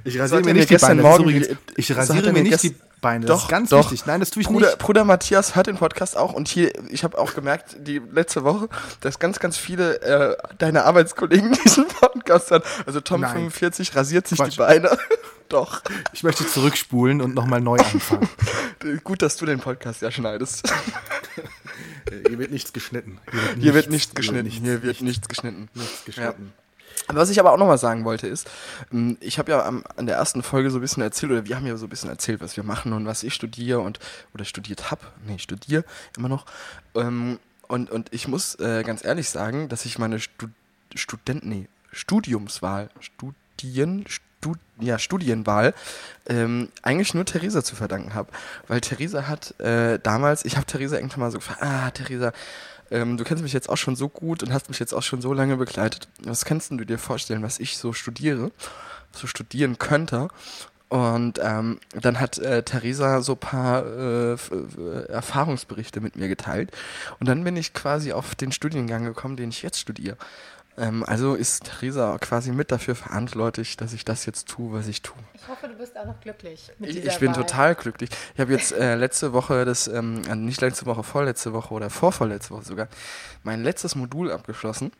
Ich 0.03 0.19
rasiere 0.19 0.41
mir 0.41 0.47
mir 0.47 0.53
nicht 0.55 0.69
die 0.69 0.77
Beine. 0.77 1.01
Das 1.01 1.17
Morgen 1.19 1.57
ich 1.77 1.87
das 1.87 1.97
rasiere 1.97 2.33
mir 2.33 2.43
nicht 2.43 2.61
die 2.63 2.75
Beine. 2.99 3.25
Das 3.25 3.37
Doch, 3.37 3.43
ist 3.43 3.49
ganz 3.49 3.69
doch. 3.69 3.79
wichtig. 3.85 4.05
Nein, 4.05 4.19
das 4.19 4.29
tue 4.29 4.41
ich 4.41 4.47
Bruder, 4.47 4.67
nicht. 4.67 4.77
Bruder 4.79 5.05
Matthias 5.05 5.55
hört 5.55 5.67
den 5.67 5.77
Podcast 5.77 6.17
auch 6.17 6.33
und 6.33 6.49
hier, 6.49 6.73
ich 6.91 7.05
habe 7.05 7.17
auch 7.17 7.33
gemerkt, 7.33 7.77
die 7.79 8.01
letzte 8.11 8.43
Woche, 8.43 8.67
dass 8.99 9.19
ganz, 9.19 9.39
ganz 9.39 9.55
viele 9.55 10.01
äh, 10.01 10.35
deiner 10.57 10.83
Arbeitskollegen 10.83 11.53
diesen 11.65 11.87
Podcast 11.87 12.51
hören. 12.51 12.61
Also 12.85 12.99
Tom 12.99 13.21
Nein. 13.21 13.31
45 13.51 13.95
rasiert 13.95 14.27
sich 14.27 14.37
Quatsch. 14.37 14.53
die 14.53 14.57
Beine. 14.57 14.97
Doch. 15.47 15.81
Ich 16.11 16.23
möchte 16.23 16.45
zurückspulen 16.45 17.21
und 17.21 17.33
nochmal 17.33 17.61
neu 17.61 17.77
anfangen. 17.77 18.27
Gut, 19.05 19.21
dass 19.21 19.37
du 19.37 19.45
den 19.45 19.59
Podcast 19.59 20.01
ja 20.01 20.11
schneidest. 20.11 20.69
Äh, 22.11 22.29
Hier 22.29 22.39
wird 22.39 22.51
nichts 22.51 22.73
geschnitten. 22.73 23.19
Hier 23.59 23.73
wird 23.73 23.89
nichts 23.89 24.13
geschnitten. 24.13 24.45
nichts- 24.45 24.61
Hier 24.61 24.83
wird 24.83 25.01
nichts 25.01 25.27
geschnitten. 25.27 25.69
nichts 25.73 26.05
geschnitten. 26.05 26.53
Was 27.07 27.29
ich 27.29 27.39
aber 27.39 27.51
auch 27.51 27.57
nochmal 27.57 27.77
sagen 27.77 28.05
wollte 28.05 28.27
ist, 28.27 28.49
ähm, 28.91 29.17
ich 29.19 29.37
habe 29.39 29.51
ja 29.51 29.65
am, 29.65 29.83
an 29.97 30.05
der 30.05 30.15
ersten 30.15 30.41
Folge 30.43 30.69
so 30.71 30.77
ein 30.77 30.81
bisschen 30.81 31.03
erzählt, 31.03 31.31
oder 31.31 31.45
wir 31.45 31.55
haben 31.55 31.65
ja 31.65 31.75
so 31.75 31.85
ein 31.87 31.89
bisschen 31.89 32.09
erzählt, 32.09 32.39
was 32.39 32.55
wir 32.55 32.63
machen 32.63 32.93
und 32.93 33.05
was 33.05 33.23
ich 33.23 33.33
studiere 33.33 33.79
und 33.79 33.99
oder 34.33 34.45
studiert 34.45 34.89
habe. 34.91 35.01
Nee, 35.25 35.37
studiere 35.39 35.83
immer 36.17 36.29
noch. 36.29 36.45
Ähm, 36.95 37.39
und, 37.67 37.89
und 37.89 38.13
ich 38.13 38.27
muss 38.27 38.55
äh, 38.55 38.83
ganz 38.83 39.03
ehrlich 39.03 39.29
sagen, 39.29 39.67
dass 39.69 39.85
ich 39.85 39.97
meine 39.99 40.19
Stu 40.19 40.47
Student, 40.95 41.43
nee, 41.45 41.67
Studiumswahl, 41.91 42.89
Studien, 42.99 44.05
Stud 44.07 44.23
ja, 44.85 44.99
Studienwahl 44.99 45.73
ähm, 46.27 46.69
eigentlich 46.81 47.13
nur 47.13 47.25
Theresa 47.25 47.63
zu 47.63 47.75
verdanken 47.75 48.13
habe. 48.13 48.29
Weil 48.67 48.81
Theresa 48.81 49.27
hat 49.27 49.59
äh, 49.59 49.99
damals, 49.99 50.45
ich 50.45 50.55
habe 50.55 50.65
Theresa 50.65 50.95
irgendwann 50.95 51.21
mal 51.21 51.31
so 51.31 51.39
gefragt, 51.39 51.61
ah, 51.61 51.91
Theresa, 51.91 52.33
ähm, 52.91 53.17
du 53.17 53.23
kennst 53.23 53.43
mich 53.43 53.53
jetzt 53.53 53.69
auch 53.69 53.77
schon 53.77 53.95
so 53.95 54.09
gut 54.09 54.43
und 54.43 54.53
hast 54.53 54.69
mich 54.69 54.79
jetzt 54.79 54.93
auch 54.93 55.03
schon 55.03 55.21
so 55.21 55.33
lange 55.33 55.57
begleitet. 55.57 56.07
Was 56.23 56.45
kannst 56.45 56.71
du 56.71 56.77
dir 56.77 56.99
vorstellen, 56.99 57.43
was 57.43 57.59
ich 57.59 57.77
so 57.77 57.93
studiere, 57.93 58.51
so 59.11 59.27
studieren 59.27 59.77
könnte? 59.77 60.27
Und 60.89 61.39
ähm, 61.41 61.79
dann 61.99 62.19
hat 62.19 62.37
äh, 62.37 62.61
Theresa 62.61 63.21
so 63.21 63.31
ein 63.31 63.39
paar 63.39 63.83
äh, 63.83 64.37
Erfahrungsberichte 65.07 66.01
mit 66.01 66.15
mir 66.15 66.27
geteilt. 66.27 66.69
Und 67.19 67.27
dann 67.27 67.43
bin 67.43 67.57
ich 67.57 67.73
quasi 67.73 68.11
auf 68.11 68.35
den 68.35 68.51
Studiengang 68.51 69.03
gekommen, 69.03 69.35
den 69.35 69.49
ich 69.49 69.63
jetzt 69.63 69.79
studiere. 69.79 70.17
Ähm, 70.77 71.03
also 71.05 71.35
ist 71.35 71.65
Theresa 71.65 72.17
quasi 72.19 72.51
mit 72.51 72.71
dafür 72.71 72.95
verantwortlich, 72.95 73.77
dass 73.77 73.93
ich 73.93 74.05
das 74.05 74.25
jetzt 74.25 74.47
tue, 74.47 74.73
was 74.73 74.87
ich 74.87 75.01
tue. 75.01 75.15
ich 75.33 75.47
hoffe, 75.47 75.67
du 75.67 75.75
bist 75.75 75.97
auch 75.97 76.05
noch 76.05 76.19
glücklich. 76.19 76.71
Mit 76.79 76.89
Ich, 76.89 77.05
ich 77.05 77.17
bin 77.19 77.35
Wahl. 77.35 77.43
total 77.43 77.75
glücklich. 77.75 78.09
Ich 78.33 78.39
habe 78.39 78.51
jetzt 78.53 78.71
äh, 78.77 78.95
letzte 78.95 79.33
Woche, 79.33 79.65
das, 79.65 79.87
ähm, 79.87 80.21
äh, 80.27 80.35
nicht 80.35 80.61
letzte 80.61 80.85
Woche, 80.85 81.03
vorletzte 81.03 81.53
Woche 81.53 81.73
oder 81.73 81.89
vorvorletzte 81.89 82.51
Woche 82.55 82.63
sogar, 82.65 82.87
mein 83.43 83.63
letztes 83.63 83.95
Modul 83.95 84.31
abgeschlossen. 84.31 84.91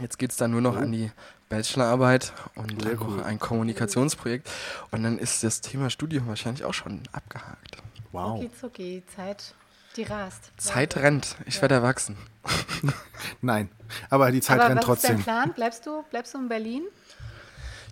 Jetzt 0.00 0.18
geht 0.18 0.30
es 0.30 0.36
dann 0.38 0.50
nur 0.50 0.62
noch 0.62 0.76
an 0.76 0.90
die 0.90 1.12
Bachelorarbeit 1.50 2.32
und 2.56 2.82
Sehr 2.82 3.00
cool. 3.00 3.22
ein 3.22 3.38
Kommunikationsprojekt. 3.38 4.50
Und 4.90 5.02
dann 5.02 5.18
ist 5.18 5.44
das 5.44 5.60
Thema 5.60 5.90
Studium 5.90 6.26
wahrscheinlich 6.26 6.64
auch 6.64 6.74
schon 6.74 7.02
abgehakt. 7.12 7.76
Wow. 8.10 8.40
Zucki, 8.40 8.50
zucki, 8.60 9.02
Zeit, 9.14 9.54
die 9.96 10.02
rast. 10.04 10.50
Zeit 10.56 10.96
rennt. 10.96 11.36
Ich 11.46 11.60
werde 11.60 11.74
erwachsen. 11.76 12.16
Nein, 13.40 13.70
aber 14.10 14.30
die 14.30 14.40
Zeit 14.40 14.60
Aber 14.60 14.70
rennt 14.70 14.86
was 14.88 14.98
ist 14.98 15.04
dein 15.04 15.10
trotzdem. 15.16 15.22
Plan? 15.22 15.52
Bleibst 15.54 15.86
du, 15.86 16.02
bleibst 16.10 16.34
du 16.34 16.38
in 16.38 16.48
Berlin? 16.48 16.82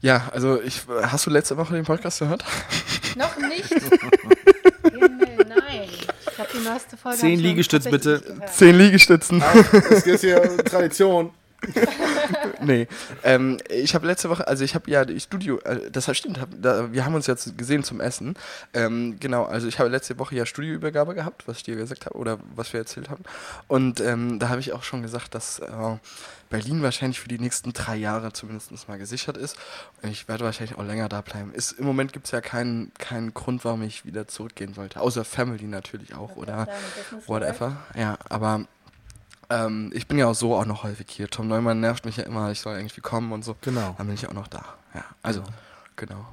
Ja, 0.01 0.29
also 0.33 0.61
ich, 0.61 0.83
hast 1.03 1.27
du 1.27 1.31
letzte 1.31 1.57
Woche 1.57 1.75
den 1.75 1.85
Podcast 1.85 2.19
gehört? 2.19 2.45
Noch 3.17 3.37
nicht. 3.39 3.69
Himmel, 4.91 5.47
nein. 5.49 5.89
Ich 5.89 6.35
glaube, 6.35 6.51
die 6.55 6.65
neueste 6.65 6.97
Folge. 6.97 7.19
Zehn 7.19 7.31
hab 7.31 7.37
ich 7.37 7.43
noch 7.43 7.49
Liegestütz, 7.51 7.85
tatsächlich 7.85 8.23
bitte. 8.25 8.47
Zehn 8.53 8.79
Liegestützen. 8.79 9.41
Das 9.91 10.07
ist 10.07 10.21
hier 10.23 10.65
Tradition. 10.65 11.31
nee, 12.61 12.89
ähm, 13.23 13.59
ich 13.69 13.95
habe 13.95 14.07
letzte 14.07 14.31
Woche, 14.31 14.47
also 14.47 14.65
ich 14.65 14.75
habe 14.75 14.91
ja 14.91 15.05
die 15.05 15.21
Studio, 15.21 15.59
äh, 15.61 15.91
das 15.91 16.15
stimmt, 16.17 16.41
hab, 16.41 16.49
da, 16.61 16.93
wir 16.93 17.05
haben 17.05 17.15
uns 17.15 17.27
jetzt 17.27 17.57
gesehen 17.57 17.85
zum 17.85 18.01
Essen. 18.01 18.35
Ähm, 18.75 19.17
genau, 19.21 19.45
also 19.45 19.69
ich 19.69 19.79
habe 19.79 19.89
letzte 19.89 20.19
Woche 20.19 20.35
ja 20.35 20.47
Studioübergabe 20.47 21.15
gehabt, 21.15 21.47
was 21.47 21.59
ich 21.59 21.63
dir 21.63 21.77
gesagt 21.77 22.07
habe 22.07 22.17
oder 22.17 22.39
was 22.55 22.73
wir 22.73 22.81
erzählt 22.81 23.11
haben. 23.11 23.25
Und 23.69 24.01
ähm, 24.01 24.39
da 24.39 24.49
habe 24.49 24.61
ich 24.61 24.73
auch 24.73 24.83
schon 24.83 25.03
gesagt, 25.03 25.35
dass 25.35 25.61
äh, 25.61 25.69
Berlin 26.51 26.83
wahrscheinlich 26.83 27.19
für 27.19 27.29
die 27.29 27.39
nächsten 27.39 27.73
drei 27.73 27.97
Jahre 27.97 28.33
zumindest 28.33 28.89
mal 28.89 28.99
gesichert 28.99 29.37
ist. 29.37 29.57
Und 30.03 30.11
ich 30.11 30.29
werde 30.29 30.45
wahrscheinlich 30.45 30.77
auch 30.79 30.85
länger 30.85 31.09
da 31.09 31.23
bleiben. 31.23 31.53
Ist, 31.55 31.73
Im 31.73 31.87
Moment 31.87 32.13
gibt 32.13 32.27
es 32.27 32.33
ja 32.33 32.41
keinen, 32.41 32.93
keinen 32.95 33.33
Grund, 33.35 33.65
warum 33.65 33.83
ich 33.83 34.05
wieder 34.05 34.29
zurückgehen 34.29 34.75
sollte. 34.75 35.01
Außer 35.01 35.25
Family 35.25 35.65
natürlich 35.65 36.15
auch 36.15 36.37
oder 36.37 36.69
whatever. 37.27 37.79
Ja, 37.97 38.19
aber 38.29 38.67
ähm, 39.53 39.91
ich 39.95 40.07
bin 40.07 40.19
ja 40.19 40.27
auch 40.27 40.35
so 40.35 40.55
auch 40.55 40.67
noch 40.67 40.83
häufig 40.85 41.07
hier. 41.11 41.29
Tom 41.29 41.49
Neumann 41.49 41.81
nervt 41.81 42.05
mich 42.05 42.17
ja 42.17 42.25
immer, 42.25 42.51
ich 42.51 42.61
soll 42.61 42.77
irgendwie 42.77 43.01
kommen 43.01 43.33
und 43.33 43.45
so. 43.45 43.57
Genau. 43.61 43.95
Dann 43.99 44.07
bin 44.07 44.15
ich 44.15 44.27
auch 44.29 44.33
noch 44.33 44.49
da. 44.49 44.65
Ja, 44.95 45.05
also, 45.23 45.43
genau. 45.97 46.27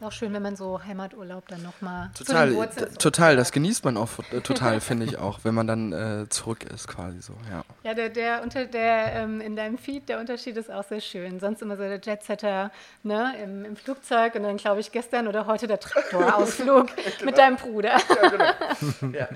Ist 0.00 0.04
auch 0.04 0.12
schön, 0.12 0.32
wenn 0.32 0.42
man 0.42 0.54
so 0.54 0.80
Heimaturlaub 0.84 1.48
dann 1.48 1.60
nochmal. 1.60 2.10
Total, 2.16 2.68
total, 3.00 3.34
das 3.34 3.50
genießt 3.50 3.84
man 3.84 3.96
auch 3.96 4.08
äh, 4.30 4.40
total, 4.42 4.80
finde 4.80 5.04
ich 5.06 5.18
auch, 5.18 5.40
wenn 5.42 5.56
man 5.56 5.66
dann 5.66 5.92
äh, 5.92 6.28
zurück 6.28 6.62
ist 6.62 6.86
quasi 6.86 7.20
so, 7.20 7.32
ja. 7.50 7.64
Ja, 7.82 7.94
der, 7.94 8.08
der, 8.08 8.44
unter, 8.44 8.66
der 8.66 9.14
ähm, 9.14 9.40
in 9.40 9.56
deinem 9.56 9.76
Feed, 9.76 10.08
der 10.08 10.20
Unterschied 10.20 10.56
ist 10.56 10.70
auch 10.70 10.84
sehr 10.84 11.00
schön. 11.00 11.40
Sonst 11.40 11.62
immer 11.62 11.76
so 11.76 11.82
der 11.82 11.98
Jetsetter 12.00 12.70
ne, 13.02 13.34
im, 13.42 13.64
im 13.64 13.74
Flugzeug 13.74 14.36
und 14.36 14.44
dann 14.44 14.56
glaube 14.56 14.78
ich 14.78 14.92
gestern 14.92 15.26
oder 15.26 15.46
heute 15.46 15.66
der 15.66 15.80
Traktorausflug 15.80 16.86
genau. 16.96 17.24
mit 17.24 17.36
deinem 17.36 17.56
Bruder. 17.56 17.96
ja, 17.98 18.28
genau. 18.28 18.44
ja, 19.18 19.28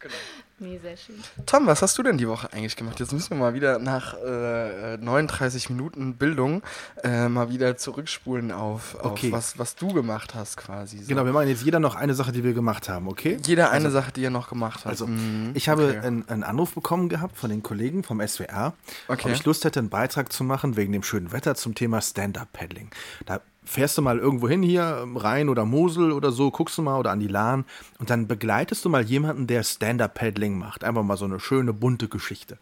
genau. 0.00 0.14
Nee, 0.62 0.78
sehr 0.80 0.96
schön. 0.96 1.16
Tom, 1.44 1.66
was 1.66 1.82
hast 1.82 1.98
du 1.98 2.04
denn 2.04 2.18
die 2.18 2.28
Woche 2.28 2.52
eigentlich 2.52 2.76
gemacht? 2.76 3.00
Jetzt 3.00 3.12
müssen 3.12 3.30
wir 3.30 3.36
mal 3.36 3.54
wieder 3.54 3.80
nach 3.80 4.14
äh, 4.14 4.96
39 4.96 5.70
Minuten 5.70 6.14
Bildung 6.14 6.62
äh, 7.02 7.28
mal 7.28 7.50
wieder 7.50 7.76
zurückspulen 7.76 8.52
auf, 8.52 8.96
okay. 9.00 9.26
auf 9.26 9.32
was, 9.32 9.58
was 9.58 9.74
du 9.74 9.92
gemacht 9.92 10.36
hast 10.36 10.56
quasi. 10.56 10.98
So. 10.98 11.08
Genau, 11.08 11.24
wir 11.24 11.32
machen 11.32 11.48
jetzt 11.48 11.64
jeder 11.64 11.80
noch 11.80 11.96
eine 11.96 12.14
Sache, 12.14 12.30
die 12.30 12.44
wir 12.44 12.52
gemacht 12.52 12.88
haben, 12.88 13.08
okay? 13.08 13.38
Jeder 13.44 13.72
eine 13.72 13.86
also, 13.86 13.98
Sache, 13.98 14.12
die 14.12 14.24
er 14.24 14.30
noch 14.30 14.48
gemacht 14.48 14.84
hat. 14.84 14.92
Also, 14.92 15.08
mhm. 15.08 15.50
ich 15.54 15.68
habe 15.68 15.88
okay. 15.88 15.98
einen, 15.98 16.28
einen, 16.28 16.44
Anruf 16.44 16.74
bekommen 16.74 17.08
gehabt 17.08 17.36
von 17.36 17.50
den 17.50 17.64
Kollegen 17.64 18.04
vom 18.04 18.24
SWR, 18.24 18.74
okay. 19.08 19.22
ob 19.24 19.32
ich 19.32 19.44
Lust 19.44 19.64
hätte, 19.64 19.80
einen 19.80 19.88
Beitrag 19.88 20.32
zu 20.32 20.44
machen 20.44 20.76
wegen 20.76 20.92
dem 20.92 21.02
schönen 21.02 21.32
Wetter 21.32 21.56
zum 21.56 21.74
Thema 21.74 22.00
Stand-Up-Paddling. 22.00 22.90
Da 23.26 23.40
fährst 23.64 23.96
du 23.96 24.02
mal 24.02 24.18
irgendwo 24.18 24.48
hin 24.48 24.62
hier, 24.62 25.06
Rhein 25.14 25.48
oder 25.48 25.64
Mosel 25.64 26.12
oder 26.12 26.32
so, 26.32 26.50
guckst 26.50 26.76
du 26.78 26.82
mal 26.82 26.98
oder 26.98 27.10
an 27.10 27.20
die 27.20 27.28
Lahn 27.28 27.64
und 27.98 28.10
dann 28.10 28.26
begleitest 28.26 28.84
du 28.84 28.88
mal 28.88 29.02
jemanden, 29.02 29.46
der 29.46 29.62
Stand-Up-Paddling 29.62 30.58
macht. 30.58 30.84
Einfach 30.84 31.02
mal 31.02 31.16
so 31.16 31.24
eine 31.24 31.40
schöne, 31.40 31.72
bunte 31.72 32.08
Geschichte. 32.08 32.58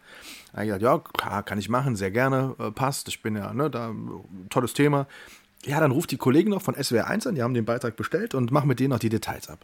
Da 0.53 0.61
ich 0.61 0.67
gesagt, 0.67 0.83
ja, 0.83 0.99
klar, 0.99 1.43
kann 1.43 1.59
ich 1.59 1.69
machen, 1.69 1.95
sehr 1.95 2.11
gerne, 2.11 2.55
äh, 2.59 2.71
passt. 2.71 3.07
Ich 3.07 3.21
bin 3.21 3.35
ja, 3.35 3.53
ne, 3.53 3.69
da, 3.69 3.93
tolles 4.49 4.73
Thema. 4.73 5.07
Ja, 5.65 5.79
dann 5.79 5.91
ruft 5.91 6.11
die 6.11 6.17
Kollegen 6.17 6.49
noch 6.49 6.61
von 6.61 6.75
SWR 6.75 7.07
1 7.07 7.27
an, 7.27 7.35
die 7.35 7.43
haben 7.43 7.53
den 7.53 7.65
Beitrag 7.65 7.95
bestellt 7.95 8.33
und 8.33 8.51
mach 8.51 8.65
mit 8.65 8.79
denen 8.79 8.89
noch 8.89 8.99
die 8.99 9.09
Details 9.09 9.47
ab. 9.47 9.63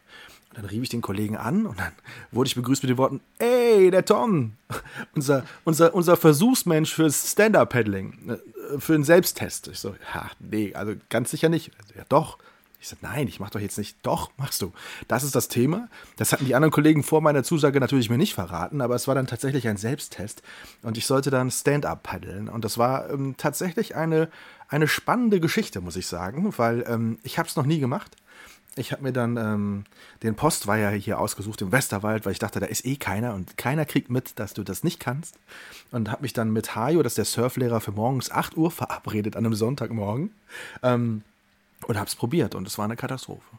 Dann 0.58 0.66
rief 0.66 0.82
ich 0.82 0.89
den 0.89 1.01
Kollegen 1.01 1.38
an 1.38 1.68
und 1.68 1.80
dann 1.80 1.91
wurde 2.32 2.47
ich 2.47 2.55
begrüßt 2.55 2.82
mit 2.82 2.89
den 2.89 2.97
Worten, 2.97 3.22
ey, 3.38 3.91
der 3.91 4.05
Tom, 4.05 4.53
unser, 5.14 5.43
unser, 5.66 5.93
unser 5.93 6.18
Versuchsmensch 6.18 6.95
fürs 6.95 7.32
Stand-Up-Paddling, 7.32 8.32
äh, 8.32 8.80
für 8.80 8.95
einen 8.95 9.03
Selbsttest. 9.03 9.68
Ich 9.68 9.78
so, 9.78 9.95
ja, 10.16 10.32
nee, 10.39 10.74
also 10.74 10.93
ganz 11.10 11.30
sicher 11.30 11.49
nicht. 11.49 11.72
ja, 11.95 12.03
doch. 12.10 12.39
Ich 12.80 12.89
sage, 12.89 13.01
nein, 13.03 13.28
ich 13.28 13.39
mach 13.39 13.51
doch 13.51 13.60
jetzt 13.60 13.78
nicht. 13.78 13.97
Doch, 14.01 14.32
machst 14.38 14.64
du. 14.64 14.72
Das 15.08 15.24
ist 15.24 15.36
das 15.36 15.47
Thema. 15.47 15.89
Das 16.16 16.32
hatten 16.32 16.45
die 16.45 16.55
anderen 16.55 16.72
Kollegen 16.72 17.03
vor 17.03 17.22
meiner 17.22 17.43
Zusage 17.43 17.80
natürlich 17.80 18.10
mir 18.10 18.18
nicht 18.18 18.34
verraten, 18.34 18.82
aber 18.82 18.95
es 18.95 19.08
war 19.08 19.14
dann 19.14 19.28
tatsächlich 19.28 19.68
ein 19.68 19.78
Selbsttest 19.78 20.41
und 20.82 20.97
ich 20.97 21.05
sollte 21.05 21.30
dann 21.30 21.51
Stand-up 21.51 22.01
paddeln. 22.01 22.49
Und 22.49 22.66
das 22.66 22.80
war 22.80 23.12
ähm, 23.12 23.36
tatsächlich 23.38 23.95
eine, 23.95 24.30
eine 24.70 24.88
spannende 24.88 25.39
Geschichte, 25.39 25.82
muss 25.82 25.95
ich 25.95 26.08
sagen, 26.08 26.51
weil 26.58 26.84
ähm, 26.88 27.20
ich 27.22 27.38
habe 27.38 27.47
es 27.47 27.55
noch 27.55 27.66
nie 27.66 27.80
gemacht. 27.80 28.16
Ich 28.78 28.92
habe 28.92 29.04
mir 29.04 29.14
dann 29.14 29.38
ähm, 29.38 29.86
den 30.24 30.36
Postweiher 30.36 30.92
hier 30.92 31.20
ausgesucht 31.20 31.62
im 31.62 31.72
Westerwald, 31.72 32.26
weil 32.26 32.34
ich 32.34 32.40
dachte, 32.40 32.60
da 32.60 32.66
ist 32.66 32.86
eh 32.86 32.96
keiner 32.96 33.34
und 33.34 33.58
keiner 33.58 33.86
kriegt 33.86 34.10
mit, 34.10 34.40
dass 34.40 34.54
du 34.54 34.64
das 34.64 34.84
nicht 34.84 35.00
kannst. 35.00 35.36
Und 35.92 36.12
habe 36.12 36.22
mich 36.22 36.34
dann 36.34 36.52
mit 36.52 36.76
Hajo, 36.76 37.04
das 37.04 37.14
ist 37.14 37.18
der 37.18 37.26
Surflehrer, 37.26 37.82
für 37.82 37.92
morgens 37.92 38.32
8 38.32 38.56
Uhr 38.58 38.72
verabredet 38.72 39.36
an 39.36 39.46
einem 39.46 39.56
Sonntagmorgen. 39.56 40.32
Ähm, 40.84 41.24
und 41.86 41.98
habe 41.98 42.08
es 42.08 42.16
probiert 42.16 42.56
und 42.56 42.68
es 42.68 42.78
war 42.78 42.86
eine 42.86 42.96
Katastrophe 42.96 43.58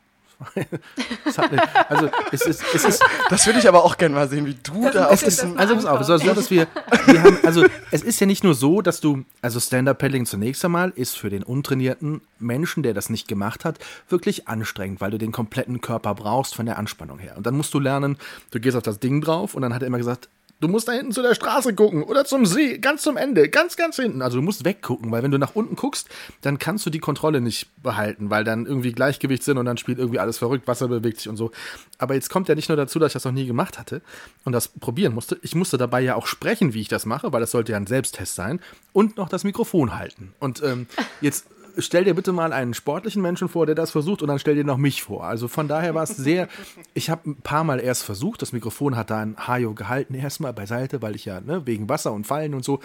also 1.88 2.10
es 2.30 2.42
ist, 2.42 2.62
es 2.72 2.84
ist, 2.84 3.04
das 3.28 3.46
würde 3.46 3.58
ich 3.58 3.66
aber 3.66 3.84
auch 3.84 3.96
gerne 3.96 4.14
mal 4.14 4.28
sehen, 4.28 4.46
wie 4.46 4.56
du 4.62 4.82
das 4.82 4.92
da 4.92 5.06
auf 5.06 5.22
das. 5.22 5.40
Also 5.56 5.74
pass 5.74 5.84
auf, 5.86 6.00
es 6.00 6.08
ist 6.08 6.24
so, 6.24 6.34
dass 6.34 6.50
wir, 6.50 6.68
wir 7.06 7.22
haben, 7.22 7.38
also 7.44 7.64
es 7.90 8.02
ist 8.02 8.20
ja 8.20 8.26
nicht 8.26 8.44
nur 8.44 8.54
so, 8.54 8.80
dass 8.80 9.00
du, 9.00 9.24
also 9.42 9.58
Stand-Up-Paddling 9.58 10.26
zunächst 10.26 10.64
einmal 10.64 10.90
ist 10.94 11.18
für 11.18 11.28
den 11.28 11.42
untrainierten 11.42 12.20
Menschen, 12.38 12.84
der 12.84 12.94
das 12.94 13.10
nicht 13.10 13.26
gemacht 13.26 13.64
hat, 13.64 13.78
wirklich 14.08 14.46
anstrengend, 14.46 15.00
weil 15.00 15.10
du 15.10 15.18
den 15.18 15.32
kompletten 15.32 15.80
Körper 15.80 16.14
brauchst 16.14 16.54
von 16.54 16.66
der 16.66 16.78
Anspannung 16.78 17.18
her. 17.18 17.36
Und 17.36 17.46
dann 17.46 17.56
musst 17.56 17.74
du 17.74 17.80
lernen, 17.80 18.16
du 18.52 18.60
gehst 18.60 18.76
auf 18.76 18.84
das 18.84 19.00
Ding 19.00 19.20
drauf 19.20 19.54
und 19.54 19.62
dann 19.62 19.74
hat 19.74 19.82
er 19.82 19.88
immer 19.88 19.98
gesagt, 19.98 20.28
Du 20.60 20.66
musst 20.66 20.88
da 20.88 20.92
hinten 20.92 21.12
zu 21.12 21.22
der 21.22 21.36
Straße 21.36 21.72
gucken 21.72 22.02
oder 22.02 22.24
zum 22.24 22.44
See, 22.44 22.78
ganz 22.78 23.02
zum 23.02 23.16
Ende, 23.16 23.48
ganz, 23.48 23.76
ganz 23.76 23.94
hinten. 23.94 24.22
Also 24.22 24.38
du 24.38 24.42
musst 24.42 24.64
weggucken, 24.64 25.10
weil 25.12 25.22
wenn 25.22 25.30
du 25.30 25.38
nach 25.38 25.54
unten 25.54 25.76
guckst, 25.76 26.08
dann 26.40 26.58
kannst 26.58 26.84
du 26.84 26.90
die 26.90 26.98
Kontrolle 26.98 27.40
nicht 27.40 27.68
behalten, 27.82 28.28
weil 28.28 28.42
dann 28.42 28.66
irgendwie 28.66 28.90
Gleichgewicht 28.90 29.44
sind 29.44 29.56
und 29.58 29.66
dann 29.66 29.76
spielt 29.76 29.98
irgendwie 29.98 30.18
alles 30.18 30.38
verrückt, 30.38 30.66
Wasser 30.66 30.88
bewegt 30.88 31.18
sich 31.18 31.28
und 31.28 31.36
so. 31.36 31.52
Aber 31.98 32.14
jetzt 32.14 32.28
kommt 32.28 32.48
ja 32.48 32.56
nicht 32.56 32.68
nur 32.68 32.76
dazu, 32.76 32.98
dass 32.98 33.10
ich 33.10 33.12
das 33.12 33.24
noch 33.24 33.32
nie 33.32 33.46
gemacht 33.46 33.78
hatte 33.78 34.02
und 34.44 34.52
das 34.52 34.66
probieren 34.66 35.14
musste. 35.14 35.38
Ich 35.42 35.54
musste 35.54 35.78
dabei 35.78 36.00
ja 36.00 36.16
auch 36.16 36.26
sprechen, 36.26 36.74
wie 36.74 36.80
ich 36.80 36.88
das 36.88 37.06
mache, 37.06 37.32
weil 37.32 37.40
das 37.40 37.52
sollte 37.52 37.72
ja 37.72 37.78
ein 37.78 37.86
Selbsttest 37.86 38.34
sein 38.34 38.60
und 38.92 39.16
noch 39.16 39.28
das 39.28 39.44
Mikrofon 39.44 39.96
halten. 39.96 40.34
Und 40.40 40.60
ähm, 40.64 40.88
jetzt 41.20 41.46
stell 41.78 42.04
dir 42.04 42.14
bitte 42.14 42.32
mal 42.32 42.52
einen 42.52 42.74
sportlichen 42.74 43.22
Menschen 43.22 43.48
vor, 43.48 43.66
der 43.66 43.74
das 43.74 43.90
versucht, 43.90 44.22
und 44.22 44.28
dann 44.28 44.38
stell 44.38 44.54
dir 44.54 44.64
noch 44.64 44.76
mich 44.76 45.02
vor. 45.02 45.24
Also 45.24 45.48
von 45.48 45.68
daher 45.68 45.94
war 45.94 46.02
es 46.02 46.16
sehr. 46.16 46.48
Ich 46.94 47.10
habe 47.10 47.30
ein 47.30 47.36
paar 47.36 47.62
Mal 47.64 47.80
erst 47.80 48.02
versucht, 48.02 48.42
das 48.42 48.52
Mikrofon 48.52 48.96
hat 48.96 49.10
da 49.10 49.20
ein 49.20 49.36
Hajo 49.46 49.74
gehalten, 49.74 50.14
erstmal 50.14 50.52
beiseite, 50.52 51.00
weil 51.00 51.14
ich 51.14 51.24
ja, 51.24 51.40
ne, 51.40 51.64
wegen 51.64 51.88
Wasser 51.88 52.12
und 52.12 52.26
Fallen 52.26 52.54
und 52.54 52.64
so, 52.64 52.80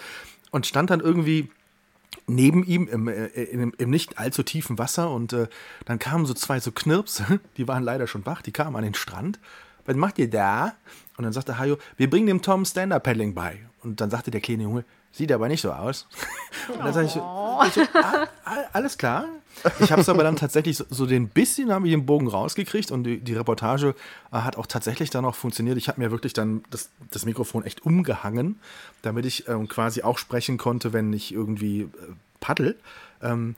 und 0.52 0.66
stand 0.66 0.90
dann 0.90 1.00
irgendwie 1.00 1.50
neben 2.26 2.64
ihm 2.64 2.86
im, 2.86 3.08
äh, 3.08 3.26
im, 3.26 3.72
im, 3.76 3.90
nicht 3.90 4.18
allzu 4.18 4.42
tiefen 4.42 4.78
Wasser 4.78 5.10
und 5.10 5.32
äh, 5.32 5.48
dann 5.84 5.98
kamen 5.98 6.26
so 6.26 6.34
zwei 6.34 6.60
so 6.60 6.70
Knirps, 6.70 7.22
die 7.56 7.66
waren 7.66 7.82
leider 7.82 8.06
schon 8.06 8.24
wach, 8.24 8.42
die 8.42 8.52
kamen 8.52 8.76
an 8.76 8.84
den 8.84 8.94
Strand. 8.94 9.40
Was 9.84 9.96
macht 9.96 10.18
ihr 10.18 10.30
da? 10.30 10.74
Und 11.16 11.24
dann 11.24 11.32
sagte 11.32 11.58
Hajo, 11.58 11.76
wir 11.96 12.08
bringen 12.08 12.26
dem 12.26 12.42
Tom 12.42 12.64
Stand-Up-Paddling 12.64 13.34
bei. 13.34 13.58
Und 13.82 14.00
dann 14.00 14.10
sagte 14.10 14.30
der 14.30 14.40
kleine 14.40 14.62
Junge, 14.62 14.84
Sieht 15.14 15.30
aber 15.30 15.46
nicht 15.46 15.60
so 15.60 15.70
aus. 15.70 16.08
Und 16.68 16.80
dann 16.80 16.92
sage 16.92 17.06
ich, 17.06 17.16
oh. 17.16 17.62
ich 17.66 17.72
so, 17.72 17.82
ah, 17.94 18.26
alles 18.72 18.98
klar. 18.98 19.28
Ich 19.78 19.92
habe 19.92 20.02
es 20.02 20.08
aber 20.08 20.24
dann 20.24 20.34
tatsächlich 20.34 20.76
so, 20.76 20.84
so 20.90 21.06
den 21.06 21.28
bisschen 21.28 21.72
habe 21.72 21.86
ich 21.86 21.92
den 21.92 22.04
Bogen 22.04 22.26
rausgekriegt 22.26 22.90
und 22.90 23.04
die, 23.04 23.20
die 23.20 23.34
Reportage 23.34 23.94
äh, 24.32 24.38
hat 24.38 24.56
auch 24.56 24.66
tatsächlich 24.66 25.10
dann 25.10 25.24
auch 25.24 25.36
funktioniert. 25.36 25.78
Ich 25.78 25.86
habe 25.86 26.00
mir 26.00 26.10
wirklich 26.10 26.32
dann 26.32 26.64
das, 26.70 26.90
das 27.10 27.24
Mikrofon 27.24 27.62
echt 27.62 27.86
umgehangen, 27.86 28.58
damit 29.02 29.24
ich 29.24 29.46
ähm, 29.46 29.68
quasi 29.68 30.02
auch 30.02 30.18
sprechen 30.18 30.58
konnte, 30.58 30.92
wenn 30.92 31.12
ich 31.12 31.32
irgendwie 31.32 31.82
äh, 31.82 31.88
paddel. 32.40 32.76
Ähm, 33.22 33.54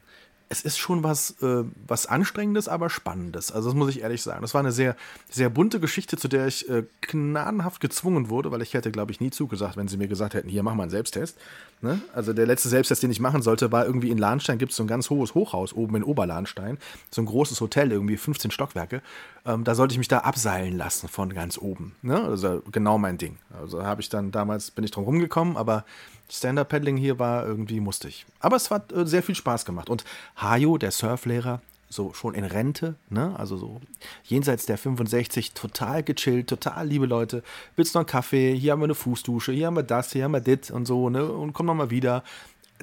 es 0.49 0.63
ist 0.63 0.79
schon 0.79 1.03
was, 1.03 1.43
äh, 1.43 1.65
was 1.87 2.07
Anstrengendes, 2.07 2.69
aber 2.69 2.89
Spannendes. 2.89 3.51
Also 3.51 3.71
das 3.71 3.77
muss 3.77 3.91
ich 3.91 4.03
ehrlich 4.03 4.23
sagen. 4.23 4.43
Das 4.43 4.55
war 4.55 4.61
eine 4.61 4.73
sehr, 4.73 4.97
sehr 5.31 5.51
bunte 5.51 5.81
Geschichte, 5.81 6.17
zu 6.17 6.29
der 6.29 6.47
ich 6.47 6.69
äh, 6.69 6.85
gnadenhaft 7.01 7.81
gezwungen 7.81 8.29
wurde, 8.29 8.53
weil 8.53 8.63
ich 8.63 8.75
hätte, 8.75 8.93
glaube 8.93 9.11
ich, 9.13 9.21
nie 9.21 9.31
zugesagt, 9.31 9.77
wenn 9.77 9.89
sie 9.89 9.97
mir 9.97 10.09
gesagt 10.09 10.35
hätten, 10.35 10.49
hier, 10.49 10.63
mach 10.63 10.75
mal 10.75 10.85
einen 10.85 10.91
Selbsttest. 10.91 11.37
Ne? 11.83 12.01
Also 12.15 12.33
der 12.33 12.47
letzte 12.47 12.69
Selbsttest, 12.69 13.03
den 13.03 13.11
ich 13.11 13.21
machen 13.21 13.43
sollte, 13.43 13.71
war 13.71 13.85
irgendwie 13.85 14.11
in 14.11 14.19
Lahnstein, 14.19 14.59
gibt 14.59 14.73
es 14.73 14.77
so 14.77 14.83
ein 14.83 14.87
ganz 14.87 15.11
hohes 15.11 15.35
Hochhaus 15.35 15.75
oben 15.75 15.97
in 15.97 16.05
Oberlahnstein. 16.05 16.79
So 17.11 17.21
ein 17.23 17.27
großes 17.27 17.61
Hotel, 17.61 17.93
irgendwie 17.93 18.17
15 18.17 18.51
Stockwerke. 18.51 19.03
Ähm, 19.45 19.65
da 19.65 19.75
sollte 19.75 19.93
ich 19.93 19.99
mich 19.99 20.09
da 20.09 20.19
abseilen 20.19 20.77
lassen 20.77 21.09
von 21.09 21.33
ganz 21.35 21.59
oben. 21.59 21.95
Ne? 22.03 22.23
Also 22.23 22.63
genau 22.73 22.97
mein 22.99 23.19
Ding. 23.19 23.39
Also 23.61 23.83
habe 23.85 24.01
ich 24.01 24.09
dann 24.09 24.33
damals, 24.33 24.71
bin 24.71 24.85
ich 24.85 24.91
drum 24.91 25.05
rumgekommen, 25.05 25.57
aber 25.57 25.85
Stand-Up-Paddling 26.31 26.97
hier 26.97 27.19
war 27.19 27.47
irgendwie 27.47 27.81
mustig. 27.81 28.27
Aber 28.41 28.57
es 28.57 28.71
hat 28.71 28.93
äh, 28.93 29.07
sehr 29.07 29.23
viel 29.23 29.35
Spaß 29.35 29.65
gemacht. 29.65 29.91
Und 29.91 30.05
Hajo, 30.37 30.79
der 30.79 30.91
Surflehrer, 30.91 31.61
so 31.89 32.13
schon 32.13 32.35
in 32.35 32.45
Rente, 32.45 32.97
ne? 33.11 33.35
Also 33.39 33.57
so 33.57 33.81
jenseits 34.25 34.67
der 34.67 34.79
65, 34.79 35.53
total 35.53 36.03
gechillt, 36.03 36.49
total 36.49 36.87
liebe 36.89 37.07
Leute. 37.07 37.43
Willst 37.77 37.95
du 37.95 37.99
noch 37.99 38.05
einen 38.05 38.11
Kaffee? 38.11 38.55
Hier 38.55 38.73
haben 38.73 38.81
wir 38.81 38.85
eine 38.85 38.95
Fußdusche, 38.95 39.53
hier 39.53 39.67
haben 39.67 39.77
wir 39.77 39.83
das, 39.83 40.13
hier 40.13 40.25
haben 40.25 40.33
wir 40.33 40.41
dit 40.41 40.71
und 40.71 40.87
so, 40.87 41.11
ne? 41.11 41.31
Und 41.31 41.53
komm 41.53 41.67
noch 41.67 41.75
mal 41.75 41.91
wieder 41.91 42.25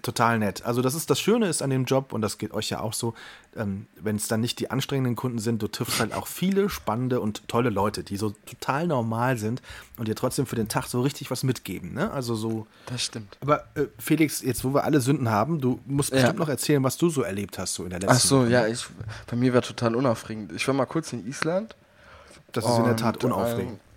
total 0.02 0.40
nett. 0.40 0.66
Also 0.66 0.82
das 0.82 0.96
ist 0.96 1.10
das 1.10 1.20
Schöne 1.20 1.48
ist 1.48 1.62
an 1.62 1.70
dem 1.70 1.86
Job 1.86 2.14
und 2.14 2.22
das 2.22 2.38
geht 2.38 2.52
euch 2.54 2.70
ja 2.70 2.80
auch 2.80 2.94
so, 2.94 3.14
ähm, 3.56 3.88
wenn 4.02 4.16
es 4.16 4.28
dann 4.28 4.42
nicht 4.42 4.60
die 4.60 4.72
anstrengenden 4.72 5.16
Kunden 5.16 5.40
sind, 5.40 5.62
du 5.62 5.68
triffst 5.68 6.00
halt 6.00 6.14
auch 6.14 6.28
viele 6.28 6.70
spannende 6.70 7.20
und 7.20 7.48
tolle 7.48 7.70
Leute, 7.70 8.04
die 8.04 8.18
so 8.18 8.32
total 8.46 8.88
normal 8.88 9.38
sind 9.38 9.62
und 9.98 10.08
dir 10.08 10.16
trotzdem 10.16 10.46
für 10.46 10.56
den 10.56 10.68
Tag 10.68 10.86
so 10.88 11.02
richtig 11.02 11.30
was 11.32 11.44
mitgeben. 11.44 11.94
Ne? 11.94 12.12
Also 12.12 12.36
so. 12.36 12.66
Das 12.88 13.04
stimmt. 13.04 13.38
Aber 13.42 13.66
äh, 13.76 13.86
Felix, 14.00 14.42
jetzt 14.42 14.64
wo 14.64 14.74
wir 14.74 14.84
alle 14.84 15.00
Sünden 15.00 15.30
haben, 15.30 15.62
du 15.62 15.80
musst 15.86 16.12
ja. 16.12 16.18
bestimmt 16.18 16.40
noch 16.40 16.50
erzählen, 16.50 16.84
was 16.84 16.98
du 16.98 17.10
so 17.10 17.22
erlebt 17.22 17.58
hast 17.60 17.76
so 17.76 17.84
in 17.84 17.92
der 17.92 18.00
letzten. 18.00 18.16
Ach 18.16 18.20
so, 18.20 18.42
Woche. 18.42 18.50
ja, 18.50 18.68
ich, 18.68 18.86
bei 19.28 19.36
mir 19.36 19.54
war 19.54 19.62
total 19.62 19.96
unaufregend. 19.96 20.52
Ich 20.54 20.68
war 20.68 20.74
mal 20.74 20.86
kurz 20.86 21.14
in 21.14 21.28
Island. 21.28 21.76
Das 22.52 22.66
ist 22.66 22.78
in 22.78 22.86
der 22.86 22.96
Tat 22.96 23.24
unaufregend. 23.24 23.74
Ähm, 23.74 23.93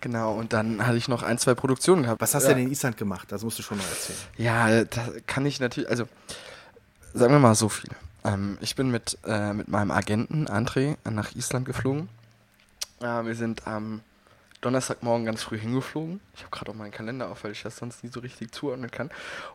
Genau, 0.00 0.32
und 0.34 0.52
dann 0.52 0.86
hatte 0.86 0.96
ich 0.96 1.08
noch 1.08 1.22
ein, 1.22 1.38
zwei 1.38 1.54
Produktionen 1.54 2.04
gehabt. 2.04 2.20
Was 2.20 2.34
hast 2.34 2.44
ja. 2.44 2.50
du 2.50 2.54
denn 2.56 2.66
in 2.66 2.72
Island 2.72 2.96
gemacht? 2.96 3.30
Das 3.30 3.42
musst 3.42 3.58
du 3.58 3.62
schon 3.62 3.78
mal 3.78 3.84
erzählen. 3.84 4.18
Ja, 4.36 4.84
da 4.84 5.08
kann 5.26 5.44
ich 5.44 5.60
natürlich, 5.60 5.90
also 5.90 6.08
sagen 7.12 7.32
wir 7.32 7.38
mal 7.38 7.54
so 7.54 7.68
viel. 7.68 7.90
Ähm, 8.24 8.58
ich 8.60 8.76
bin 8.76 8.90
mit, 8.90 9.18
äh, 9.26 9.52
mit 9.52 9.68
meinem 9.68 9.90
Agenten 9.90 10.46
André 10.48 10.96
nach 11.08 11.34
Island 11.34 11.66
geflogen. 11.66 12.08
Äh, 13.00 13.24
wir 13.24 13.34
sind 13.34 13.66
am 13.66 14.00
Donnerstagmorgen 14.60 15.24
ganz 15.24 15.42
früh 15.42 15.58
hingeflogen. 15.58 16.20
Ich 16.34 16.42
habe 16.42 16.50
gerade 16.50 16.70
auch 16.70 16.74
meinen 16.74 16.92
Kalender 16.92 17.28
auf, 17.28 17.44
weil 17.44 17.52
ich 17.52 17.62
das 17.62 17.76
sonst 17.76 18.04
nie 18.04 18.10
so 18.10 18.20
richtig 18.20 18.52
zuordnen 18.52 18.90
kann. 18.90 19.10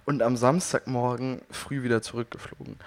Und 0.06 0.22
am 0.22 0.36
Samstagmorgen 0.36 1.42
früh 1.52 1.84
wieder 1.84 2.02
zurückgeflogen. 2.02 2.78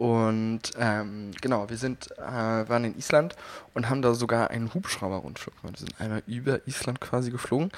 Und 0.00 0.62
ähm, 0.78 1.30
genau, 1.42 1.68
wir 1.68 1.76
sind, 1.76 2.10
äh, 2.12 2.22
waren 2.22 2.86
in 2.86 2.96
Island 2.96 3.36
und 3.74 3.90
haben 3.90 4.00
da 4.00 4.14
sogar 4.14 4.48
einen 4.48 4.72
Hubschrauber-Rundflug 4.72 5.60
gemacht. 5.60 5.78
Wir 5.78 5.88
sind 5.88 6.00
einmal 6.00 6.22
über 6.26 6.66
Island 6.66 7.02
quasi 7.02 7.30
geflogen. 7.30 7.70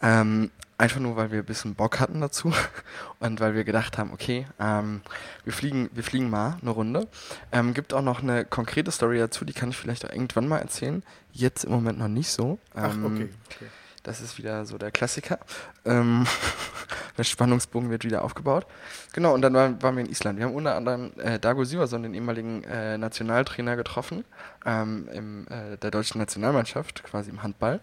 Ähm, 0.00 0.50
einfach 0.78 0.98
nur, 0.98 1.16
weil 1.16 1.30
wir 1.30 1.40
ein 1.40 1.44
bisschen 1.44 1.74
Bock 1.74 2.00
hatten 2.00 2.22
dazu 2.22 2.54
und 3.20 3.40
weil 3.40 3.54
wir 3.54 3.64
gedacht 3.64 3.98
haben, 3.98 4.14
okay, 4.14 4.46
ähm, 4.58 5.02
wir, 5.44 5.52
fliegen, 5.52 5.90
wir 5.92 6.02
fliegen 6.02 6.30
mal 6.30 6.56
eine 6.62 6.70
Runde. 6.70 7.06
Ähm, 7.52 7.74
gibt 7.74 7.92
auch 7.92 8.00
noch 8.00 8.22
eine 8.22 8.46
konkrete 8.46 8.90
Story 8.90 9.18
dazu, 9.18 9.44
die 9.44 9.52
kann 9.52 9.68
ich 9.68 9.76
vielleicht 9.76 10.06
auch 10.06 10.10
irgendwann 10.10 10.48
mal 10.48 10.60
erzählen. 10.60 11.02
Jetzt 11.32 11.64
im 11.64 11.72
Moment 11.72 11.98
noch 11.98 12.08
nicht 12.08 12.30
so. 12.30 12.58
Ach, 12.74 12.94
Ähm, 12.94 13.04
okay. 13.04 13.28
okay. 13.54 13.66
Das 14.08 14.22
ist 14.22 14.38
wieder 14.38 14.64
so 14.64 14.78
der 14.78 14.90
Klassiker. 14.90 15.38
Ähm, 15.84 16.26
der 17.18 17.24
Spannungsbogen 17.24 17.90
wird 17.90 18.04
wieder 18.06 18.24
aufgebaut. 18.24 18.66
Genau, 19.12 19.34
und 19.34 19.42
dann 19.42 19.52
waren, 19.52 19.82
waren 19.82 19.96
wir 19.96 20.02
in 20.02 20.10
Island. 20.10 20.38
Wir 20.38 20.46
haben 20.46 20.54
unter 20.54 20.76
anderem 20.76 21.12
äh, 21.18 21.38
Dago 21.38 21.62
Siverson, 21.62 22.04
den 22.04 22.14
ehemaligen 22.14 22.64
äh, 22.64 22.96
Nationaltrainer, 22.96 23.76
getroffen, 23.76 24.24
ähm, 24.64 25.10
im, 25.12 25.46
äh, 25.48 25.76
der 25.76 25.90
deutschen 25.90 26.20
Nationalmannschaft, 26.20 27.04
quasi 27.04 27.28
im 27.28 27.42
Handball. 27.42 27.80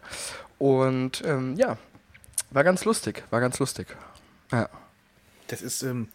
Und 0.58 1.24
ähm, 1.24 1.58
ja, 1.58 1.78
war 2.50 2.64
ganz 2.64 2.86
lustig, 2.86 3.24
war 3.30 3.40
ganz 3.40 3.60
lustig. 3.60 3.96
Ja. 4.52 4.68
Das 5.46 5.62
ist, 5.62 5.84
ähm, 5.84 6.10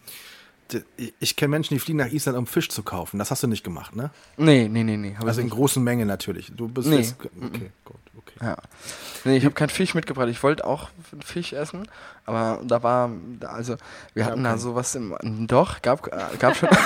ich 1.21 1.37
kenne 1.37 1.51
Menschen, 1.51 1.75
die 1.75 1.81
fliegen 1.81 1.99
nach 1.99 2.11
Island, 2.11 2.37
um 2.39 2.47
Fisch 2.47 2.69
zu 2.69 2.83
kaufen. 2.83 3.19
Das 3.19 3.31
hast 3.31 3.43
du 3.43 3.47
nicht 3.47 3.65
gemacht, 3.65 3.95
ne? 3.97 4.11
Nee, 4.37 4.69
nee, 4.69 4.83
nee, 4.85 4.97
nee. 4.97 5.17
Also 5.25 5.41
in 5.41 5.47
nicht. 5.47 5.55
großen 5.55 5.83
Mengen 5.83 6.07
natürlich. 6.09 6.53
Du 6.57 6.69
bist 6.69 6.89
Nee. 6.89 6.97
jetzt, 6.99 7.17
okay, 7.21 7.71
gut, 7.85 7.97
okay. 8.19 8.35
Ja. 8.41 8.57
Nee, 9.25 9.37
ich 9.37 9.45
habe 9.45 9.55
keinen 9.55 9.69
Fisch 9.71 9.95
mitgebracht. 9.95 10.29
Ich 10.29 10.43
wollte 10.43 10.65
auch 10.65 10.91
Fisch 11.25 11.53
essen, 11.53 11.89
aber 12.27 12.61
da 12.65 12.83
war, 12.83 13.11
also 13.47 13.77
wir 14.15 14.25
hatten 14.25 14.45
da 14.45 14.57
sowas 14.59 14.95
im, 14.95 15.15
doch, 15.47 15.83
gab, 15.83 16.07
äh, 16.07 16.37
gab 16.39 16.57
schon. 16.57 16.69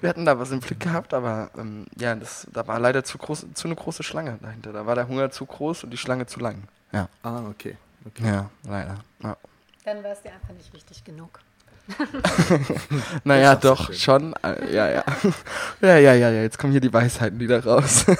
wir 0.00 0.08
hatten 0.08 0.24
da 0.24 0.38
was 0.38 0.50
im 0.50 0.60
Blick 0.60 0.80
gehabt, 0.80 1.12
aber 1.14 1.50
ähm, 1.58 1.86
ja, 1.98 2.14
das, 2.14 2.46
da 2.52 2.66
war 2.66 2.78
leider 2.78 3.04
zu 3.04 3.18
groß, 3.18 3.46
zu 3.54 3.68
eine 3.68 3.74
große 3.76 4.02
Schlange 4.02 4.38
dahinter. 4.40 4.72
Da 4.72 4.86
war 4.86 4.94
der 4.94 5.08
Hunger 5.08 5.30
zu 5.30 5.44
groß 5.46 5.84
und 5.84 5.90
die 5.90 5.96
Schlange 5.98 6.26
zu 6.26 6.40
lang. 6.40 6.62
Ja, 6.92 7.08
Ah, 7.22 7.42
okay. 7.48 7.76
okay. 8.06 8.24
ja, 8.24 8.50
leider. 8.64 8.96
Ja. 9.22 9.36
Dann 9.84 10.04
war 10.04 10.12
es 10.12 10.22
dir 10.22 10.32
einfach 10.32 10.54
nicht 10.54 10.72
wichtig 10.72 11.04
genug. 11.04 11.40
Naja, 13.24 13.56
doch, 13.56 13.92
schon. 13.92 14.34
Äh, 14.44 14.72
ja, 14.72 14.90
ja. 14.90 15.04
ja, 15.80 15.98
ja, 15.98 16.14
ja, 16.14 16.30
ja. 16.30 16.42
Jetzt 16.42 16.58
kommen 16.58 16.72
hier 16.72 16.80
die 16.80 16.92
Weisheiten 16.92 17.40
wieder 17.40 17.64
raus. 17.64 18.06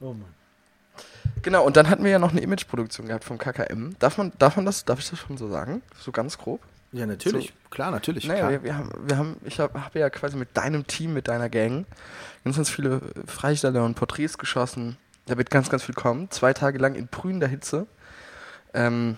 Oh 0.00 0.12
Mann. 0.12 0.34
Genau, 1.40 1.64
und 1.64 1.78
dann 1.78 1.88
hatten 1.88 2.04
wir 2.04 2.10
ja 2.10 2.18
noch 2.18 2.32
eine 2.32 2.42
Imageproduktion 2.42 3.06
gehabt 3.06 3.24
vom 3.24 3.38
KKM. 3.38 3.96
Darf 3.98 4.18
man, 4.18 4.32
darf 4.38 4.56
man 4.56 4.66
das, 4.66 4.84
darf 4.84 4.98
ich 4.98 5.08
das 5.08 5.18
schon 5.18 5.38
so 5.38 5.48
sagen? 5.48 5.80
So 5.98 6.12
ganz 6.12 6.36
grob? 6.36 6.60
Ja, 6.92 7.06
natürlich. 7.06 7.54
Klar, 7.70 7.90
natürlich. 7.90 8.26
Naja, 8.26 8.40
klar. 8.40 8.50
wir, 8.50 8.62
wir 8.64 8.76
haben, 8.76 8.90
wir 8.98 9.16
haben, 9.16 9.36
ich 9.44 9.58
habe 9.60 9.82
hab 9.82 9.94
ja 9.94 10.10
quasi 10.10 10.36
mit 10.36 10.54
deinem 10.54 10.86
Team, 10.86 11.14
mit 11.14 11.28
deiner 11.28 11.48
Gang 11.48 11.86
ganz, 12.44 12.56
ganz 12.56 12.68
viele 12.68 13.00
Freisteller 13.26 13.82
und 13.82 13.94
Porträts 13.94 14.36
geschossen. 14.36 14.98
Da 15.24 15.38
wird 15.38 15.48
ganz, 15.48 15.70
ganz 15.70 15.84
viel 15.84 15.94
kommen. 15.94 16.30
Zwei 16.30 16.52
Tage 16.52 16.78
lang 16.78 16.94
in 16.96 17.06
brühender 17.06 17.48
Hitze 17.48 17.86
ähm, 18.74 19.16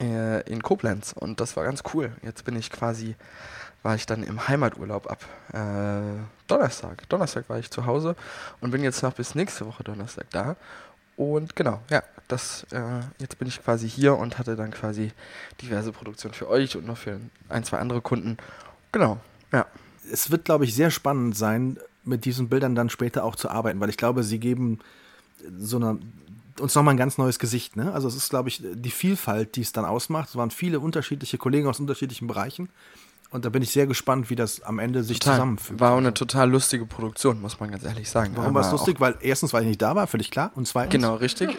äh, 0.00 0.42
in 0.50 0.62
Koblenz. 0.62 1.12
Und 1.12 1.40
das 1.40 1.56
war 1.56 1.64
ganz 1.64 1.82
cool. 1.94 2.12
Jetzt 2.22 2.44
bin 2.44 2.56
ich 2.56 2.70
quasi, 2.70 3.14
war 3.82 3.94
ich 3.94 4.06
dann 4.06 4.22
im 4.22 4.48
Heimaturlaub 4.48 5.10
ab 5.10 5.24
äh, 5.52 6.20
Donnerstag. 6.46 7.08
Donnerstag 7.08 7.48
war 7.48 7.58
ich 7.58 7.70
zu 7.70 7.86
Hause 7.86 8.16
und 8.60 8.70
bin 8.70 8.82
jetzt 8.82 9.02
noch 9.02 9.14
bis 9.14 9.34
nächste 9.34 9.66
Woche 9.66 9.84
Donnerstag 9.84 10.26
da. 10.30 10.56
Und 11.16 11.56
genau, 11.56 11.80
ja, 11.90 12.02
das, 12.28 12.66
äh, 12.72 13.00
jetzt 13.18 13.38
bin 13.38 13.48
ich 13.48 13.62
quasi 13.62 13.88
hier 13.88 14.16
und 14.16 14.38
hatte 14.38 14.54
dann 14.54 14.70
quasi 14.70 15.12
diverse 15.62 15.92
Produktionen 15.92 16.34
für 16.34 16.48
euch 16.48 16.76
und 16.76 16.86
noch 16.86 16.98
für 16.98 17.20
ein, 17.48 17.64
zwei 17.64 17.78
andere 17.78 18.02
Kunden. 18.02 18.36
Genau, 18.92 19.18
ja. 19.52 19.66
es 20.12 20.30
wird, 20.30 20.44
glaube 20.44 20.64
ich, 20.64 20.74
sehr 20.74 20.90
spannend 20.90 21.36
sein, 21.36 21.78
mit 22.04 22.24
diesen 22.24 22.48
Bildern 22.48 22.74
dann 22.74 22.90
später 22.90 23.24
auch 23.24 23.36
zu 23.36 23.50
arbeiten, 23.50 23.80
weil 23.80 23.88
ich 23.88 23.96
glaube, 23.96 24.22
sie 24.22 24.38
geben 24.38 24.78
so 25.58 25.76
eine, 26.56 26.62
uns 26.62 26.74
nochmal 26.74 26.94
ein 26.94 26.98
ganz 26.98 27.18
neues 27.18 27.38
Gesicht. 27.38 27.76
Ne? 27.76 27.92
Also 27.92 28.08
es 28.08 28.16
ist, 28.16 28.30
glaube 28.30 28.48
ich, 28.48 28.62
die 28.62 28.90
Vielfalt, 28.90 29.56
die 29.56 29.62
es 29.62 29.72
dann 29.72 29.84
ausmacht. 29.84 30.30
Es 30.30 30.36
waren 30.36 30.50
viele 30.50 30.80
unterschiedliche 30.80 31.38
Kollegen 31.38 31.68
aus 31.68 31.80
unterschiedlichen 31.80 32.26
Bereichen. 32.26 32.68
Und 33.30 33.44
da 33.44 33.48
bin 33.48 33.60
ich 33.60 33.70
sehr 33.70 33.86
gespannt, 33.86 34.30
wie 34.30 34.36
das 34.36 34.62
am 34.62 34.78
Ende 34.78 35.02
sich 35.02 35.20
zusammenfügt. 35.20 35.80
War 35.80 35.92
auch 35.92 35.98
eine 35.98 36.14
total 36.14 36.48
lustige 36.48 36.86
Produktion, 36.86 37.40
muss 37.40 37.58
man 37.58 37.72
ganz 37.72 37.84
ehrlich 37.84 38.08
sagen. 38.08 38.32
Warum 38.36 38.54
war 38.54 38.62
es 38.62 38.70
lustig? 38.70 39.00
Weil 39.00 39.16
erstens, 39.20 39.52
weil 39.52 39.62
ich 39.62 39.68
nicht 39.68 39.82
da 39.82 39.96
war, 39.96 40.06
völlig 40.06 40.30
klar. 40.30 40.52
Und 40.54 40.68
zweitens, 40.68 40.92
genau, 40.92 41.16
richtig. 41.16 41.50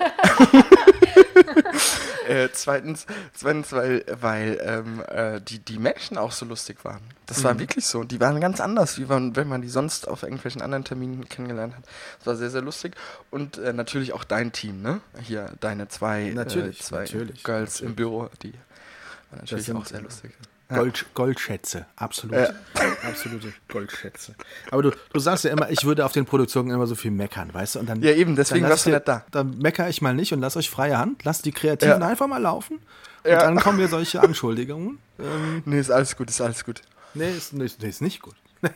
äh, 2.27 2.49
zweitens, 2.53 3.05
zweitens, 3.33 3.71
weil, 3.71 4.03
weil 4.19 4.59
ähm, 4.61 5.03
äh, 5.07 5.41
die, 5.41 5.59
die 5.59 5.79
Menschen 5.79 6.17
auch 6.17 6.31
so 6.31 6.45
lustig 6.45 6.83
waren. 6.83 7.01
Das 7.25 7.39
Mhm. 7.39 7.43
war 7.43 7.59
wirklich 7.59 7.85
so. 7.85 8.03
Die 8.03 8.19
waren 8.19 8.39
ganz 8.41 8.59
anders, 8.59 8.97
wie 8.97 9.05
man, 9.05 9.35
wenn 9.35 9.47
man 9.47 9.61
die 9.61 9.69
sonst 9.69 10.07
auf 10.07 10.23
irgendwelchen 10.23 10.61
anderen 10.61 10.83
Terminen 10.83 11.27
kennengelernt 11.27 11.75
hat. 11.75 11.83
Das 12.19 12.27
war 12.27 12.35
sehr, 12.35 12.49
sehr 12.49 12.61
lustig. 12.61 12.95
Und 13.31 13.57
äh, 13.57 13.73
natürlich 13.73 14.13
auch 14.13 14.23
dein 14.23 14.51
Team, 14.51 14.81
ne? 14.81 15.01
Hier, 15.21 15.51
deine 15.59 15.87
zwei, 15.87 16.31
Natürlich, 16.33 16.79
äh, 16.79 16.83
zwei 16.83 16.99
natürlich, 17.01 17.43
Girls 17.43 17.81
im 17.81 17.89
natürlich. 17.89 17.95
Büro, 17.95 18.29
die 18.43 18.53
waren 19.31 19.39
natürlich 19.41 19.73
auch 19.73 19.85
sehr 19.85 20.01
lustig. 20.01 20.31
Gold, 20.69 21.05
Goldschätze, 21.13 21.85
absolut. 21.95 22.35
Absolute 23.07 23.53
Goldschätze. 23.69 24.35
Aber 24.69 24.81
du, 24.81 24.91
du 25.13 25.19
sagst 25.19 25.45
ja 25.45 25.51
immer, 25.51 25.69
ich 25.69 25.85
würde 25.85 26.03
auf 26.05 26.11
den 26.11 26.25
Produktionen 26.25 26.71
immer 26.71 26.87
so 26.87 26.95
viel 26.95 27.11
meckern, 27.11 27.53
weißt 27.53 27.75
du? 27.75 27.79
Und 27.79 27.87
dann, 27.89 28.01
Ja, 28.01 28.11
eben, 28.11 28.35
deswegen 28.35 28.63
lass 28.63 28.71
warst 28.71 28.85
du 28.87 28.89
nicht 28.91 29.07
da. 29.07 29.23
Dann 29.31 29.57
meckere 29.59 29.87
ich 29.87 30.01
mal 30.01 30.13
nicht 30.13 30.33
und 30.33 30.41
lass 30.41 30.57
euch 30.57 30.69
freie 30.69 30.97
Hand, 30.97 31.23
lasst 31.23 31.45
die 31.45 31.51
Kreativen 31.53 32.01
Ja. 32.01 32.07
einfach 32.07 32.27
mal 32.27 32.41
laufen. 32.41 32.79
Und 33.23 33.31
Ja. 33.31 33.39
dann 33.43 33.57
kommen 33.59 33.77
mir 33.77 33.87
solche 33.87 34.19
Anschuldigungen. 34.21 34.99
Ähm, 35.19 35.63
Nee, 35.65 35.79
ist 35.79 35.89
alles 35.91 36.17
gut, 36.17 36.29
ist 36.29 36.41
alles 36.41 36.65
gut. 36.65 36.81
nee, 37.13 37.31
ist, 37.31 37.53
nee, 37.53 37.63
ist, 37.65 37.81
nee, 37.81 37.87
ist 37.89 38.01
nicht 38.01 38.21
gut. 38.21 38.35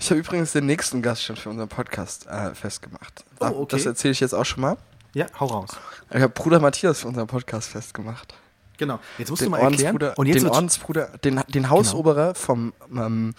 Ich 0.00 0.10
habe 0.10 0.20
übrigens 0.20 0.52
den 0.52 0.66
nächsten 0.66 1.02
Gast 1.02 1.22
schon 1.22 1.36
für 1.36 1.50
unseren 1.50 1.68
Podcast 1.68 2.26
äh, 2.26 2.54
festgemacht. 2.54 3.24
Oh, 3.40 3.46
okay. 3.46 3.76
Das 3.76 3.86
erzähle 3.86 4.12
ich 4.12 4.20
jetzt 4.20 4.34
auch 4.34 4.44
schon 4.44 4.62
mal. 4.62 4.76
Ja, 5.14 5.26
hau 5.38 5.46
raus. 5.46 5.76
Ich 6.10 6.16
habe 6.20 6.30
Bruder 6.30 6.58
Matthias 6.60 7.00
für 7.00 7.08
unseren 7.08 7.26
Podcast 7.28 7.68
festgemacht. 7.68 8.34
Genau. 8.78 8.98
Jetzt 9.18 9.30
musst 9.30 9.42
Den 9.42 9.46
du 9.46 9.50
mal 9.52 9.58
erklären. 9.58 9.94
Ordensbruder, 9.94 10.18
Und 10.18 10.26
jetzt 10.26 10.42
den 10.42 10.48
Ordensbruder, 10.50 11.06
den, 11.24 11.40
den 11.48 11.70
Hausoberer 11.70 12.34
vom, 12.34 12.72
ähm, 12.94 13.34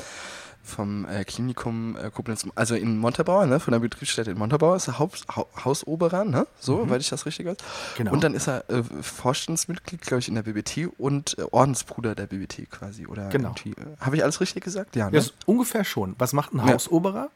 vom 0.63 1.05
äh, 1.07 1.23
Klinikum 1.25 1.95
äh, 1.95 2.09
Koblenz, 2.09 2.45
also 2.55 2.73
in 2.73 2.97
Montabaur, 2.97 3.45
ne, 3.45 3.59
von 3.59 3.71
der 3.71 3.79
Betriebsstätte 3.79 4.31
in 4.31 4.37
Montabaur 4.37 4.75
ist 4.77 4.87
er 4.87 4.97
Haupt, 4.97 5.23
Hau, 5.35 5.47
Hausoberer, 5.63 6.23
ne, 6.25 6.47
so, 6.59 6.89
weil 6.89 7.01
ich 7.01 7.09
das 7.09 7.25
richtig 7.27 7.45
weiß. 7.45 7.57
Genau. 7.97 8.11
Und 8.13 8.23
dann 8.23 8.33
ist 8.33 8.47
er 8.47 8.67
äh, 8.69 8.81
Vorstandsmitglied, 9.01 10.01
glaube 10.01 10.19
ich, 10.21 10.27
in 10.27 10.35
der 10.35 10.41
BBT 10.43 10.89
und 10.97 11.37
äh, 11.37 11.43
Ordensbruder 11.51 12.15
der 12.15 12.25
BBT 12.27 12.69
quasi, 12.71 13.05
oder 13.05 13.29
Genau. 13.29 13.53
äh, 13.65 13.73
Habe 13.99 14.15
ich 14.15 14.23
alles 14.23 14.41
richtig 14.41 14.63
gesagt? 14.63 14.95
Ja, 14.95 15.05
ne? 15.09 15.13
Ja, 15.17 15.19
ist 15.19 15.33
ungefähr 15.45 15.83
schon. 15.83 16.15
Was 16.17 16.33
macht 16.33 16.53
ein 16.53 16.65
Ja. 16.65 16.73
Hausoberer? 16.73 17.29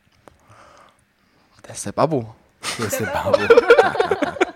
Der 1.67 1.75
ist 1.75 1.85
der 1.85 1.91
Babbo. 1.91 2.33
Der 2.79 2.87
ist 2.87 2.99
der 2.99 3.05
Babo. 3.07 3.37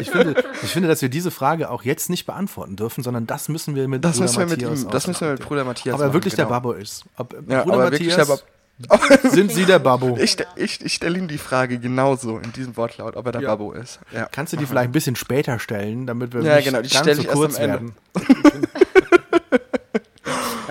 Ich 0.00 0.10
finde, 0.10 0.34
ich 0.62 0.70
finde, 0.70 0.88
dass 0.88 1.00
wir 1.02 1.08
diese 1.08 1.30
Frage 1.30 1.70
auch 1.70 1.84
jetzt 1.84 2.10
nicht 2.10 2.26
beantworten 2.26 2.76
dürfen, 2.76 3.04
sondern 3.04 3.26
das 3.26 3.48
müssen 3.48 3.74
wir 3.76 3.86
mit 3.88 4.04
Das 4.04 4.12
Bruder 4.12 4.22
müssen 4.24 4.38
wir 4.38 4.46
mit 4.46 4.62
Matthias 4.62 4.82
ihm, 4.82 4.90
das 4.90 5.06
müssen 5.06 5.20
wir 5.20 5.32
mit. 5.32 5.40
Bruder 5.42 5.64
Matthias 5.64 5.94
Ob 5.94 6.00
er 6.00 6.06
machen, 6.06 6.14
wirklich 6.14 6.34
der 6.34 6.44
genau. 6.46 6.56
Babbo 6.56 6.72
ist. 6.72 7.04
Ob 7.16 7.32
Ja, 7.48 7.62
Bruder 7.62 7.90
der 7.90 7.90
Matthias, 7.90 8.44
sind 9.30 9.52
Sie 9.52 9.64
der 9.64 9.78
Babbo? 9.78 10.16
Ich, 10.18 10.36
ich, 10.56 10.84
ich 10.84 10.94
stelle 10.94 11.18
ihm 11.18 11.28
die 11.28 11.38
Frage 11.38 11.78
genauso 11.78 12.38
in 12.38 12.52
diesem 12.52 12.76
Wortlaut, 12.76 13.16
ob 13.16 13.26
er 13.26 13.32
der 13.32 13.42
Ja. 13.42 13.48
Babbo 13.50 13.72
ist. 13.72 14.00
Ja. 14.12 14.28
Kannst 14.32 14.52
du 14.52 14.56
die 14.56 14.66
vielleicht 14.66 14.88
ein 14.88 14.92
bisschen 14.92 15.14
später 15.14 15.58
stellen, 15.58 16.06
damit 16.06 16.32
wir 16.32 16.42
Ja, 16.42 16.56
nicht 16.56 16.64
genau, 16.64 16.82
die 16.82 16.88
ganz 16.88 17.16
so 17.16 17.24
kurz 17.24 17.58
werden? 17.58 17.94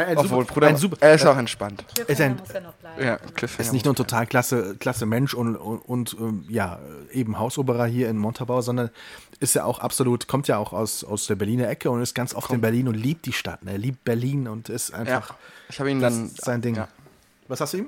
Ein 0.07 0.17
Obwohl, 0.17 0.41
super, 0.41 0.53
Bruder, 0.53 0.67
ein 0.67 0.77
super, 0.77 0.97
er 0.99 1.13
ist 1.15 1.25
auch 1.25 1.37
entspannt. 1.37 1.83
Ist 2.07 2.21
ein- 2.21 2.37
muss 2.37 2.51
ja 2.53 2.59
noch 2.61 2.73
bleiben. 2.73 3.03
Ja, 3.03 3.17
Cliffhanger. 3.17 3.61
ist 3.67 3.73
nicht 3.73 3.85
nur 3.85 3.93
ein 3.93 3.97
total 3.97 4.25
klasse, 4.27 4.75
klasse 4.79 5.05
Mensch 5.05 5.33
und, 5.33 5.55
und, 5.55 5.77
und 5.79 6.15
ähm, 6.19 6.45
ja, 6.49 6.79
eben 7.11 7.39
Hausoberer 7.39 7.85
hier 7.85 8.09
in 8.09 8.17
Montabaur, 8.17 8.63
sondern 8.63 8.89
ist 9.39 9.55
ja 9.55 9.63
auch 9.65 9.79
absolut, 9.79 10.27
kommt 10.27 10.47
ja 10.47 10.57
auch 10.57 10.73
aus, 10.73 11.03
aus 11.03 11.25
der 11.25 11.35
Berliner 11.35 11.67
Ecke 11.69 11.89
und 11.89 12.01
ist 12.01 12.13
ganz 12.13 12.33
oft 12.35 12.51
in 12.51 12.61
Berlin 12.61 12.87
und 12.87 12.95
liebt 12.95 13.25
die 13.25 13.33
Stadt. 13.33 13.63
ne? 13.63 13.71
Er 13.71 13.77
liebt 13.77 14.03
Berlin 14.03 14.47
und 14.47 14.69
ist 14.69 14.89
Ja, 14.89 14.95
einfach 14.97 15.33
ich 15.69 15.79
habe 15.79 15.89
ihn 15.91 15.99
dann. 15.99 16.25
ist 16.27 16.43
sein 16.43 16.61
Ding. 16.61 16.75
Ja. 16.75 16.87
Was 17.47 17.59
hast 17.61 17.73
du 17.73 17.77
ihm? 17.79 17.87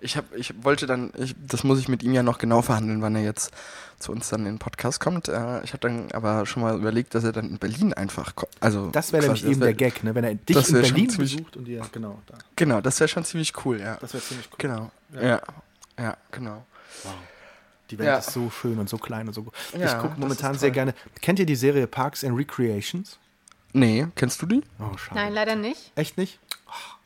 Ich, 0.00 0.16
hab, 0.16 0.32
ich 0.36 0.54
wollte 0.62 0.86
dann, 0.86 1.12
ich, 1.16 1.34
das 1.44 1.64
muss 1.64 1.80
ich 1.80 1.88
mit 1.88 2.02
ihm 2.04 2.12
ja 2.12 2.22
noch 2.22 2.38
genau 2.38 2.62
verhandeln, 2.62 3.02
wann 3.02 3.16
er 3.16 3.22
jetzt 3.24 3.50
zu 3.98 4.12
uns 4.12 4.28
dann 4.28 4.40
in 4.40 4.46
den 4.46 4.58
Podcast 4.60 5.00
kommt. 5.00 5.26
Äh, 5.28 5.62
ich 5.64 5.72
habe 5.72 5.78
dann 5.80 6.12
aber 6.12 6.46
schon 6.46 6.62
mal 6.62 6.76
überlegt, 6.76 7.16
dass 7.16 7.24
er 7.24 7.32
dann 7.32 7.48
in 7.50 7.58
Berlin 7.58 7.92
einfach 7.92 8.36
kommt. 8.36 8.52
Also 8.60 8.90
Das 8.90 9.12
wäre 9.12 9.24
nämlich 9.24 9.44
eben 9.44 9.58
wär- 9.60 9.66
der 9.66 9.74
Gag, 9.74 10.04
ne? 10.04 10.14
wenn 10.14 10.22
er 10.22 10.34
dich 10.36 10.54
das 10.56 10.68
in 10.68 10.80
Berlin 10.80 11.10
ziemlich- 11.10 11.34
besucht 11.36 11.56
und 11.56 11.66
ihr, 11.66 11.82
genau, 11.90 12.22
da. 12.26 12.38
Genau, 12.54 12.80
das 12.80 13.00
wäre 13.00 13.08
schon 13.08 13.24
ziemlich 13.24 13.52
cool, 13.64 13.80
ja. 13.80 13.96
Das 14.00 14.12
wäre 14.14 14.22
ziemlich 14.22 14.48
cool. 14.52 14.56
Genau. 14.58 14.90
Ja. 15.14 15.22
Ja. 15.22 15.42
ja. 15.98 16.16
genau. 16.30 16.64
Die 17.90 17.98
Welt 17.98 18.06
Ja. 18.06 18.18
ist 18.18 18.32
so 18.32 18.50
schön 18.50 18.78
und 18.78 18.88
so 18.88 18.98
klein 18.98 19.26
und 19.26 19.34
so 19.34 19.42
gut. 19.42 19.54
Ja, 19.76 19.86
ich 19.86 19.92
gucke 19.96 20.10
das 20.10 20.18
momentan 20.18 20.56
sehr 20.58 20.70
gerne. 20.70 20.94
Kennt 21.22 21.38
ihr 21.38 21.46
die 21.46 21.56
Serie 21.56 21.86
Parks 21.86 22.22
and 22.22 22.36
Recreations? 22.38 23.18
Nee, 23.72 24.06
kennst 24.14 24.40
du 24.42 24.46
die? 24.46 24.62
Oh, 24.78 24.96
schade. 24.96 25.18
Nein, 25.20 25.32
leider 25.32 25.56
nicht. 25.56 25.90
Echt 25.96 26.18
nicht? 26.18 26.38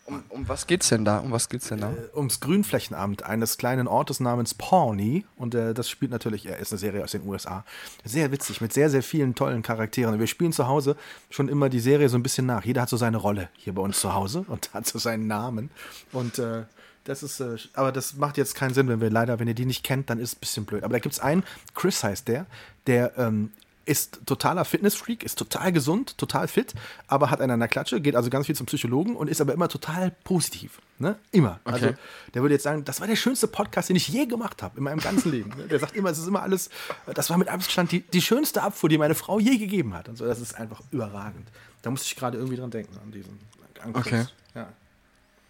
Um, 0.04 0.24
um 0.30 0.48
was 0.48 0.66
geht's 0.66 0.88
denn 0.88 1.04
da? 1.04 1.18
Um 1.18 1.30
was 1.30 1.48
geht's 1.48 1.68
denn 1.68 1.80
da? 1.80 1.90
Äh, 1.90 2.16
ums 2.16 2.40
Grünflächenamt 2.40 3.22
eines 3.22 3.56
kleinen 3.56 3.86
Ortes 3.86 4.18
namens 4.18 4.54
Pawnee. 4.54 5.24
Und 5.36 5.54
äh, 5.54 5.74
das 5.74 5.88
spielt 5.88 6.10
natürlich, 6.10 6.46
er 6.46 6.58
ist 6.58 6.72
eine 6.72 6.78
Serie 6.78 7.04
aus 7.04 7.12
den 7.12 7.26
USA. 7.26 7.64
Sehr 8.04 8.32
witzig, 8.32 8.60
mit 8.60 8.72
sehr, 8.72 8.90
sehr 8.90 9.02
vielen 9.02 9.34
tollen 9.34 9.62
Charakteren. 9.62 10.18
Wir 10.18 10.26
spielen 10.26 10.52
zu 10.52 10.66
Hause 10.66 10.96
schon 11.30 11.48
immer 11.48 11.68
die 11.68 11.80
Serie 11.80 12.08
so 12.08 12.16
ein 12.16 12.22
bisschen 12.22 12.46
nach. 12.46 12.64
Jeder 12.64 12.82
hat 12.82 12.88
so 12.88 12.96
seine 12.96 13.16
Rolle 13.18 13.48
hier 13.54 13.74
bei 13.74 13.82
uns 13.82 14.00
zu 14.00 14.12
Hause 14.12 14.44
und 14.48 14.74
hat 14.74 14.86
so 14.86 14.98
seinen 14.98 15.28
Namen. 15.28 15.70
Und 16.12 16.38
äh, 16.38 16.64
Das 17.04 17.22
ist, 17.22 17.40
äh, 17.40 17.56
aber 17.74 17.92
das 17.92 18.14
macht 18.14 18.38
jetzt 18.38 18.54
keinen 18.54 18.74
Sinn, 18.74 18.88
wenn 18.88 19.00
wir 19.00 19.10
leider, 19.10 19.38
wenn 19.40 19.48
ihr 19.48 19.54
die 19.54 19.66
nicht 19.66 19.82
kennt, 19.84 20.08
dann 20.10 20.18
ist 20.18 20.30
es 20.30 20.36
ein 20.36 20.40
bisschen 20.40 20.64
blöd. 20.64 20.84
Aber 20.84 20.92
da 20.92 20.98
gibt 20.98 21.12
es 21.14 21.20
einen, 21.20 21.42
Chris 21.74 22.02
heißt 22.02 22.28
der, 22.28 22.46
der 22.86 23.16
ähm, 23.18 23.50
ist 23.92 24.20
totaler 24.26 24.64
Fitnessfreak, 24.64 25.22
ist 25.22 25.38
total 25.38 25.70
gesund, 25.72 26.18
total 26.18 26.48
fit, 26.48 26.74
aber 27.06 27.30
hat 27.30 27.40
einen 27.40 27.52
an 27.52 27.60
der 27.60 27.68
Klatsche, 27.68 28.00
geht 28.00 28.16
also 28.16 28.28
ganz 28.30 28.46
viel 28.46 28.56
zum 28.56 28.66
Psychologen 28.66 29.14
und 29.14 29.28
ist 29.28 29.40
aber 29.40 29.52
immer 29.52 29.68
total 29.68 30.10
positiv. 30.24 30.80
Ne? 30.98 31.16
Immer. 31.30 31.60
Also 31.64 31.86
Okay. 31.86 31.96
der 32.34 32.42
würde 32.42 32.54
jetzt 32.54 32.64
sagen, 32.64 32.84
das 32.84 33.00
war 33.00 33.06
der 33.06 33.16
schönste 33.16 33.46
Podcast, 33.48 33.88
den 33.88 33.96
ich 33.96 34.08
je 34.08 34.26
gemacht 34.26 34.62
habe 34.62 34.78
in 34.78 34.84
meinem 34.84 34.98
ganzen 35.00 35.30
Leben. 35.30 35.50
ne? 35.56 35.64
Der 35.68 35.78
sagt 35.78 35.94
immer, 35.94 36.10
es 36.10 36.18
ist 36.18 36.26
immer 36.26 36.42
alles, 36.42 36.70
das 37.14 37.30
war 37.30 37.36
mit 37.38 37.48
Abstand 37.48 37.92
die, 37.92 38.00
die 38.00 38.22
schönste 38.22 38.62
Abfuhr, 38.62 38.88
die 38.88 38.98
meine 38.98 39.14
Frau 39.14 39.38
je 39.38 39.56
gegeben 39.58 39.94
hat. 39.94 40.08
Und 40.08 40.16
so, 40.16 40.26
das 40.26 40.40
ist 40.40 40.54
einfach 40.58 40.80
überragend. 40.90 41.48
Da 41.82 41.90
musste 41.90 42.06
ich 42.06 42.16
gerade 42.16 42.38
irgendwie 42.38 42.56
dran 42.56 42.70
denken, 42.70 42.96
an 43.02 43.10
diesen 43.12 43.38
an 43.82 43.92
Chris. 43.92 44.06
Okay. 44.06 44.24
Ja. 44.54 44.68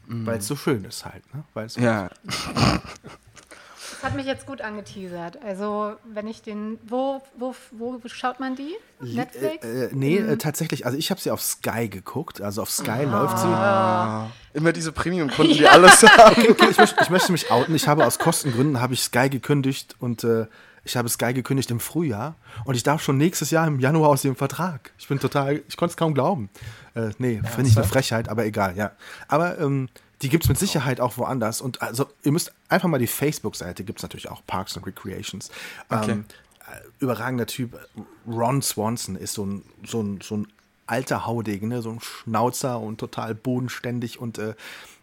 Weil 0.06 0.38
es 0.38 0.46
so 0.48 0.56
schön 0.56 0.84
ist 0.84 1.04
halt. 1.04 1.22
Ne? 1.34 1.44
Weil 1.54 1.66
es 1.66 1.76
Ja, 1.76 2.10
Das 4.02 4.10
hat 4.10 4.16
mich 4.16 4.26
jetzt 4.26 4.46
gut 4.46 4.60
angeteasert. 4.60 5.38
Also, 5.44 5.94
wenn 6.04 6.26
ich 6.26 6.42
den. 6.42 6.80
Wo, 6.84 7.22
wo, 7.38 7.54
wo 7.70 8.00
schaut 8.06 8.40
man 8.40 8.56
die? 8.56 8.74
Netflix? 9.00 9.64
Äh, 9.64 9.84
äh, 9.84 9.90
nee, 9.92 10.16
äh, 10.16 10.36
tatsächlich, 10.38 10.84
also 10.86 10.98
ich 10.98 11.10
habe 11.12 11.20
sie 11.20 11.30
auf 11.30 11.40
Sky 11.40 11.88
geguckt. 11.88 12.40
Also 12.40 12.62
auf 12.62 12.70
Sky 12.70 12.90
Ah. 12.90 13.02
läuft 13.04 13.38
sie. 13.38 14.58
immer 14.58 14.72
diese 14.72 14.90
Premium-Kunden, 14.90 15.52
die 15.52 15.68
alles 15.68 16.02
haben. 16.18 16.42
Okay, 16.50 16.66
ich, 16.70 16.78
möchte, 16.78 16.96
ich 17.00 17.10
möchte 17.10 17.30
mich 17.30 17.50
outen. 17.52 17.76
Ich 17.76 17.86
habe 17.86 18.04
aus 18.04 18.18
Kostengründen 18.18 18.80
habe 18.80 18.94
ich 18.94 19.02
Sky 19.02 19.28
gekündigt 19.30 19.94
und 20.00 20.24
äh, 20.24 20.46
ich 20.84 20.96
habe 20.96 21.08
Sky 21.08 21.32
gekündigt 21.32 21.70
im 21.70 21.78
Frühjahr 21.78 22.34
und 22.64 22.74
ich 22.74 22.82
darf 22.82 23.02
schon 23.04 23.16
nächstes 23.18 23.52
Jahr 23.52 23.68
im 23.68 23.78
Januar 23.78 24.08
aus 24.10 24.22
dem 24.22 24.34
Vertrag. 24.34 24.90
Ich 24.98 25.06
bin 25.06 25.20
total, 25.20 25.62
ich 25.68 25.76
konnte 25.76 25.92
es 25.92 25.96
kaum 25.96 26.12
glauben. 26.12 26.50
Äh, 26.94 27.10
nee, 27.18 27.40
finde 27.54 27.70
ich 27.70 27.76
eine 27.76 27.86
Frechheit, 27.86 28.28
aber 28.28 28.44
egal, 28.46 28.76
ja. 28.76 28.90
Aber 29.28 29.60
ähm, 29.60 29.88
die 30.22 30.28
gibt 30.28 30.44
es 30.44 30.48
mit 30.48 30.58
Sicherheit 30.58 31.00
auch 31.00 31.18
woanders. 31.18 31.60
Und 31.60 31.82
also 31.82 32.06
ihr 32.22 32.32
müsst 32.32 32.52
einfach 32.68 32.88
mal 32.88 32.98
die 32.98 33.06
Facebook-Seite, 33.06 33.84
gibt 33.84 33.98
es 33.98 34.02
natürlich 34.02 34.30
auch 34.30 34.42
Parks 34.46 34.76
and 34.76 34.86
Recreations. 34.86 35.50
Okay. 35.88 36.12
Ähm, 36.12 36.24
äh, 36.60 36.76
überragender 37.00 37.46
Typ. 37.46 37.78
Ron 38.26 38.62
Swanson 38.62 39.16
ist 39.16 39.34
so 39.34 39.44
ein, 39.44 39.64
so 39.84 40.02
ein, 40.02 40.20
so 40.22 40.36
ein 40.36 40.48
alter 40.86 41.26
Haudegen, 41.26 41.68
ne? 41.68 41.82
so 41.82 41.90
ein 41.90 42.00
Schnauzer 42.00 42.80
und 42.80 42.98
total 42.98 43.34
bodenständig 43.34 44.20
und, 44.20 44.38
äh, 44.38 44.54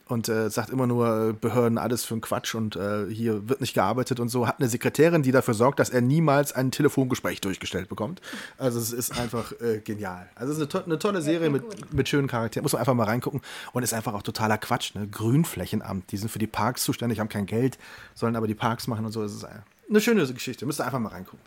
und 0.10 0.28
äh, 0.28 0.50
sagt 0.50 0.70
immer 0.70 0.88
nur, 0.88 1.30
äh, 1.30 1.34
Behörden, 1.34 1.78
alles 1.78 2.04
für 2.04 2.16
einen 2.16 2.22
Quatsch 2.22 2.56
und 2.56 2.76
äh, 2.76 3.06
hier 3.10 3.48
wird 3.48 3.62
nicht 3.62 3.74
gearbeitet 3.74 4.20
und 4.20 4.30
so. 4.30 4.48
Hat 4.48 4.60
eine 4.60 4.68
Sekretärin, 4.68 5.24
die 5.24 5.32
dafür 5.32 5.54
sorgt, 5.54 5.80
dass 5.80 5.90
er 5.90 6.02
niemals 6.02 6.52
ein 6.52 6.72
Telefongespräch 6.72 7.42
durchgestellt 7.42 7.90
bekommt. 7.90 8.22
Also 8.58 8.80
es 8.80 8.92
ist 8.92 9.18
einfach 9.20 9.52
äh, 9.62 9.80
genial. 9.80 10.28
Also 10.36 10.52
es 10.52 10.58
ist 10.58 10.64
eine, 10.64 10.70
to 10.70 10.80
eine 10.86 11.00
tolle 11.00 11.22
Serie 11.22 11.50
mit, 11.50 11.94
mit 11.94 12.10
schönen 12.10 12.28
Charakteren. 12.28 12.64
Muss 12.64 12.74
man 12.74 12.80
einfach 12.80 12.96
mal 12.96 13.04
reingucken. 13.04 13.42
Und 13.74 13.84
ist 13.84 13.94
einfach 13.94 14.14
auch 14.14 14.24
totaler 14.24 14.58
Quatsch. 14.58 14.96
Ne? 14.96 15.08
Grünflächenamt, 15.08 16.12
die 16.12 16.18
sind 16.18 16.30
für 16.30 16.40
die 16.40 16.48
Parks 16.48 16.84
zuständig, 16.84 17.20
haben 17.20 17.30
kein 17.30 17.46
Geld, 17.46 17.78
sollen 18.16 18.36
aber 18.36 18.48
die 18.48 18.56
Parks 18.56 18.88
machen 18.88 19.06
und 19.06 19.12
so. 19.12 19.24
Es 19.24 19.34
ist 19.34 19.46
eine 19.90 20.02
schöne 20.02 20.26
Geschichte. 20.26 20.66
Müsst 20.66 20.80
ihr 20.80 20.86
einfach 20.86 21.00
mal 21.00 21.10
reingucken. 21.10 21.40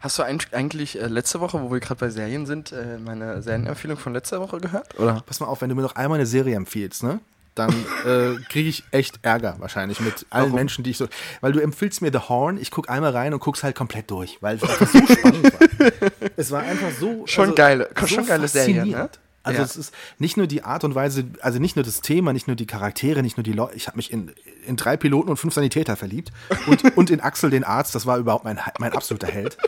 Hast 0.00 0.18
du 0.18 0.22
eigentlich 0.22 0.98
äh, 0.98 1.08
letzte 1.08 1.40
Woche, 1.40 1.60
wo 1.60 1.70
wir 1.70 1.78
gerade 1.78 2.00
bei 2.00 2.08
Serien 2.08 2.46
sind, 2.46 2.72
äh, 2.72 2.96
meine 2.98 3.42
Serienempfehlung 3.42 3.98
von 3.98 4.14
letzter 4.14 4.40
Woche 4.40 4.58
gehört? 4.58 4.98
Oder? 4.98 5.22
Pass 5.26 5.40
mal 5.40 5.46
auf, 5.46 5.60
wenn 5.60 5.68
du 5.68 5.74
mir 5.74 5.82
noch 5.82 5.94
einmal 5.94 6.18
eine 6.18 6.26
Serie 6.26 6.56
empfiehlst, 6.56 7.02
ne? 7.02 7.20
Dann 7.54 7.70
äh, 8.06 8.36
kriege 8.48 8.68
ich 8.68 8.84
echt 8.92 9.18
Ärger 9.22 9.56
wahrscheinlich 9.58 10.00
mit 10.00 10.24
allen 10.30 10.44
Warum? 10.46 10.54
Menschen, 10.54 10.84
die 10.84 10.90
ich 10.90 10.96
so. 10.98 11.08
Weil 11.40 11.52
du 11.52 11.58
empfiehlst 11.60 12.00
mir 12.00 12.10
The 12.12 12.20
Horn, 12.28 12.56
ich 12.58 12.70
gucke 12.70 12.88
einmal 12.88 13.10
rein 13.10 13.34
und 13.34 13.40
guck's 13.40 13.62
halt 13.62 13.74
komplett 13.74 14.10
durch, 14.10 14.38
weil 14.40 14.56
es 14.56 14.62
einfach 14.62 14.86
so 14.88 15.06
spannend 15.14 15.52
war. 15.52 16.10
Es 16.36 16.50
war 16.50 16.60
einfach 16.62 16.90
so. 16.98 17.26
Schon 17.26 17.54
geile- 17.54 17.88
schon 18.06 18.24
geile 18.26 18.48
Serie, 18.48 18.86
ne? 18.86 19.10
Also 19.42 19.58
Ja. 19.58 19.64
es 19.64 19.76
ist 19.76 19.94
nicht 20.18 20.36
nur 20.36 20.46
die 20.46 20.62
Art 20.64 20.84
und 20.84 20.94
Weise, 20.94 21.24
also 21.40 21.58
nicht 21.58 21.74
nur 21.74 21.82
das 21.84 22.02
Thema, 22.02 22.32
nicht 22.34 22.46
nur 22.46 22.56
die 22.56 22.66
Charaktere, 22.66 23.22
nicht 23.22 23.36
nur 23.38 23.44
die 23.44 23.52
Leute. 23.54 23.74
Ich 23.74 23.86
habe 23.86 23.96
mich 23.96 24.12
in, 24.12 24.32
in 24.70 24.76
drei 24.76 24.96
Piloten 24.96 25.28
und 25.28 25.36
fünf 25.36 25.52
Sanitäter 25.52 25.96
verliebt 25.96 26.30
und, 26.66 26.96
und 26.96 27.10
in 27.10 27.20
Axel 27.20 27.50
den 27.50 27.64
Arzt, 27.64 27.94
das 27.94 28.06
war 28.06 28.16
überhaupt 28.18 28.44
mein, 28.44 28.58
mein 28.78 28.92
absoluter 28.94 29.26
Held. 29.26 29.58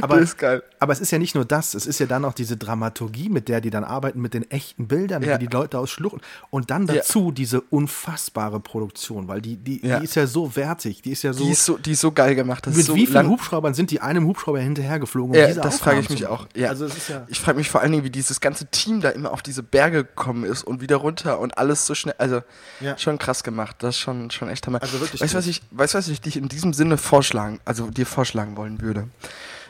Aber, 0.00 0.16
Das 0.16 0.30
ist 0.30 0.38
geil. 0.38 0.62
aber 0.78 0.92
es 0.92 1.00
ist 1.00 1.10
ja 1.10 1.18
nicht 1.18 1.34
nur 1.34 1.44
das, 1.44 1.74
es 1.74 1.86
ist 1.86 1.98
ja 1.98 2.06
dann 2.06 2.24
auch 2.24 2.32
diese 2.32 2.56
Dramaturgie, 2.56 3.28
mit 3.28 3.48
der 3.48 3.60
die 3.60 3.70
dann 3.70 3.82
arbeiten, 3.84 4.20
mit 4.20 4.32
den 4.34 4.48
echten 4.50 4.86
Bildern, 4.88 5.22
Ja. 5.22 5.36
die 5.38 5.46
Leute 5.46 5.78
aus 5.78 5.90
Schluchten. 5.90 6.20
Und 6.50 6.70
dann 6.70 6.86
Ja. 6.86 6.94
dazu 6.94 7.32
diese 7.32 7.60
unfassbare 7.60 8.60
Produktion, 8.60 9.28
weil 9.28 9.40
die, 9.40 9.56
die, 9.56 9.84
Ja. 9.86 9.98
die 9.98 10.04
ist 10.04 10.14
ja 10.16 10.26
so 10.26 10.54
wertig, 10.56 11.02
die 11.02 11.10
ist 11.12 11.22
ja 11.22 11.32
so. 11.32 11.44
Die 11.44 11.50
ist 11.50 11.64
so, 11.64 11.76
die 11.78 11.92
ist 11.92 12.00
so 12.00 12.12
geil 12.12 12.34
gemacht. 12.34 12.66
Mit 12.66 12.74
so 12.84 12.94
wie 12.94 13.02
vielen 13.06 13.14
lang- 13.14 13.28
Hubschraubern 13.28 13.74
sind 13.74 13.90
die 13.90 14.00
einem 14.00 14.26
Hubschrauber 14.26 14.60
hinterhergeflogen? 14.60 15.34
Ja, 15.34 15.52
das 15.54 15.78
frage 15.80 16.00
ich 16.00 16.10
mich 16.10 16.26
auch. 16.26 16.46
Ja. 16.56 16.68
Also 16.68 16.86
ja. 16.86 17.24
Ich 17.28 17.40
frage 17.40 17.58
mich 17.58 17.68
vor 17.70 17.80
allen 17.80 17.92
Dingen, 17.92 18.04
wie 18.04 18.10
dieses 18.10 18.40
ganze 18.40 18.66
Team 18.66 19.00
da 19.00 19.10
immer 19.10 19.32
auf 19.32 19.42
diese 19.42 19.62
Berge 19.62 20.04
gekommen 20.04 20.44
ist 20.44 20.64
und 20.64 20.80
wieder 20.80 20.96
runter 20.96 21.38
und 21.40 21.56
alles 21.58 21.86
so 21.86 21.94
schnell. 21.94 22.14
Also 22.18 22.42
Ja. 22.80 22.96
schon 22.98 23.18
krass 23.18 23.42
gemacht. 23.44 23.76
Das 23.80 23.96
ist 23.96 24.00
schon, 24.00 24.30
schon 24.34 24.48
echt 24.48 24.66
hammer. 24.66 24.82
Also 24.82 25.00
wirklich 25.00 25.20
weißt 25.20 25.34
du, 25.34 25.38
was 25.38 25.46
ich, 25.46 25.62
weißt, 25.70 25.94
was 25.94 26.08
ich 26.08 26.20
dich 26.20 26.36
in 26.36 26.48
diesem 26.48 26.72
Sinne 26.74 26.96
vorschlagen, 26.98 27.60
also 27.64 27.90
dir 27.90 28.06
vorschlagen 28.06 28.56
wollen 28.56 28.80
würde? 28.80 29.08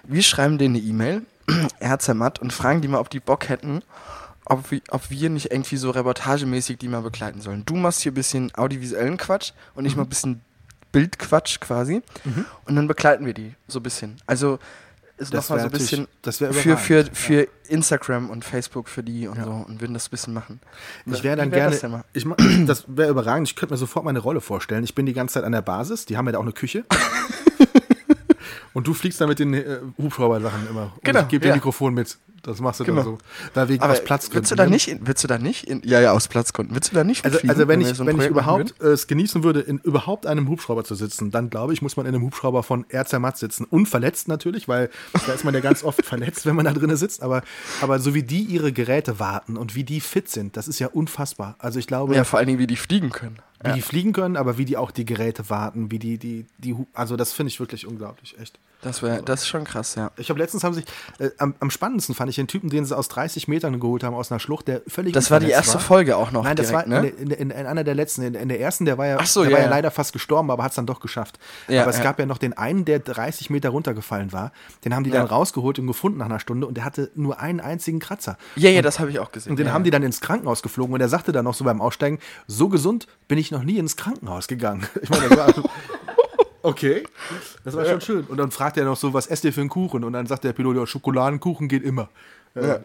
Wir 0.05 0.23
schreiben 0.23 0.59
denen 0.59 0.77
eine 0.77 0.85
E-Mail, 0.85 1.23
Erzermatt, 1.81 2.39
und 2.41 2.53
fragen 2.53 2.81
die 2.83 2.89
mal, 2.89 2.99
ob 2.99 3.11
die 3.11 3.21
Bock 3.21 3.49
hätten, 3.49 3.83
ob 4.45 4.71
wir, 4.71 4.81
ob 4.91 5.11
wir 5.11 5.31
nicht 5.31 5.51
irgendwie 5.53 5.77
so 5.77 5.91
reportagemäßig 5.91 6.79
die 6.79 6.89
mal 6.89 7.01
begleiten 7.03 7.41
sollen. 7.41 7.65
Du 7.65 7.77
machst 7.77 8.01
hier 8.03 8.13
ein 8.13 8.17
bisschen 8.17 8.55
audiovisuellen 8.55 9.17
Quatsch 9.17 9.53
und 9.75 9.85
Mhm. 9.85 9.89
ich 9.89 9.97
mal 9.97 10.03
ein 10.03 10.09
bisschen 10.09 10.41
Bildquatsch 10.93 11.59
quasi. 11.61 12.03
Und 12.67 12.77
dann 12.77 12.87
begleiten 12.87 13.27
wir 13.27 13.35
die 13.35 13.55
so 13.67 13.81
ein 13.81 13.83
bisschen. 13.83 14.17
Also 14.27 14.59
ist 15.17 15.33
Das 15.33 15.49
nochmal 15.49 15.61
so 15.61 15.67
ein 15.67 15.73
bisschen 15.73 16.09
für, 16.53 16.77
für, 16.77 17.05
für 17.13 17.49
Instagram 17.69 18.31
und 18.31 18.45
Facebook 18.45 18.89
für 18.89 19.03
die 19.03 19.29
und 19.29 19.43
so 19.43 19.51
und 19.51 19.81
würden 19.81 19.95
das 19.95 20.09
ein 20.09 20.11
bisschen 20.11 20.35
machen. 20.35 20.61
Ich 21.07 21.23
wäre 21.23 21.37
dann 21.37 21.51
wär 21.51 21.59
gerne. 21.59 21.71
das 21.73 21.81
denn 21.81 21.91
mal? 21.93 22.05
ich, 22.13 22.25
ma- 22.25 22.37
das 22.67 22.85
wäre 22.89 23.11
überragend. 23.11 23.49
Ich 23.49 23.57
könnte 23.57 23.75
mir 23.75 23.79
sofort 23.79 24.05
meine 24.05 24.19
Rolle 24.19 24.41
vorstellen. 24.41 24.83
Ich 24.85 24.95
bin 24.95 25.07
die 25.07 25.13
ganze 25.13 25.35
Zeit 25.35 25.45
an 25.45 25.53
der 25.53 25.63
Basis. 25.63 26.05
Die 26.07 26.17
haben 26.17 26.27
ja 26.27 26.33
da 26.33 26.39
auch 26.39 26.43
eine 26.43 26.53
Küche. 26.53 26.85
Und 28.73 28.89
du 28.89 28.95
fliegst 28.95 29.21
da 29.21 29.27
mit 29.29 29.39
den 29.39 29.55
äh, 29.55 29.79
Hubschrauber-Sachen 29.99 30.69
immer. 30.69 30.93
Und 30.95 31.05
Genau, 31.05 31.21
ich 31.21 31.29
gebe 31.29 31.43
dir 31.43 31.51
ja. 31.51 31.55
Mikrofon 31.55 31.95
mit. 31.95 32.19
Das 32.45 32.61
machst 32.61 32.81
du 32.81 32.85
Genau. 32.85 32.97
dann 33.03 33.05
so. 33.05 33.19
Da 33.55 33.69
wegen 33.69 33.83
Aber 33.83 33.93
aus 33.95 34.05
Platzgründen. 34.05 34.37
willst 34.43 34.53
du 34.53 34.55
da 34.57 34.67
nicht, 34.67 34.89
in, 34.89 35.07
willst 35.07 35.25
du 35.25 35.29
da 35.29 35.39
nicht, 35.39 35.65
in, 35.65 35.83
ja, 35.85 36.01
ja, 36.01 36.13
aus 36.13 36.29
Platzgründen, 36.29 36.75
willst 36.75 36.93
du 36.93 36.95
da 36.95 37.03
nicht 37.05 37.25
Also, 37.25 37.39
also 37.49 37.67
wenn 37.69 37.81
ich, 37.81 37.89
so 37.89 38.05
wenn 38.07 38.11
ich 38.11 38.17
Projekt 38.17 38.31
überhaupt 38.31 38.75
äh, 38.81 38.87
es 38.89 39.07
genießen 39.07 39.43
würde, 39.43 39.61
in 39.61 39.79
überhaupt 39.79 40.27
einem 40.27 40.49
Hubschrauber 40.49 40.85
zu 40.85 40.95
sitzen, 40.95 41.31
dann 41.31 41.51
glaube 41.51 41.73
ich, 41.73 41.83
muss 41.83 41.97
man 41.97 42.07
in 42.07 42.15
einem 42.15 42.23
Hubschrauber 42.25 42.63
von 42.63 42.85
Erzermatt 42.91 43.39
sitzen. 43.39 43.65
Unverletzt 43.65 44.29
natürlich, 44.29 44.69
weil 44.69 44.91
da 45.27 45.33
ist 45.33 45.45
man 45.45 45.55
ja 45.55 45.61
ganz 45.61 45.83
oft 45.83 46.05
verletzt, 46.07 46.47
wenn 46.47 46.55
man 46.57 46.67
da 46.67 46.73
drinnen 46.73 46.97
sitzt. 46.97 47.23
Aber, 47.23 47.43
aber 47.81 47.99
so 47.99 48.15
wie 48.15 48.23
die 48.23 48.43
ihre 48.43 48.73
Geräte 48.73 49.19
warten 49.19 49.57
und 49.57 49.75
wie 49.75 49.85
die 49.85 50.01
fit 50.01 50.29
sind, 50.29 50.57
das 50.57 50.69
ist 50.69 50.79
ja 50.79 50.89
unfassbar. 50.89 51.57
Also 51.59 51.79
ich 51.79 51.87
glaube? 51.87 52.15
Ja, 52.15 52.25
vor 52.25 52.39
allen 52.39 52.47
Dingen, 52.49 52.59
wie 52.59 52.67
die 52.67 52.77
fliegen 52.77 53.11
können. 53.11 53.39
wie 53.63 53.69
Ja, 53.69 53.75
die 53.75 53.83
fliegen 53.83 54.13
können, 54.13 54.37
aber 54.37 54.59
wie 54.59 54.67
die 54.67 54.77
auch 54.77 54.91
die 54.91 55.05
Geräte 55.07 55.49
warten, 55.49 55.91
wie 55.91 55.99
die, 55.99 56.19
die, 56.19 56.47
die, 56.59 56.77
also 56.93 57.17
das 57.17 57.33
finde 57.33 57.49
ich 57.49 57.59
wirklich 57.61 57.87
unglaublich, 57.87 58.37
echt. 58.39 58.59
Das, 58.85 59.03
wär, 59.03 59.23
das 59.23 59.43
ist 59.43 59.49
schon 59.49 59.65
krass, 59.65 59.95
ja. 59.95 60.11
Ich 60.17 60.29
habe 60.29 60.39
letztens 60.39 60.63
haben 60.63 60.75
sich, 60.75 60.85
äh, 61.19 61.31
am, 61.39 61.55
am 61.59 61.71
spannendsten 61.71 62.15
fand 62.15 62.31
ich 62.31 62.37
den 62.37 62.47
Typen, 62.47 62.71
den 62.71 62.85
sie 62.85 62.97
aus 62.97 63.09
30 63.09 63.49
Metern 63.49 63.81
geholt 63.81 64.05
haben 64.05 64.15
aus 64.15 64.31
einer 64.31 64.39
Schlucht, 64.39 64.69
der 64.69 64.83
völlig 64.87 65.15
Das 65.15 65.31
war 65.31 65.41
die 65.41 65.51
erste 65.51 65.79
Folge 65.79 66.17
auch 66.17 66.31
noch 66.31 66.45
Nein, 66.45 66.57
das 66.57 66.69
direkt, 66.69 66.91
war 66.91 67.01
ne? 67.01 67.09
in, 67.09 67.31
in, 67.31 67.31
in, 67.31 67.51
in 67.51 67.67
einer 67.67 67.85
der 67.85 67.95
letzten. 67.95 68.23
In, 68.23 68.35
in 68.35 68.49
der 68.49 68.61
ersten, 68.61 68.85
der 68.85 68.99
war 68.99 69.07
ja, 69.07 69.17
Ach 69.19 69.27
so, 69.27 69.43
der 69.43 69.51
ja, 69.51 69.57
war 69.57 69.63
ja 69.63 69.71
ja. 69.71 69.77
leider 69.77 69.91
fast 69.91 70.13
gestorben, 70.13 70.51
aber 70.51 70.63
hat 70.63 70.73
es 70.73 70.77
dann 70.77 70.87
doch 70.87 71.01
geschafft. 71.01 71.39
Ja, 71.69 71.83
aber 71.83 71.91
es 71.91 72.03
gab 72.03 72.19
ja 72.19 72.27
noch 72.27 72.39
den 72.39 72.53
einen, 72.53 72.85
der 72.85 72.99
30 72.99 73.51
Meter 73.51 73.71
runtergefallen 73.71 74.33
war. 74.33 74.53
Den 74.85 74.95
haben 74.95 75.05
die 75.05 75.11
dann 75.11 75.27
rausgeholt 75.27 75.79
und 75.79 75.87
gefunden 75.87 76.19
nach 76.19 76.27
einer 76.27 76.41
Stunde 76.41 76.67
und 76.67 76.77
der 76.77 76.85
hatte 76.85 77.11
nur 77.15 77.41
einen 77.41 77.61
einzigen 77.61 77.99
Kratzer. 77.99 78.37
Ja, 78.57 78.71
ja, 78.71 78.83
das 78.83 79.01
habe 79.01 79.11
ich 79.11 79.19
auch 79.19 79.33
gesehen. 79.33 79.51
Und 79.51 79.59
den 79.59 79.73
haben 79.73 79.85
die 79.85 79.91
dann 79.91 80.03
ins 80.03 80.21
Krankenhaus 80.21 80.63
geflogen 80.63 80.95
und 80.95 81.01
er 81.01 81.09
sagte 81.09 81.33
dann 81.33 81.45
noch 81.45 81.55
so 81.55 81.65
beim 81.65 81.81
Aussteigen, 81.81 82.19
so 82.47 82.69
gesund 82.69 83.07
bin 83.29 83.39
ich 83.39 83.51
noch 83.51 83.63
nie 83.63 83.79
ins 83.79 83.97
Krankenhaus 83.97 84.49
gegangen. 84.49 84.87
Ich 85.05 85.11
meine, 85.11 85.29
das 85.29 85.37
war, 85.37 85.49
okay, 86.65 87.05
das 87.65 87.77
war 87.77 87.85
schon 87.85 88.01
schön. 88.01 88.25
Und 88.25 88.39
dann 88.39 88.51
fragt 88.51 88.77
er 88.77 88.85
noch 88.85 88.97
so, 88.97 89.13
was 89.15 89.27
esst 89.27 89.45
ihr 89.45 89.53
für 89.53 89.61
einen 89.61 89.71
Kuchen? 89.71 90.03
Und 90.05 90.13
dann 90.13 90.27
sagt 90.27 90.45
der 90.45 90.53
Pilot, 90.53 90.77
ja, 90.77 90.87
Schokoladenkuchen 90.87 91.69
geht 91.69 91.85
immer. 91.85 92.09
Äh, 92.55 92.79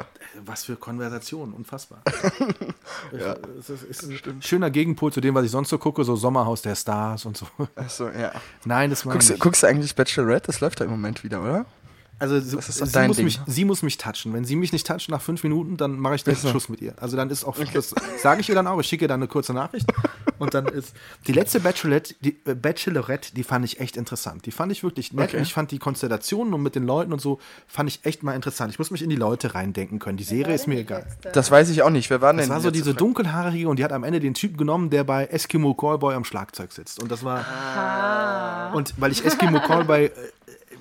Was 0.45 0.63
für 0.63 0.75
Konversation, 0.75 1.53
unfassbar. 1.53 2.01
ja, 3.11 3.35
es 3.59 3.69
ist, 3.69 3.83
ist 3.83 4.03
ein 4.27 4.41
schöner 4.41 4.71
Gegenpol 4.71 5.13
zu 5.13 5.21
dem, 5.21 5.35
was 5.35 5.45
ich 5.45 5.51
sonst 5.51 5.69
so 5.69 5.77
gucke, 5.77 6.03
so 6.03 6.15
Sommerhaus 6.15 6.63
der 6.63 6.75
Stars 6.75 7.25
und 7.25 7.37
so. 7.37 7.45
Ach 7.75 7.89
so, 7.89 8.09
ja. 8.09 8.31
Nein, 8.65 8.89
das 8.89 9.05
war 9.05 9.13
Guckst, 9.13 9.29
nicht. 9.29 9.39
guckst 9.39 9.61
du 9.61 9.67
eigentlich 9.67 9.95
Bachelorette? 9.95 10.47
Das 10.47 10.59
läuft 10.59 10.79
da 10.79 10.85
im 10.85 10.91
Moment 10.91 11.23
wieder, 11.23 11.41
oder? 11.41 11.65
Also 12.19 12.39
sie, 12.39 12.55
Das 12.57 12.67
sie, 12.77 13.07
muss 13.07 13.17
mich, 13.17 13.39
sie 13.47 13.65
muss 13.65 13.81
mich 13.81 13.97
touchen. 13.97 14.33
Wenn 14.33 14.43
sie 14.45 14.55
mich 14.57 14.73
nicht 14.73 14.85
touchen 14.85 15.11
nach 15.11 15.21
fünf 15.21 15.41
Minuten, 15.43 15.77
dann 15.77 15.97
mache 15.97 16.15
ich 16.15 16.23
den 16.23 16.33
Ist 16.33 16.41
so. 16.41 16.49
Schluss 16.49 16.67
mit 16.69 16.81
ihr. 16.81 16.93
Also 16.99 17.15
dann 17.15 17.29
ist 17.29 17.45
auch, 17.45 17.57
das 17.73 17.95
sage 18.21 18.41
ich 18.41 18.49
ihr 18.49 18.55
dann 18.55 18.67
auch, 18.67 18.79
ich 18.79 18.87
schicke 18.87 19.05
ihr 19.05 19.07
dann 19.07 19.21
eine 19.21 19.27
kurze 19.29 19.53
Nachricht 19.53 19.85
und 20.37 20.53
dann 20.53 20.65
ist 20.67 20.93
die 21.27 21.31
letzte 21.31 21.59
Bachelorette, 21.61 22.15
die 22.19 22.37
äh, 22.45 22.55
Bachelorette, 22.55 23.33
die 23.33 23.43
fand 23.43 23.63
ich 23.65 23.79
echt 23.79 23.95
interessant. 23.97 24.45
Die 24.45 24.51
fand 24.51 24.71
ich 24.71 24.83
wirklich 24.83 25.13
nett 25.13 25.29
Okay. 25.29 25.41
ich 25.41 25.53
fand 25.53 25.71
die 25.71 25.79
Konstellationen 25.79 26.53
und 26.53 26.61
mit 26.63 26.75
den 26.75 26.85
Leuten 26.85 27.13
und 27.13 27.21
so 27.21 27.39
fand 27.67 27.89
ich 27.89 28.03
echt 28.03 28.23
mal 28.23 28.33
interessant. 28.33 28.71
Ich 28.73 28.79
muss 28.79 28.91
mich 28.91 29.01
in 29.01 29.09
die 29.09 29.15
Leute 29.15 29.53
reindenken 29.55 29.99
können. 29.99 30.17
Die 30.17 30.23
Serie 30.23 30.55
ist 30.55 30.67
mir 30.67 30.79
egal. 30.79 31.05
Das 31.33 31.51
weiß 31.51 31.69
ich 31.69 31.83
auch 31.83 31.89
nicht. 31.89 32.09
Wer 32.09 32.19
war 32.21 32.33
denn 32.33 32.41
Es 32.41 32.49
war 32.49 32.59
so 32.61 32.71
diese 32.71 32.85
Folge? 32.85 32.97
dunkelhaarige 32.97 33.69
und 33.69 33.77
die 33.79 33.83
hat 33.83 33.93
am 33.93 34.03
Ende 34.03 34.19
den 34.19 34.33
Typ 34.33 34.57
genommen, 34.57 34.89
der 34.89 35.03
bei 35.03 35.25
Eskimo 35.25 35.73
Callboy 35.73 36.15
am 36.15 36.23
Schlagzeug 36.25 36.71
sitzt. 36.73 37.01
Und 37.01 37.11
das 37.11 37.23
war. 37.23 37.45
Ah. 37.45 38.73
Und 38.73 38.93
weil 38.97 39.11
ich 39.11 39.23
Eskimo 39.25 39.59
Callboy, 39.61 40.05
äh, 40.05 40.11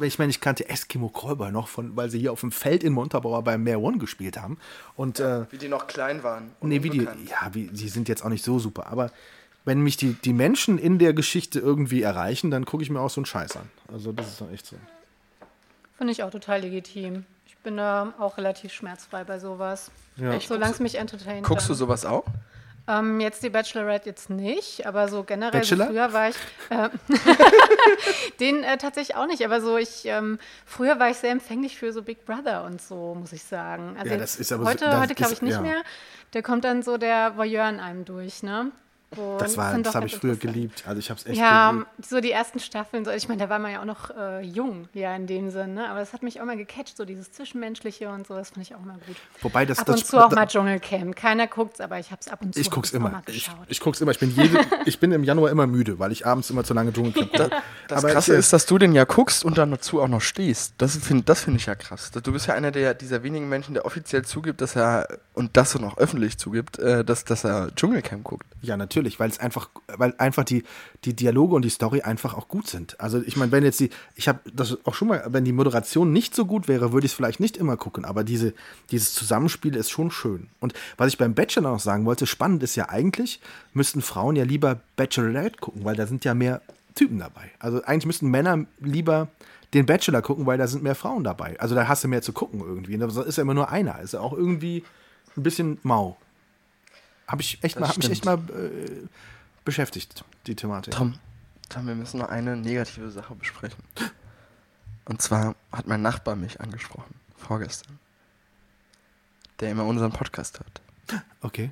ich 0.01 0.19
meine, 0.19 0.31
ich 0.31 0.41
kannte 0.41 0.69
Eskimo 0.69 1.09
Callboy 1.09 1.51
noch 1.51 1.69
von, 1.69 1.97
weil 1.97 2.11
sie 2.11 2.19
hier 2.19 2.33
auf 2.33 2.41
dem 2.41 2.53
Feld 2.53 2.85
in 2.85 2.93
Montabaur 2.93 3.43
bei 3.43 3.59
Mare 3.59 3.79
One 3.79 3.99
gespielt 3.99 4.41
haben. 4.41 4.59
Und 4.97 5.21
äh, 5.21 5.51
Wie 5.51 5.59
die 5.59 5.69
noch 5.69 5.87
klein 5.87 6.23
waren. 6.23 6.51
und 6.61 6.69
nee, 6.69 6.83
wie 6.83 6.91
die, 6.91 7.03
ja, 7.03 7.51
wie, 7.53 7.69
die 7.69 7.89
sind 7.89 8.09
jetzt 8.09 8.25
auch 8.25 8.29
nicht 8.29 8.45
so 8.45 8.59
super, 8.59 8.87
aber 8.87 9.11
wenn 9.65 9.81
mich 9.83 9.97
die, 9.97 10.15
die 10.15 10.33
Menschen 10.33 10.79
in 10.79 10.99
der 10.99 11.13
Geschichte 11.13 11.59
irgendwie 11.59 12.03
erreichen, 12.03 12.51
dann 12.51 12.65
gucke 12.65 12.83
ich 12.83 12.91
mir 12.91 13.01
auch 13.01 13.11
so 13.11 13.21
einen 13.21 13.27
Scheiß 13.27 13.57
an. 13.57 13.69
Also 13.93 14.13
das 14.13 14.29
ist 14.29 14.41
dann 14.41 14.53
echt 14.53 14.67
so. 14.67 14.77
Finde 15.99 16.13
ich 16.13 16.23
auch 16.23 16.31
total 16.31 16.61
legitim. 16.63 17.25
Ich 17.47 17.57
bin 17.59 17.77
da 17.77 18.15
auch 18.19 18.39
relativ 18.39 18.73
schmerzfrei 18.73 19.25
bei 19.25 19.39
sowas. 19.39 19.91
Ja. 20.17 20.33
Echt, 20.33 20.49
solange 20.49 20.73
es 20.73 20.81
mich 20.81 20.95
entertaint. 20.95 21.45
Guckst 21.45 21.69
du 21.69 21.73
dann. 21.73 21.79
sowas 21.79 22.07
auch? 22.07 22.25
Ähm, 22.89 23.21
jetzt 23.21 23.43
die 23.43 23.51
Bachelorette 23.51 24.09
jetzt 24.09 24.31
nicht, 24.31 24.87
aber 24.87 25.09
so 25.09 25.23
generell 25.23 25.63
so 25.63 25.77
früher 25.77 26.11
war 26.15 26.31
ich 26.31 26.37
äh, 26.71 26.89
den 28.41 28.65
äh, 28.65 28.79
tatsächlich 28.79 29.17
auch 29.17 29.27
nicht, 29.27 29.45
aber 29.45 29.61
so 29.61 29.77
ich 29.77 30.05
ähm, 30.07 30.39
früher 30.65 30.99
war 30.99 31.11
ich 31.11 31.19
sehr 31.19 31.31
empfänglich 31.33 31.77
für 31.79 31.93
so 31.93 32.03
Big 32.03 32.25
Brother 32.25 32.65
und 32.65 32.81
so, 32.81 33.15
muss 33.15 33.33
ich 33.33 33.43
sagen. 33.43 33.97
Also 33.99 34.13
Ja, 34.13 34.17
das 34.19 34.37
ist 34.37 34.53
aber 34.53 34.65
so- 34.65 34.71
heute, 34.71 34.85
das 34.87 35.01
heute 35.01 35.15
glaube 35.15 35.33
ich 35.35 35.43
nicht 35.43 35.55
ja. 35.55 35.61
mehr. 35.61 35.83
Da 36.33 36.43
kommt 36.43 36.65
dann 36.65 36.83
so 36.83 36.97
der 36.99 37.37
Voyeur 37.37 37.69
in 37.69 37.81
einem 37.81 38.05
durch, 38.05 38.43
ne? 38.43 38.71
Wo 39.13 39.39
Das, 39.39 39.57
war- 39.57 39.77
das 39.79 39.95
habe 39.95 40.07
ich 40.07 40.17
früher 40.17 40.37
geliebt. 40.37 40.85
Also 40.87 40.99
ich 40.99 41.09
habe 41.09 41.19
es 41.19 41.25
echt 41.27 41.39
Ja, 41.41 41.71
geliebt. 41.73 41.87
so 42.07 42.21
die 42.21 42.31
ersten 42.31 42.59
Staffeln, 42.61 43.07
so, 43.07 43.11
ich 43.11 43.27
meine, 43.29 43.43
da 43.43 43.49
war 43.49 43.59
man 43.59 43.73
ja 43.73 43.81
auch 43.81 43.87
noch 43.87 44.11
äh, 44.15 44.43
jung, 44.43 44.87
ja, 44.93 45.17
in 45.17 45.27
dem 45.27 45.51
Sinn, 45.51 45.75
ne? 45.75 45.89
aber 45.89 46.01
das 46.01 46.13
hat 46.13 46.23
mich 46.23 46.41
auch 46.41 46.45
mal 46.45 46.59
gecatcht, 46.59 46.97
so 46.97 47.07
dieses 47.07 47.33
Zwischenmenschliche 47.33 48.11
und 48.11 48.27
so, 48.27 48.35
das 48.35 48.51
fand 48.51 48.67
ich 48.67 48.75
auch 48.75 48.81
mal 48.81 48.99
gut. 49.07 49.17
Wobei 49.41 49.65
das, 49.65 49.79
ab 49.79 49.87
das 49.87 50.01
und 50.01 50.07
zu 50.07 50.19
auch 50.23 50.29
da- 50.29 50.37
mal 50.37 50.47
Dschungelcamp. 50.47 51.17
Keiner 51.17 51.47
guckt's, 51.47 51.81
aber 51.81 51.99
ich 51.99 52.13
hab's 52.13 52.29
ab 52.29 52.41
und 52.43 52.55
zu 52.55 52.61
Ich 52.61 52.71
guck's 52.71 52.91
immer. 52.93 53.09
mal 53.09 53.23
Ich, 53.29 53.47
geschaut. 53.47 53.57
ich 53.69 53.81
guck's 53.81 54.01
immer. 54.03 54.11
Ich 54.11 54.19
bin, 54.19 54.31
jede, 54.31 54.61
ich 54.85 55.01
bin 55.01 55.11
im 55.13 55.25
Januar 55.25 55.51
immer 55.51 55.67
müde, 55.67 55.99
weil 55.99 56.13
ich 56.13 56.27
abends 56.27 56.51
immer 56.51 56.65
zu 56.65 56.75
lange 56.75 56.93
Dschungelcamp 56.93 57.33
gucke. 57.33 57.51
Das 57.89 58.05
Aber 58.05 58.13
Krasse 58.13 58.35
ich, 58.35 58.41
ist, 58.41 58.53
dass 58.53 58.67
du 58.67 58.77
den 58.77 58.93
ja 58.93 59.05
guckst 59.05 59.43
und 59.47 59.57
dann 59.57 59.71
dazu 59.71 60.03
auch 60.03 60.09
noch 60.09 60.21
stehst. 60.21 60.75
Das 60.77 60.95
finde 60.99 61.23
das 61.25 61.45
find 61.45 61.57
ich 61.57 61.65
ja 61.65 61.75
krass. 61.75 62.11
Du 62.11 62.33
bist 62.33 62.47
ja 62.47 62.53
einer 62.53 62.71
der, 62.71 62.93
dieser 62.93 63.23
wenigen 63.23 63.49
Menschen, 63.49 63.73
der 63.73 63.87
offiziell 63.87 64.27
zugibt, 64.27 64.61
dass 64.61 64.77
er, 64.77 65.09
und 65.33 65.57
das 65.57 65.75
und 65.75 65.85
auch 65.85 65.97
öffentlich 65.97 66.37
zugibt, 66.37 66.79
äh, 66.79 67.03
dass, 67.03 67.25
dass 67.25 67.45
er 67.45 67.75
Dschungelcamp 67.75 68.25
guckt. 68.25 68.45
Ja, 68.61 68.77
natürlich, 68.77 68.98
weil 69.19 69.31
es 69.31 69.39
einfach, 69.39 69.69
weil 69.87 70.15
einfach 70.19 70.45
die, 70.45 70.65
die 71.05 71.15
Dialoge 71.15 71.55
und 71.55 71.65
die 71.65 71.71
Story 71.71 72.03
einfach 72.03 72.35
auch 72.35 72.49
gut 72.49 72.67
sind. 72.67 73.01
Also 73.01 73.21
ich 73.23 73.37
meine, 73.37 73.53
wenn 73.53 73.65
jetzt 73.65 73.81
die, 73.81 73.91
ich 74.15 74.29
habe 74.29 74.41
das 74.53 74.79
auch 74.85 74.95
schon 74.95 75.09
mal, 75.09 75.25
wenn 75.29 75.45
die 75.45 75.53
Moderation 75.53 76.13
nicht 76.13 76.35
so 76.35 76.47
gut 76.47 76.69
wäre, 76.69 76.93
würde 76.93 77.07
ich 77.07 77.13
es 77.13 77.17
vielleicht 77.17 77.41
nicht 77.41 77.57
immer 77.57 77.77
gucken, 77.77 78.05
aber 78.05 78.25
diese, 78.25 78.55
dieses 78.91 79.15
Zusammenspiel 79.15 79.77
ist 79.77 79.91
schon 79.91 80.11
schön. 80.11 80.49
Und 80.61 80.75
was 80.97 81.09
ich 81.09 81.19
beim 81.19 81.35
Bachelor 81.35 81.71
noch 81.73 81.81
sagen 81.81 82.05
wollte, 82.05 82.27
spannend 82.27 82.63
ist 82.63 82.77
ja 82.77 82.89
eigentlich, 82.89 83.41
müssten 83.73 84.03
Frauen 84.03 84.37
ja 84.37 84.45
lieber 84.45 84.81
Bachelorette 84.97 85.59
gucken, 85.59 85.85
weil 85.85 85.97
da 85.97 86.07
sind 86.07 86.25
ja 86.25 86.35
mehr 86.35 86.61
Typen 86.95 87.19
dabei. 87.19 87.51
Also 87.59 87.83
eigentlich 87.85 88.07
müssten 88.07 88.29
Männer 88.29 88.65
lieber 88.81 89.29
den 89.75 89.87
Bachelor 89.87 90.23
gucken, 90.23 90.47
weil 90.47 90.59
da 90.59 90.67
sind 90.67 90.83
mehr 90.83 90.95
Frauen 90.95 91.25
dabei. 91.25 91.59
Also 91.61 91.75
da 91.75 91.87
hast 91.89 92.05
du 92.05 92.09
mehr 92.09 92.23
zu 92.23 92.33
gucken 92.33 92.61
irgendwie. 92.61 92.95
Und 92.95 93.15
da 93.15 93.23
ist 93.23 93.37
ja 93.37 93.43
immer 93.43 93.55
nur 93.55 93.71
einer. 93.71 94.01
Ist 94.01 94.15
ja 94.15 94.21
auch 94.21 94.33
irgendwie 94.33 94.83
ein 95.37 95.43
bisschen 95.43 95.79
mau. 95.83 96.17
Habe 97.29 97.43
ich 97.43 97.63
echt 97.63 97.77
Das 97.77 97.81
mal, 97.81 97.89
hab 97.89 97.97
mich 97.99 98.11
echt 98.11 98.25
mal 98.25 98.39
äh, 98.39 99.07
beschäftigt, 99.65 100.25
die 100.47 100.57
Thematik. 100.57 100.95
Tom, 100.95 101.19
Tom, 101.69 101.87
wir 101.87 101.95
müssen 101.95 102.19
noch 102.19 102.29
eine 102.29 102.57
negative 102.57 103.11
Sache 103.11 103.35
besprechen. 103.35 103.85
Und 105.05 105.23
zwar 105.23 105.55
hat 105.71 105.87
mein 105.87 106.03
Nachbar 106.03 106.37
mich 106.37 106.61
angesprochen, 106.61 107.15
vorgestern, 107.37 107.99
der 109.61 109.71
immer 109.71 109.85
unseren 109.85 110.13
Podcast 110.13 110.59
hört. 110.59 110.81
Okay. 111.43 111.71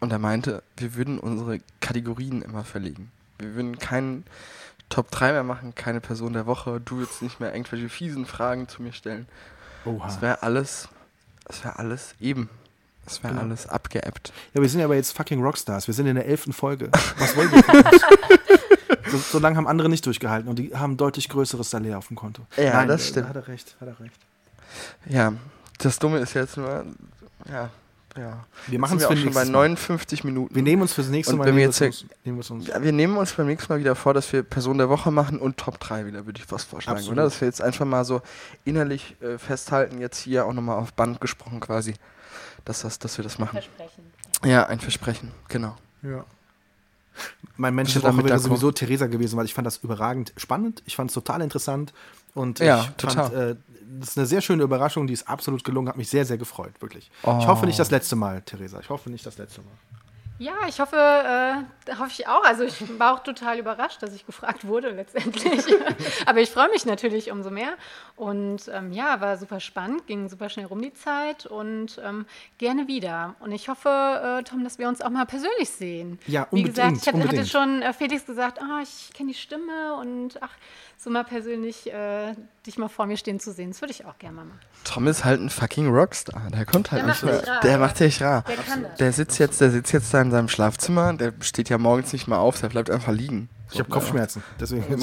Und 0.00 0.10
er 0.10 0.18
meinte, 0.18 0.62
wir 0.76 0.94
würden 0.94 1.18
unsere 1.18 1.60
Kategorien 1.80 2.42
immer 2.42 2.64
verlegen. 2.64 3.10
Wir 3.38 3.54
würden 3.54 3.78
keinen 3.78 4.24
Top 4.88 5.10
3 5.10 5.32
mehr 5.32 5.44
machen, 5.44 5.74
keine 5.74 6.00
Person 6.00 6.34
der 6.34 6.46
Woche. 6.46 6.80
Du 6.80 6.98
würdest 6.98 7.22
nicht 7.22 7.40
mehr 7.40 7.54
irgendwelche 7.54 7.88
fiesen 7.88 8.26
Fragen 8.26 8.68
zu 8.68 8.82
mir 8.82 8.92
stellen. 8.92 9.26
Oha. 9.84 10.06
Es 10.08 10.20
wäre 10.20 10.42
alles, 10.42 10.88
es 11.46 11.64
wäre 11.64 11.78
alles 11.78 12.14
eben. 12.20 12.48
Es 13.06 13.22
wäre 13.22 13.32
Genau. 13.34 13.44
alles 13.46 13.68
abgeappt. 13.68 14.32
Ja, 14.54 14.62
wir 14.62 14.68
sind 14.68 14.80
ja 14.80 14.86
aber 14.86 14.96
jetzt 14.96 15.16
fucking 15.16 15.42
Rockstars. 15.42 15.86
Wir 15.86 15.94
sind 15.94 16.06
in 16.06 16.14
der 16.16 16.26
elften 16.26 16.52
Folge. 16.52 16.90
Was 17.18 17.36
wollen 17.36 17.50
wir 17.52 17.62
von 17.62 17.76
uns? 17.76 18.02
So, 19.10 19.18
so 19.18 19.38
lange 19.38 19.56
haben 19.56 19.68
andere 19.68 19.88
nicht 19.88 20.04
durchgehalten 20.06 20.48
und 20.48 20.58
die 20.58 20.74
haben 20.74 20.96
deutlich 20.96 21.28
größeres 21.28 21.70
Salär 21.70 21.98
auf 21.98 22.08
dem 22.08 22.16
Konto. 22.16 22.42
Ja, 22.56 22.84
das 22.86 23.02
äh, 23.02 23.08
stimmt. 23.08 23.28
Hat 23.28 23.36
er 23.36 23.46
recht, 23.48 23.76
hat 23.80 23.86
er 23.88 24.00
recht. 24.00 24.14
Ja, 25.06 25.32
das 25.78 25.98
Dumme 25.98 26.18
ist 26.18 26.34
jetzt 26.34 26.56
nur, 26.56 26.84
ja, 27.48 27.70
ja. 28.16 28.46
Wir 28.66 28.78
machen 28.78 28.96
es 28.96 29.04
schon 29.04 29.14
bei 29.14 29.20
nächstes 29.22 29.34
Mal. 29.34 29.68
59 29.68 30.24
Minuten. 30.24 30.54
Wir 30.54 30.62
nehmen 30.62 30.82
uns 30.82 30.94
fürs 30.94 31.08
nächste 31.08 31.34
Und 31.34 31.38
Mal 31.40 31.44
nehmen 31.46 31.58
wir 31.58 31.64
jetzt 31.64 31.80
uns, 31.80 32.06
nehmen 32.24 32.38
uns. 32.38 32.66
Ja, 32.66 32.82
wir 32.82 32.92
nehmen 32.92 33.16
uns 33.16 33.32
beim 33.32 33.46
nächsten 33.46 33.72
Mal 33.72 33.78
wieder 33.78 33.94
vor, 33.94 34.14
dass 34.14 34.32
wir 34.32 34.42
Person 34.42 34.78
der 34.78 34.88
Woche 34.88 35.10
machen 35.10 35.38
und 35.38 35.58
Top 35.58 35.78
3 35.80 36.06
wieder, 36.06 36.24
würde 36.26 36.40
ich 36.40 36.46
fast 36.46 36.68
vorschlagen, 36.68 36.98
Absolut. 36.98 37.18
oder? 37.18 37.24
Dass 37.24 37.40
wir 37.40 37.46
jetzt 37.46 37.60
einfach 37.60 37.84
mal 37.84 38.04
so 38.04 38.22
innerlich 38.64 39.16
äh, 39.20 39.38
festhalten, 39.38 40.00
jetzt 40.00 40.18
hier 40.18 40.46
auch 40.46 40.52
nochmal 40.52 40.78
auf 40.78 40.92
Band 40.92 41.20
gesprochen 41.20 41.60
quasi, 41.60 41.94
dass, 42.64 42.82
das, 42.82 42.98
dass 42.98 43.16
wir 43.18 43.22
das 43.22 43.38
machen. 43.38 43.52
Versprechen. 43.52 44.12
Ja, 44.44 44.66
ein 44.66 44.80
Versprechen, 44.80 45.30
genau. 45.48 45.76
Ja. 46.02 46.24
Mein 47.56 47.74
Mensch 47.74 47.92
der 47.92 48.02
Woche 48.02 48.10
damit 48.10 48.26
wäre 48.26 48.38
sowieso 48.38 48.72
Theresa 48.72 49.06
gewesen, 49.06 49.36
weil 49.38 49.44
ich 49.44 49.54
fand 49.54 49.66
das 49.66 49.76
überragend 49.78 50.32
spannend. 50.36 50.82
Ich 50.86 50.96
fand 50.96 51.10
es 51.10 51.14
total 51.14 51.40
interessant. 51.42 51.92
Und 52.34 52.58
Ja, 52.58 52.80
ich 52.82 52.90
total. 52.96 53.30
fand, 53.30 53.34
äh, 53.34 53.56
das 54.00 54.08
ist 54.10 54.18
eine 54.18 54.26
sehr 54.26 54.40
schöne 54.40 54.64
Überraschung, 54.64 55.06
die 55.06 55.12
ist 55.12 55.28
absolut 55.28 55.62
gelungen, 55.62 55.88
hat 55.88 55.96
mich 55.96 56.08
sehr, 56.10 56.24
sehr 56.24 56.36
gefreut, 56.38 56.72
wirklich. 56.80 57.10
Ich 57.22 57.28
Oh. 57.28 57.46
hoffe 57.46 57.66
nicht 57.66 57.78
das 57.78 57.92
letzte 57.92 58.16
Mal, 58.16 58.42
Theresa. 58.42 58.80
Ich 58.80 58.90
hoffe 58.90 59.08
nicht 59.10 59.24
das 59.24 59.38
letzte 59.38 59.60
Mal. 59.60 59.70
Ja, 60.40 60.54
ich 60.68 60.80
hoffe, 60.80 60.96
äh, 60.96 61.92
hoffe 61.94 62.10
ich 62.10 62.26
auch. 62.26 62.42
Also 62.42 62.64
ich 62.64 62.74
war 62.98 63.14
auch 63.14 63.22
total 63.22 63.56
überrascht, 63.60 64.02
dass 64.02 64.12
ich 64.14 64.26
gefragt 64.26 64.66
wurde 64.66 64.90
letztendlich. 64.90 65.64
Aber 66.26 66.40
ich 66.40 66.50
freue 66.50 66.68
mich 66.70 66.84
natürlich 66.84 67.30
umso 67.30 67.50
mehr. 67.50 67.74
Und 68.16 68.70
ähm, 68.72 68.92
ja, 68.92 69.20
war 69.20 69.36
super 69.38 69.58
spannend, 69.58 70.06
ging 70.06 70.28
super 70.28 70.48
schnell 70.48 70.66
rum 70.66 70.80
die 70.80 70.94
Zeit 70.94 71.46
und 71.46 72.00
ähm, 72.04 72.26
gerne 72.58 72.86
wieder. 72.86 73.34
Und 73.40 73.50
ich 73.50 73.68
hoffe, 73.68 73.88
äh, 73.88 74.44
Tom, 74.44 74.62
dass 74.62 74.78
wir 74.78 74.88
uns 74.88 75.00
auch 75.00 75.10
mal 75.10 75.26
persönlich 75.26 75.68
sehen. 75.68 76.20
Ja, 76.26 76.46
Wie 76.52 76.60
unbedingt, 76.62 76.76
gesagt, 76.76 76.96
ich 76.96 77.06
hatte, 77.08 77.28
hatte 77.28 77.46
schon 77.46 77.82
äh, 77.82 77.92
Felix 77.92 78.24
gesagt, 78.24 78.62
ah, 78.62 78.80
ich 78.82 79.12
kenne 79.14 79.32
die 79.32 79.38
Stimme 79.38 79.96
und 80.00 80.40
ach, 80.40 80.52
so 80.96 81.10
mal 81.10 81.24
persönlich 81.24 81.92
äh, 81.92 82.34
dich 82.64 82.78
mal 82.78 82.88
vor 82.88 83.06
mir 83.06 83.16
stehen 83.16 83.40
zu 83.40 83.52
sehen, 83.52 83.70
das 83.70 83.82
würde 83.82 83.90
ich 83.92 84.04
auch 84.04 84.16
gerne 84.18 84.36
mal 84.36 84.44
machen. 84.44 84.60
Tom 84.84 85.08
ist 85.08 85.24
halt 85.24 85.40
ein 85.40 85.50
fucking 85.50 85.88
Rockstar. 85.88 86.50
Der 86.54 86.66
kommt 86.66 86.92
halt 86.92 87.02
Der 87.02 87.08
nicht 87.08 87.22
macht 87.24 87.48
rar, 87.48 87.60
Der 87.62 87.70
ja. 87.72 87.78
macht 87.78 87.98
dich 87.98 88.22
rar. 88.22 88.44
Der 88.46 88.56
kann 88.56 88.82
das. 88.84 88.94
Der 88.96 89.12
sitzt 89.12 89.38
jetzt, 89.40 89.60
der 89.60 89.70
sitzt 89.72 89.92
jetzt 89.92 90.14
da 90.14 90.22
in 90.22 90.30
seinem 90.30 90.48
Schlafzimmer, 90.48 91.14
der 91.14 91.32
steht 91.40 91.68
ja 91.68 91.78
morgens 91.78 92.12
nicht 92.12 92.28
mal 92.28 92.38
auf, 92.38 92.60
der 92.60 92.68
bleibt 92.68 92.90
einfach 92.90 93.12
liegen. 93.12 93.48
Ich 93.72 93.80
habe 93.80 93.90
Kopfschmerzen, 93.90 94.44
deswegen. 94.60 94.84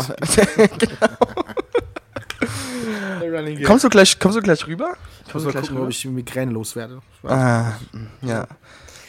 Kommst 3.65 3.83
du 3.83 3.89
gleich, 3.89 4.19
kommst 4.19 4.37
du 4.37 4.41
gleich 4.41 4.65
rüber? 4.67 4.95
Ich 5.27 5.33
muss 5.33 5.43
mal 5.45 5.53
gucken, 5.53 5.77
ob 5.77 5.89
ich 5.89 6.05
Migräne 6.05 6.51
loswerde. 6.51 7.01
Ah, 7.23 7.73
ja. 8.21 8.47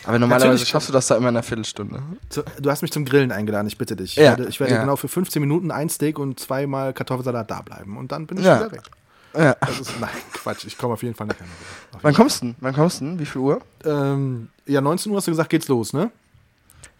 Aber 0.04 0.18
normalerweise 0.18 0.48
Natürlich- 0.52 0.68
schaffst 0.68 0.88
du 0.88 0.92
das 0.92 1.06
da 1.06 1.16
immer 1.16 1.28
in 1.28 1.36
einer 1.36 1.42
Viertelstunde. 1.44 2.02
Zu- 2.28 2.42
Du 2.60 2.70
hast 2.70 2.82
mich 2.82 2.90
zum 2.90 3.04
Grillen 3.04 3.30
eingeladen, 3.30 3.68
ich 3.68 3.78
bitte 3.78 3.94
dich. 3.94 4.12
Ich 4.12 4.16
Ja, 4.16 4.30
werde, 4.30 4.46
ich 4.48 4.58
werde 4.58 4.74
ja. 4.74 4.80
genau 4.80 4.96
für 4.96 5.06
15 5.08 5.40
Minuten 5.40 5.70
ein 5.70 5.88
Steak 5.88 6.18
und 6.18 6.40
zweimal 6.40 6.92
Kartoffelsalat 6.92 7.48
da 7.50 7.62
bleiben. 7.62 7.96
Und 7.96 8.10
dann 8.10 8.26
bin 8.26 8.38
ich 8.38 8.44
Ja. 8.44 8.58
wieder 8.60 8.72
weg. 8.72 8.82
Ja. 9.36 9.56
Das 9.60 9.78
ist, 9.80 9.92
nein, 10.00 10.10
Quatsch, 10.32 10.64
ich 10.66 10.76
komme 10.76 10.94
auf 10.94 11.02
jeden 11.02 11.14
Fall 11.14 11.26
nachher 11.28 11.44
noch 11.44 11.92
rüber. 11.92 12.00
Wann 12.02 12.14
kommst 12.14 12.42
du 12.42 12.46
denn? 12.46 12.56
Wann 12.60 12.74
kommst 12.74 13.00
du 13.00 13.04
denn? 13.06 13.18
Wie 13.20 13.26
viel 13.26 13.40
Uhr? 13.40 13.60
Ähm, 13.84 14.48
ja, 14.66 14.80
19 14.80 15.10
Uhr 15.12 15.18
hast 15.18 15.26
du 15.28 15.30
gesagt, 15.30 15.48
geht's 15.50 15.68
los, 15.68 15.92
ne? 15.92 16.10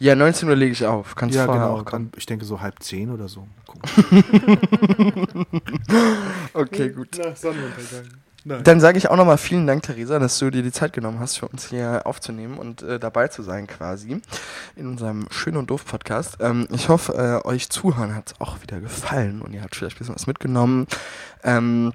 Ja, 0.02 0.16
19 0.16 0.48
Uhr 0.48 0.56
lege 0.56 0.72
ich 0.72 0.84
auf. 0.84 1.14
Kannst 1.14 1.36
Ja, 1.36 1.44
vorher 1.44 1.62
genau. 1.62 1.78
auch 1.78 1.84
kommen. 1.84 2.10
Dann, 2.10 2.18
ich 2.18 2.26
denke 2.26 2.44
so 2.44 2.60
halb 2.60 2.82
zehn 2.82 3.08
oder 3.12 3.28
so. 3.28 3.42
Mal 3.42 3.64
gucken. 3.66 5.44
Okay, 6.54 6.88
gut. 6.90 7.16
Nach 7.18 7.36
Sonnenuntergang. 7.36 8.08
Nein. 8.44 8.64
Dann 8.64 8.80
sage 8.80 8.98
ich 8.98 9.08
auch 9.08 9.16
nochmal 9.16 9.38
vielen 9.38 9.68
Dank, 9.68 9.84
Theresa, 9.84 10.18
dass 10.18 10.40
du 10.40 10.50
dir 10.50 10.64
die 10.64 10.72
Zeit 10.72 10.92
genommen 10.92 11.20
hast, 11.20 11.36
für 11.36 11.46
uns 11.46 11.68
hier 11.68 12.02
aufzunehmen 12.04 12.58
und 12.58 12.82
äh, 12.82 12.98
dabei 12.98 13.28
zu 13.28 13.44
sein 13.44 13.68
quasi 13.68 14.20
in 14.74 14.88
unserem 14.88 15.28
Schön 15.30 15.56
und 15.56 15.70
Doof 15.70 15.84
Podcast. 15.84 16.38
Ähm, 16.40 16.66
ich 16.72 16.88
hoffe, 16.88 17.12
äh, 17.44 17.46
euch 17.46 17.70
Zuhören 17.70 18.16
hat 18.16 18.32
es 18.32 18.40
auch 18.40 18.60
wieder 18.60 18.80
gefallen 18.80 19.40
und 19.40 19.52
ihr 19.52 19.62
habt 19.62 19.76
vielleicht 19.76 19.94
ein 19.94 19.98
bisschen 20.00 20.16
was 20.16 20.26
mitgenommen. 20.26 20.88
Ähm, 21.44 21.92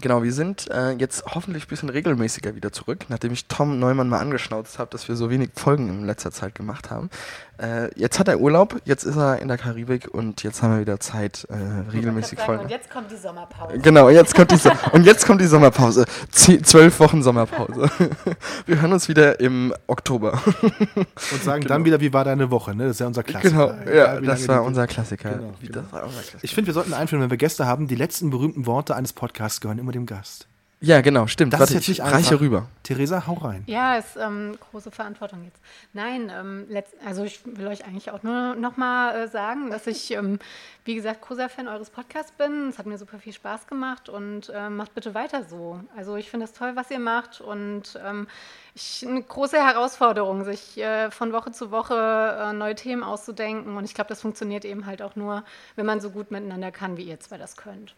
genau, 0.00 0.22
wir 0.22 0.32
sind 0.32 0.70
äh, 0.70 0.92
jetzt 0.92 1.24
hoffentlich 1.26 1.66
ein 1.66 1.68
bisschen 1.68 1.88
regelmäßiger 1.88 2.54
wieder 2.54 2.72
zurück, 2.72 3.06
nachdem 3.08 3.32
ich 3.32 3.46
Tom 3.46 3.78
Neumann 3.78 4.08
mal 4.08 4.20
angeschnauzt 4.20 4.78
habe, 4.78 4.90
dass 4.90 5.08
wir 5.08 5.16
so 5.16 5.30
wenig 5.30 5.50
Folgen 5.54 5.88
in 5.88 6.04
letzter 6.04 6.30
Zeit 6.30 6.54
gemacht 6.54 6.90
haben. 6.90 7.10
Äh, 7.58 7.90
jetzt 7.98 8.18
hat 8.18 8.26
er 8.26 8.40
Urlaub, 8.40 8.80
jetzt 8.84 9.04
ist 9.04 9.16
er 9.16 9.38
in 9.38 9.46
der 9.46 9.56
Karibik 9.58 10.08
und 10.12 10.42
jetzt 10.42 10.62
haben 10.62 10.74
wir 10.74 10.80
wieder 10.80 10.98
Zeit, 10.98 11.46
äh, 11.50 11.54
regelmäßig 11.92 12.38
Sagen, 12.38 12.46
Folgen. 12.46 12.62
und 12.64 12.70
jetzt 12.70 12.90
kommt 12.90 13.10
die 13.12 13.16
Sommerpause. 13.16 13.78
Genau, 13.78 14.08
jetzt 14.08 14.34
kommt 14.34 14.50
die 14.50 14.56
so 14.56 14.70
und 14.92 15.04
jetzt 15.04 15.24
kommt 15.24 15.40
die 15.40 15.46
Sommerpause. 15.46 16.04
Zwölf 16.32 16.98
Wochen 16.98 17.22
Sommerpause. 17.22 17.88
Wir 18.66 18.80
hören 18.80 18.92
uns 18.92 19.08
wieder 19.08 19.38
im 19.38 19.72
Oktober. 19.86 20.42
Und 20.96 21.42
sagen 21.44 21.64
dann 21.64 21.84
wieder, 21.84 22.00
wie 22.00 22.12
war 22.12 22.24
deine 22.24 22.50
Woche, 22.50 22.74
ne? 22.74 22.84
Das 22.84 22.96
ist 22.96 23.00
ja 23.00 23.06
unser 23.06 23.22
Klassiker. 23.22 23.74
Genau, 23.78 23.96
ja, 23.96 24.20
wie 24.20 24.26
das 24.26 24.48
war 24.48 24.64
unser 24.64 24.86
Klassiker. 24.88 25.30
Genau, 25.30 25.52
genau. 25.60 25.80
Das 25.80 25.92
war 25.92 26.02
unser 26.04 26.20
Klassiker. 26.20 26.44
Ich 26.44 26.54
finde, 26.54 26.66
wir 26.66 26.74
sollten 26.74 26.92
einführen, 26.92 27.22
wenn 27.22 27.30
wir 27.30 27.36
Gäste 27.36 27.66
haben, 27.66 27.86
die 27.86 27.94
letzten 27.94 28.30
berühmten 28.30 28.66
Worte 28.66 28.96
eines 28.96 29.12
Podcasts 29.12 29.60
gehören 29.60 29.78
immer 29.78 29.92
dem 29.92 30.06
Gast. 30.06 30.48
Ja, 30.84 31.00
genau, 31.00 31.26
stimmt. 31.26 31.54
Das 31.54 31.60
Warte, 31.60 31.72
ist 31.72 31.74
jetzt 31.76 31.82
ich 31.84 31.98
nicht 32.00 32.12
reiche 32.12 32.30
einfach. 32.32 32.40
rüber. 32.40 32.66
Theresa, 32.82 33.26
hau 33.26 33.34
rein. 33.34 33.62
Ja, 33.66 33.96
ist 33.96 34.16
ähm, 34.16 34.54
große 34.70 34.90
Verantwortung 34.90 35.42
jetzt. 35.44 35.58
Nein, 35.94 36.30
ähm, 36.30 36.66
letzt, 36.68 36.92
also 37.06 37.24
ich 37.24 37.40
will 37.46 37.66
euch 37.68 37.86
eigentlich 37.86 38.10
auch 38.10 38.22
nur 38.22 38.54
nochmal 38.54 39.16
äh, 39.16 39.28
sagen, 39.28 39.70
dass 39.70 39.86
ich, 39.86 40.10
ähm, 40.10 40.38
wie 40.84 40.94
gesagt, 40.94 41.22
großer 41.22 41.48
Fan 41.48 41.68
eures 41.68 41.88
Podcasts 41.88 42.32
bin. 42.32 42.68
Es 42.68 42.78
hat 42.78 42.84
mir 42.84 42.98
super 42.98 43.18
viel 43.18 43.32
Spaß 43.32 43.66
gemacht 43.66 44.10
und 44.10 44.52
ähm, 44.54 44.76
macht 44.76 44.94
bitte 44.94 45.14
weiter 45.14 45.44
so. 45.44 45.80
Also 45.96 46.16
ich 46.16 46.28
finde 46.28 46.44
es 46.44 46.52
toll, 46.52 46.72
was 46.74 46.90
ihr 46.90 46.98
macht 46.98 47.40
und 47.40 47.98
ähm, 48.04 48.26
ich, 48.74 49.06
eine 49.08 49.22
große 49.22 49.56
Herausforderung, 49.56 50.44
sich 50.44 50.76
äh, 50.76 51.10
von 51.10 51.32
Woche 51.32 51.52
zu 51.52 51.70
Woche 51.70 51.94
äh, 51.94 52.52
neue 52.52 52.74
Themen 52.74 53.04
auszudenken. 53.04 53.76
Und 53.76 53.84
ich 53.84 53.94
glaube, 53.94 54.08
das 54.08 54.20
funktioniert 54.20 54.64
eben 54.64 54.84
halt 54.84 55.00
auch 55.00 55.16
nur, 55.16 55.44
wenn 55.76 55.86
man 55.86 56.00
so 56.00 56.10
gut 56.10 56.30
miteinander 56.30 56.72
kann, 56.72 56.96
wie 56.96 57.04
ihr 57.04 57.20
zwei 57.20 57.38
das 57.38 57.56
könnt. 57.56 57.94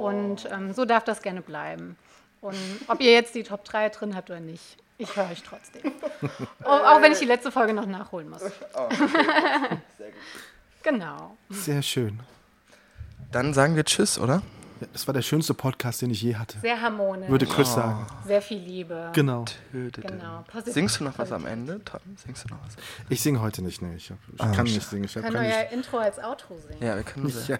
Und 0.00 0.48
ähm, 0.52 0.72
so 0.72 0.84
darf 0.84 1.04
das 1.04 1.22
gerne 1.22 1.42
bleiben. 1.42 1.96
Und 2.40 2.56
ob 2.88 3.00
ihr 3.00 3.12
jetzt 3.12 3.34
die 3.34 3.42
Top 3.42 3.64
3 3.64 3.88
drin 3.88 4.14
habt 4.14 4.30
oder 4.30 4.40
nicht, 4.40 4.76
ich 4.98 5.14
höre 5.16 5.30
euch 5.30 5.42
trotzdem. 5.42 5.92
auch, 6.64 6.84
auch 6.96 7.02
wenn 7.02 7.12
ich 7.12 7.18
die 7.18 7.24
letzte 7.24 7.50
Folge 7.52 7.72
noch 7.74 7.86
nachholen 7.86 8.30
muss. 8.30 8.42
genau. 10.82 11.36
Sehr 11.50 11.82
schön. 11.82 12.20
Dann 13.32 13.52
sagen 13.54 13.76
wir 13.76 13.84
Tschüss, 13.84 14.18
oder? 14.18 14.42
Ja, 14.80 14.86
Das 14.92 15.06
war 15.06 15.14
der 15.14 15.22
schönste 15.22 15.54
Podcast, 15.54 16.02
den 16.02 16.10
ich 16.10 16.22
je 16.22 16.36
hatte. 16.36 16.58
Sehr 16.60 16.80
harmonisch. 16.80 17.28
Würde 17.28 17.46
Chris 17.46 17.72
sagen. 17.72 18.06
Sehr 18.26 18.42
viel 18.42 18.58
Liebe. 18.58 19.10
Genau. 19.14 19.44
Genau. 19.72 20.44
Positiv- 20.50 20.74
Singst 20.74 21.00
du 21.00 21.04
noch 21.04 21.18
was 21.18 21.32
am 21.32 21.46
Ende, 21.46 21.82
Tom? 21.84 22.00
Singst 22.24 22.44
du 22.44 22.54
noch 22.54 22.62
was? 22.64 22.76
Ich 23.08 23.20
singe 23.22 23.40
heute 23.40 23.62
nicht, 23.62 23.80
ne. 23.82 23.94
Ich, 23.96 24.10
hab, 24.10 24.18
ich 24.32 24.40
Ah, 24.40 24.52
kann 24.52 24.64
nicht 24.64 24.82
singen. 24.82 25.04
Ich 25.04 25.16
hab, 25.16 25.22
kann 25.24 25.34
euer 25.36 25.42
nicht, 25.62 25.72
Intro 25.72 25.98
als 25.98 26.18
Outro 26.18 26.58
singen. 26.58 26.82
Ja, 26.82 26.96
wir 26.96 27.02
können 27.04 27.32
ja, 27.48 27.58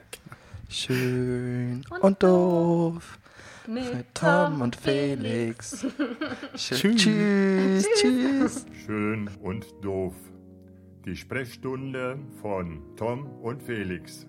Schön 0.69 1.85
und 2.01 2.23
doof. 2.23 3.19
Mit 3.69 4.15
Tom 4.15 4.61
und 4.61 4.77
Felix. 4.77 5.85
Schön. 6.55 6.97
Tschüss. 6.97 6.97
Tschüss. 6.97 7.87
Tschüss. 8.01 8.67
Schön 8.85 9.31
und 9.43 9.67
doof. 9.83 10.15
Die 11.05 11.17
Sprechstunde 11.17 12.19
von 12.41 12.83
Tom 12.97 13.27
und 13.43 13.63
Felix. 13.63 14.27